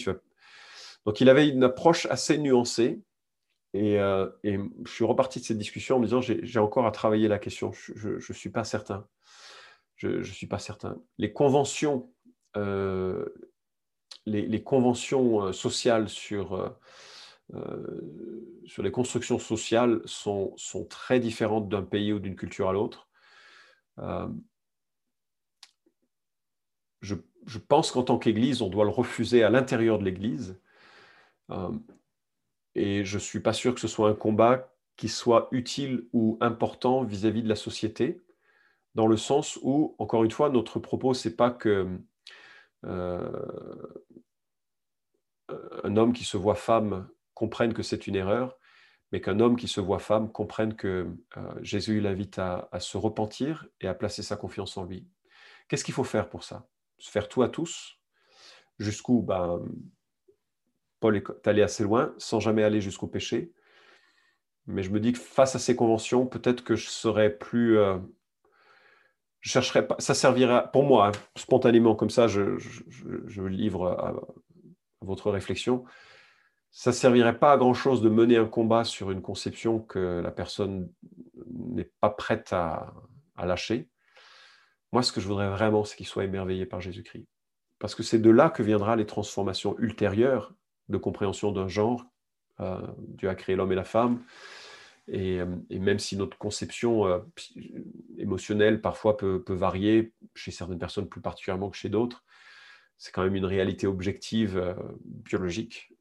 [1.05, 3.01] Donc il avait une approche assez nuancée.
[3.73, 6.91] Et, euh, et, je suis reparti de cette discussion en me disant j'ai encore à
[6.91, 7.71] travailler la question.
[7.73, 9.07] Je ne suis pas certain.
[9.95, 10.97] Je ne suis pas certain.
[11.17, 12.11] Les conventions
[12.57, 13.25] euh,
[14.25, 16.69] les, conventions euh, sociales sur, euh,
[17.53, 22.73] euh, sur les constructions sociales sont, sont très différentes d'un pays ou d'une culture à
[22.73, 23.07] l'autre.
[27.01, 27.15] Je,
[27.45, 30.59] je, pense qu'en tant qu'Église, on doit le refuser à l'intérieur de l'Église.
[32.73, 36.37] et je ne suis pas sûr que ce soit un combat qui soit utile ou
[36.41, 38.23] important vis-à-vis de la société,
[38.95, 41.87] dans le sens où, encore une fois, notre propos, c'est pas que
[45.83, 48.57] un homme qui se voit femme comprenne que c'est une erreur,
[49.11, 51.07] mais qu'un homme qui se voit femme comprenne que
[51.37, 55.07] euh, Jésus l'invite à, se repentir et à placer sa confiance en lui.
[55.67, 56.67] Qu'est-ce qu'il faut faire pour ça?
[56.97, 57.99] Se faire tout à tous
[58.77, 59.61] Jusqu'où ben,
[60.99, 63.53] Paul est allé assez loin, sans jamais aller jusqu'au péché.
[64.67, 67.77] Mais je me dis que face à ces conventions, peut-être que je serais plus.
[67.77, 67.97] Euh,
[69.39, 69.95] je chercherais pas.
[69.99, 74.13] Ça servirait, pour moi, hein, spontanément, comme ça, je, je, livre à,
[75.05, 75.83] votre réflexion.
[76.71, 80.31] Ça ne servirait pas à grand-chose de mener un combat sur une conception que la
[80.31, 80.91] personne
[81.47, 82.93] n'est pas prête à,
[83.37, 83.89] lâcher.
[84.91, 87.27] Moi, ce que je voudrais vraiment, c'est qu'il soit émerveillé par Jésus-Christ.
[87.79, 90.53] Parce que c'est de là que viendra les transformations ultérieures
[90.89, 92.05] de compréhension d'un genre.
[92.59, 94.23] Euh, Dieu a créé l'homme et la femme.
[95.07, 97.19] Et, euh, même si notre conception euh,
[98.17, 102.23] émotionnelle parfois peut, varier chez certaines personnes plus particulièrement que chez d'autres,
[102.97, 105.93] c'est quand même une réalité objective biologique.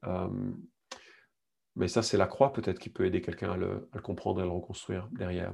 [1.75, 4.45] mais ça, c'est la croix peut-être qui peut aider quelqu'un à, le, comprendre et à
[4.45, 5.53] le reconstruire derrière.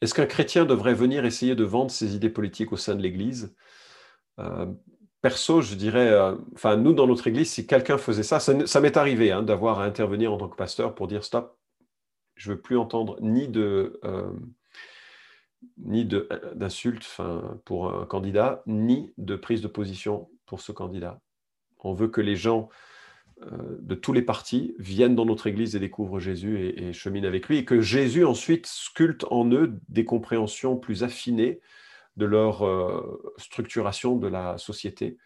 [0.00, 3.54] Est-ce qu'un chrétien devrait venir essayer de vendre ses idées politiques au sein de l'Église?
[5.26, 8.96] Perso, je dirais, euh, enfin, nous, dans notre église, si quelqu'un faisait ça, ça, m'est
[8.96, 11.58] arrivé hein, d'avoir à intervenir en tant que pasteur pour dire stop,
[12.36, 14.00] je veux plus entendre ni de.
[15.62, 17.18] Euh, ni euh, d'insultes
[17.64, 21.20] pour un candidat, ni de prise de position pour ce candidat.
[21.80, 22.68] On veut que les gens
[23.80, 27.58] de tous les partis viennent dans notre Église et découvrent Jésus et, cheminent avec lui,
[27.58, 31.60] et que Jésus ensuite sculpte en eux des compréhensions plus affinées
[32.16, 35.18] de leur euh, structuration de la société,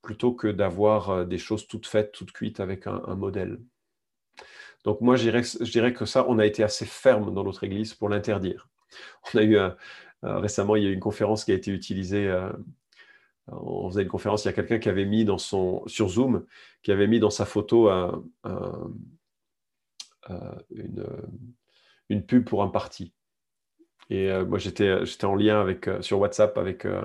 [0.00, 3.60] plutôt que d'avoir euh, des choses toutes faites, toutes cuites avec un, modèle.
[4.84, 5.28] Donc moi, je
[5.70, 8.68] dirais, que ça, on a été assez ferme dans notre Église pour l'interdire.
[9.34, 9.70] On a eu euh,
[10.22, 12.32] récemment, il y a eu une conférence qui a été utilisée.
[13.48, 16.46] on faisait une conférence, il y a quelqu'un qui avait mis dans son sur Zoom,
[16.82, 17.90] qui avait mis dans sa photo
[20.70, 21.06] une,
[22.08, 23.12] une, pub pour un parti.
[24.10, 27.02] Et euh, moi, j'étais, en lien avec, euh, sur WhatsApp avec euh,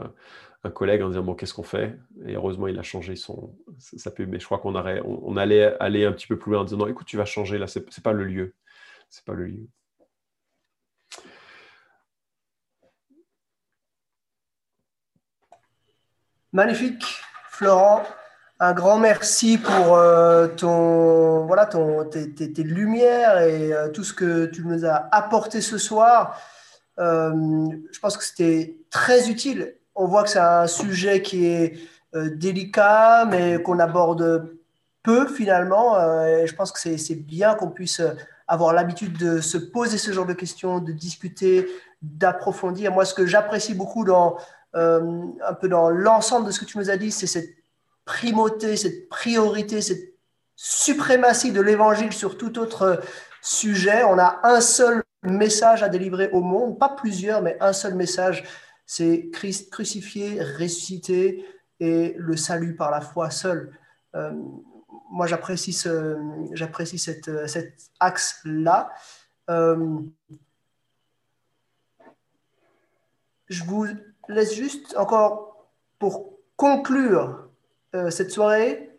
[0.64, 1.98] un collègue en disant bon, qu'est-ce qu'on fait?
[2.26, 4.30] Et heureusement, il a changé son, sa pub.
[4.30, 6.88] Mais je crois qu'on on, allait aller un petit peu plus loin en disant non,
[6.88, 8.56] écoute, tu vas changer là, c'est, n'est pas le lieu.
[9.10, 9.68] C'est pas le lieu.
[16.54, 17.04] Magnifique,
[17.50, 18.04] Florent.
[18.60, 20.00] Un grand merci pour
[20.58, 25.78] ton, voilà, ton, tes, tes, lumières et tout ce que tu nous as apporté ce
[25.78, 26.40] soir.
[27.00, 29.76] Euh, je pense que c'était très utile.
[29.96, 31.78] On voit que c'est un sujet qui est
[32.16, 34.58] euh, délicat, mais qu'on aborde
[35.04, 35.98] peu finalement.
[35.98, 38.02] Euh, et je pense que c'est bien qu'on puisse
[38.48, 41.68] avoir l'habitude de se poser ce genre de questions, de discuter,
[42.02, 42.92] d'approfondir.
[42.92, 44.38] Moi, ce que j'apprécie beaucoup dans
[44.74, 47.50] un peu dans l'ensemble de ce que tu nous as dit, c'est cette
[48.06, 50.14] primauté, cette priorité, cette
[50.56, 53.02] suprématie de l'évangile sur tout autre
[53.42, 54.04] sujet.
[54.04, 58.44] On a un seul message à délivrer au monde, pas plusieurs, mais un seul message,
[58.86, 61.46] c'est Christ crucifié, ressuscité
[61.80, 63.78] et le salut par la foi seul.
[64.16, 64.32] Euh,
[65.12, 66.18] moi, j'apprécie ce,
[66.54, 67.30] j'apprécie cet
[68.00, 68.92] axe-là.
[69.50, 70.00] Euh,
[73.48, 73.86] je vous
[74.28, 75.68] laisse juste encore
[76.00, 77.48] pour conclure
[77.96, 78.90] euh, cette soirée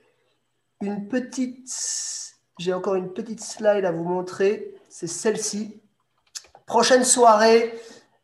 [0.81, 1.69] une petite.
[2.59, 4.75] J'ai encore une petite slide à vous montrer.
[4.89, 5.81] C'est celle-ci.
[6.67, 7.75] Prochaine soirée,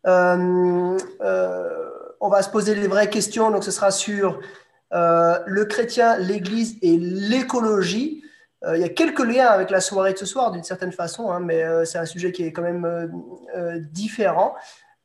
[0.06, 1.90] euh, euh,
[2.20, 3.50] on va se poser les vraies questions.
[3.50, 4.40] Donc, ce sera sur
[4.90, 8.22] le chrétien, l'Église et l'écologie.
[8.72, 11.40] il y a quelques liens avec la soirée de ce soir, d'une certaine façon, hein,
[11.40, 13.10] mais c'est un sujet qui est quand même
[13.90, 14.54] différent.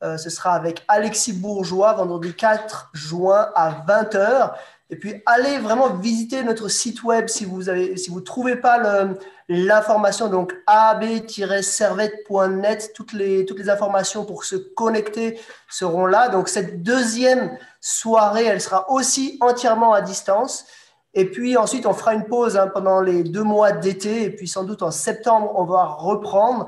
[0.02, 4.54] Ce sera avec Alexis Bourgeois, vendredi 4 juin à 20h.
[4.92, 9.06] Et puis, allez vraiment visiter notre site web si vous avez, si vous trouvez pas
[9.48, 10.30] l'information.
[10.30, 15.40] Donc, ab-servette.net, toutes les, toutes les informations pour se connecter
[15.70, 16.30] seront là.
[16.30, 20.66] Donc, cette deuxième soirée, elle sera aussi entièrement à distance.
[21.14, 24.24] Et puis ensuite, on fera une pause hein, pendant les deux mois d'été.
[24.24, 26.68] Et puis sans doute en septembre, on va reprendre.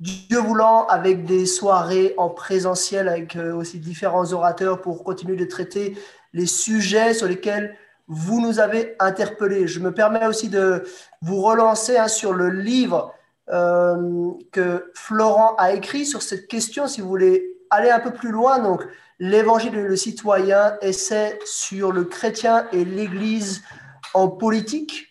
[0.00, 5.44] Dieu voulant, avec des soirées en présentiel, avec euh, aussi différents orateurs pour continuer de
[5.44, 5.98] traiter
[6.32, 7.76] les sujets sur lesquels
[8.06, 9.66] vous nous avez interpellés.
[9.66, 10.84] Je me permets aussi de
[11.20, 13.12] vous relancer hein, sur le livre
[13.50, 18.30] euh, que Florent a écrit sur cette question, si vous voulez aller un peu plus
[18.30, 18.60] loin.
[18.60, 18.84] Donc,
[19.18, 23.62] l'Évangile et le citoyen, essai sur le chrétien et l'Église
[24.14, 25.08] en politique.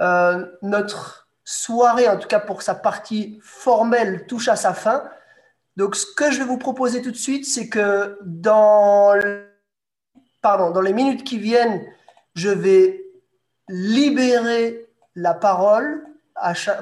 [0.00, 5.04] Euh, notre soirée, en tout cas pour sa partie formelle, touche à sa fin.
[5.76, 9.14] Donc, ce que je vais vous proposer tout de suite, c'est que dans,
[10.40, 11.84] pardon, dans les minutes qui viennent,
[12.34, 13.04] je vais
[13.68, 16.04] libérer la parole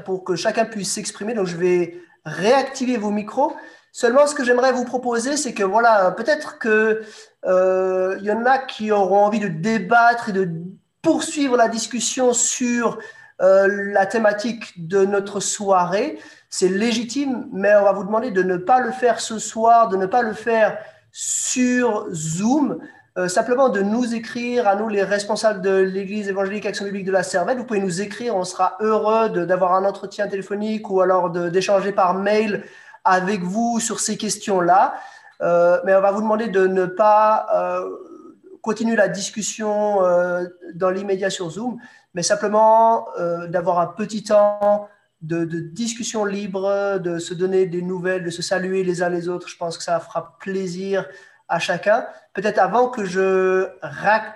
[0.04, 1.34] pour que chacun puisse s'exprimer.
[1.34, 3.54] Donc, je vais réactiver vos micros.
[3.92, 7.02] Seulement, ce que j'aimerais vous proposer, c'est que voilà, peut-être que
[7.44, 10.48] euh, y en a qui auront envie de débattre et de
[11.02, 12.98] poursuivre la discussion sur
[13.42, 16.18] la thématique de notre soirée.
[16.48, 19.96] C'est légitime, mais on va vous demander de ne pas le faire ce soir, de
[19.96, 20.78] ne pas le faire
[21.10, 22.78] sur Zoom.
[23.18, 27.12] Euh, simplement de nous écrire à nous, les responsables de l'Église évangélique Action Biblique de
[27.12, 27.58] la Cervelle.
[27.58, 32.14] Vous pouvez nous écrire, on sera heureux d'avoir un entretien téléphonique ou alors d'échanger par
[32.14, 32.64] mail
[33.04, 34.94] avec vous sur ces questions-là.
[35.42, 37.90] Euh, mais on va vous demander de ne pas euh,
[38.62, 39.98] continuer la discussion
[40.74, 41.78] dans l'immédiat sur Zoom,
[42.14, 43.06] mais simplement
[43.48, 44.88] d'avoir un petit temps
[45.20, 49.28] de, de, discussion libre, de se donner des nouvelles, de se saluer les uns les
[49.28, 49.48] autres.
[49.48, 51.06] Je pense que ça fera plaisir
[51.48, 52.06] à chacun.
[52.34, 53.68] Peut-être avant que je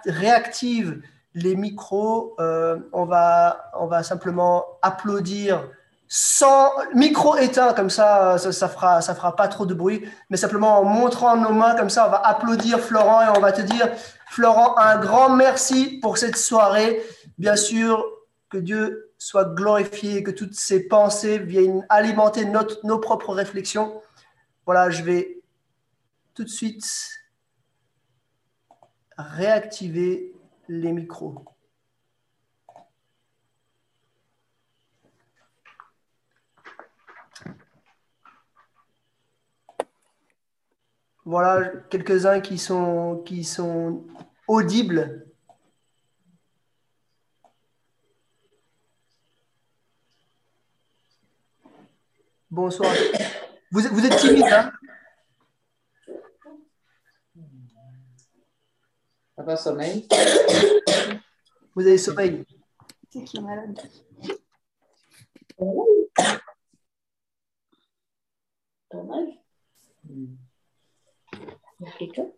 [0.06, 1.00] réactive
[1.34, 5.68] les micros, euh, on, va, on va simplement applaudir
[6.08, 10.36] sans micro éteint, comme ça, ça, ça, fera, ça fera pas trop de bruit, mais
[10.36, 13.60] simplement en montrant nos mains, comme ça, on va applaudir Florent et on va te
[13.60, 13.88] dire,
[14.36, 17.02] Florent, un grand merci pour cette soirée.
[17.38, 18.04] Bien sûr,
[18.50, 24.02] que Dieu soit glorifié, que toutes ces pensées viennent alimenter nos propres réflexions.
[24.66, 25.40] Voilà, je vais
[26.34, 26.84] tout de suite
[29.16, 30.34] réactiver
[30.68, 31.42] les micros.
[41.24, 44.04] Voilà quelques-uns qui sont, qui sont
[44.48, 45.26] audibles.
[52.50, 52.92] Bonsoir.
[53.70, 54.72] Vous, vous êtes timide, hein?
[59.36, 60.08] Va, sommeil?
[61.74, 62.44] Vous avez sommeil.
[63.10, 63.78] C'est qui est malade
[68.88, 69.34] Ton âge
[70.08, 70.38] Il
[71.80, 72.32] y a quelqu'un Tu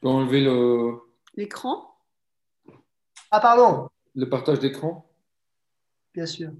[0.00, 1.00] peux enlever le,
[1.34, 1.96] L'écran?
[3.30, 5.08] Ah, pardon, le partage d'écran?
[6.14, 6.50] Bien sûr.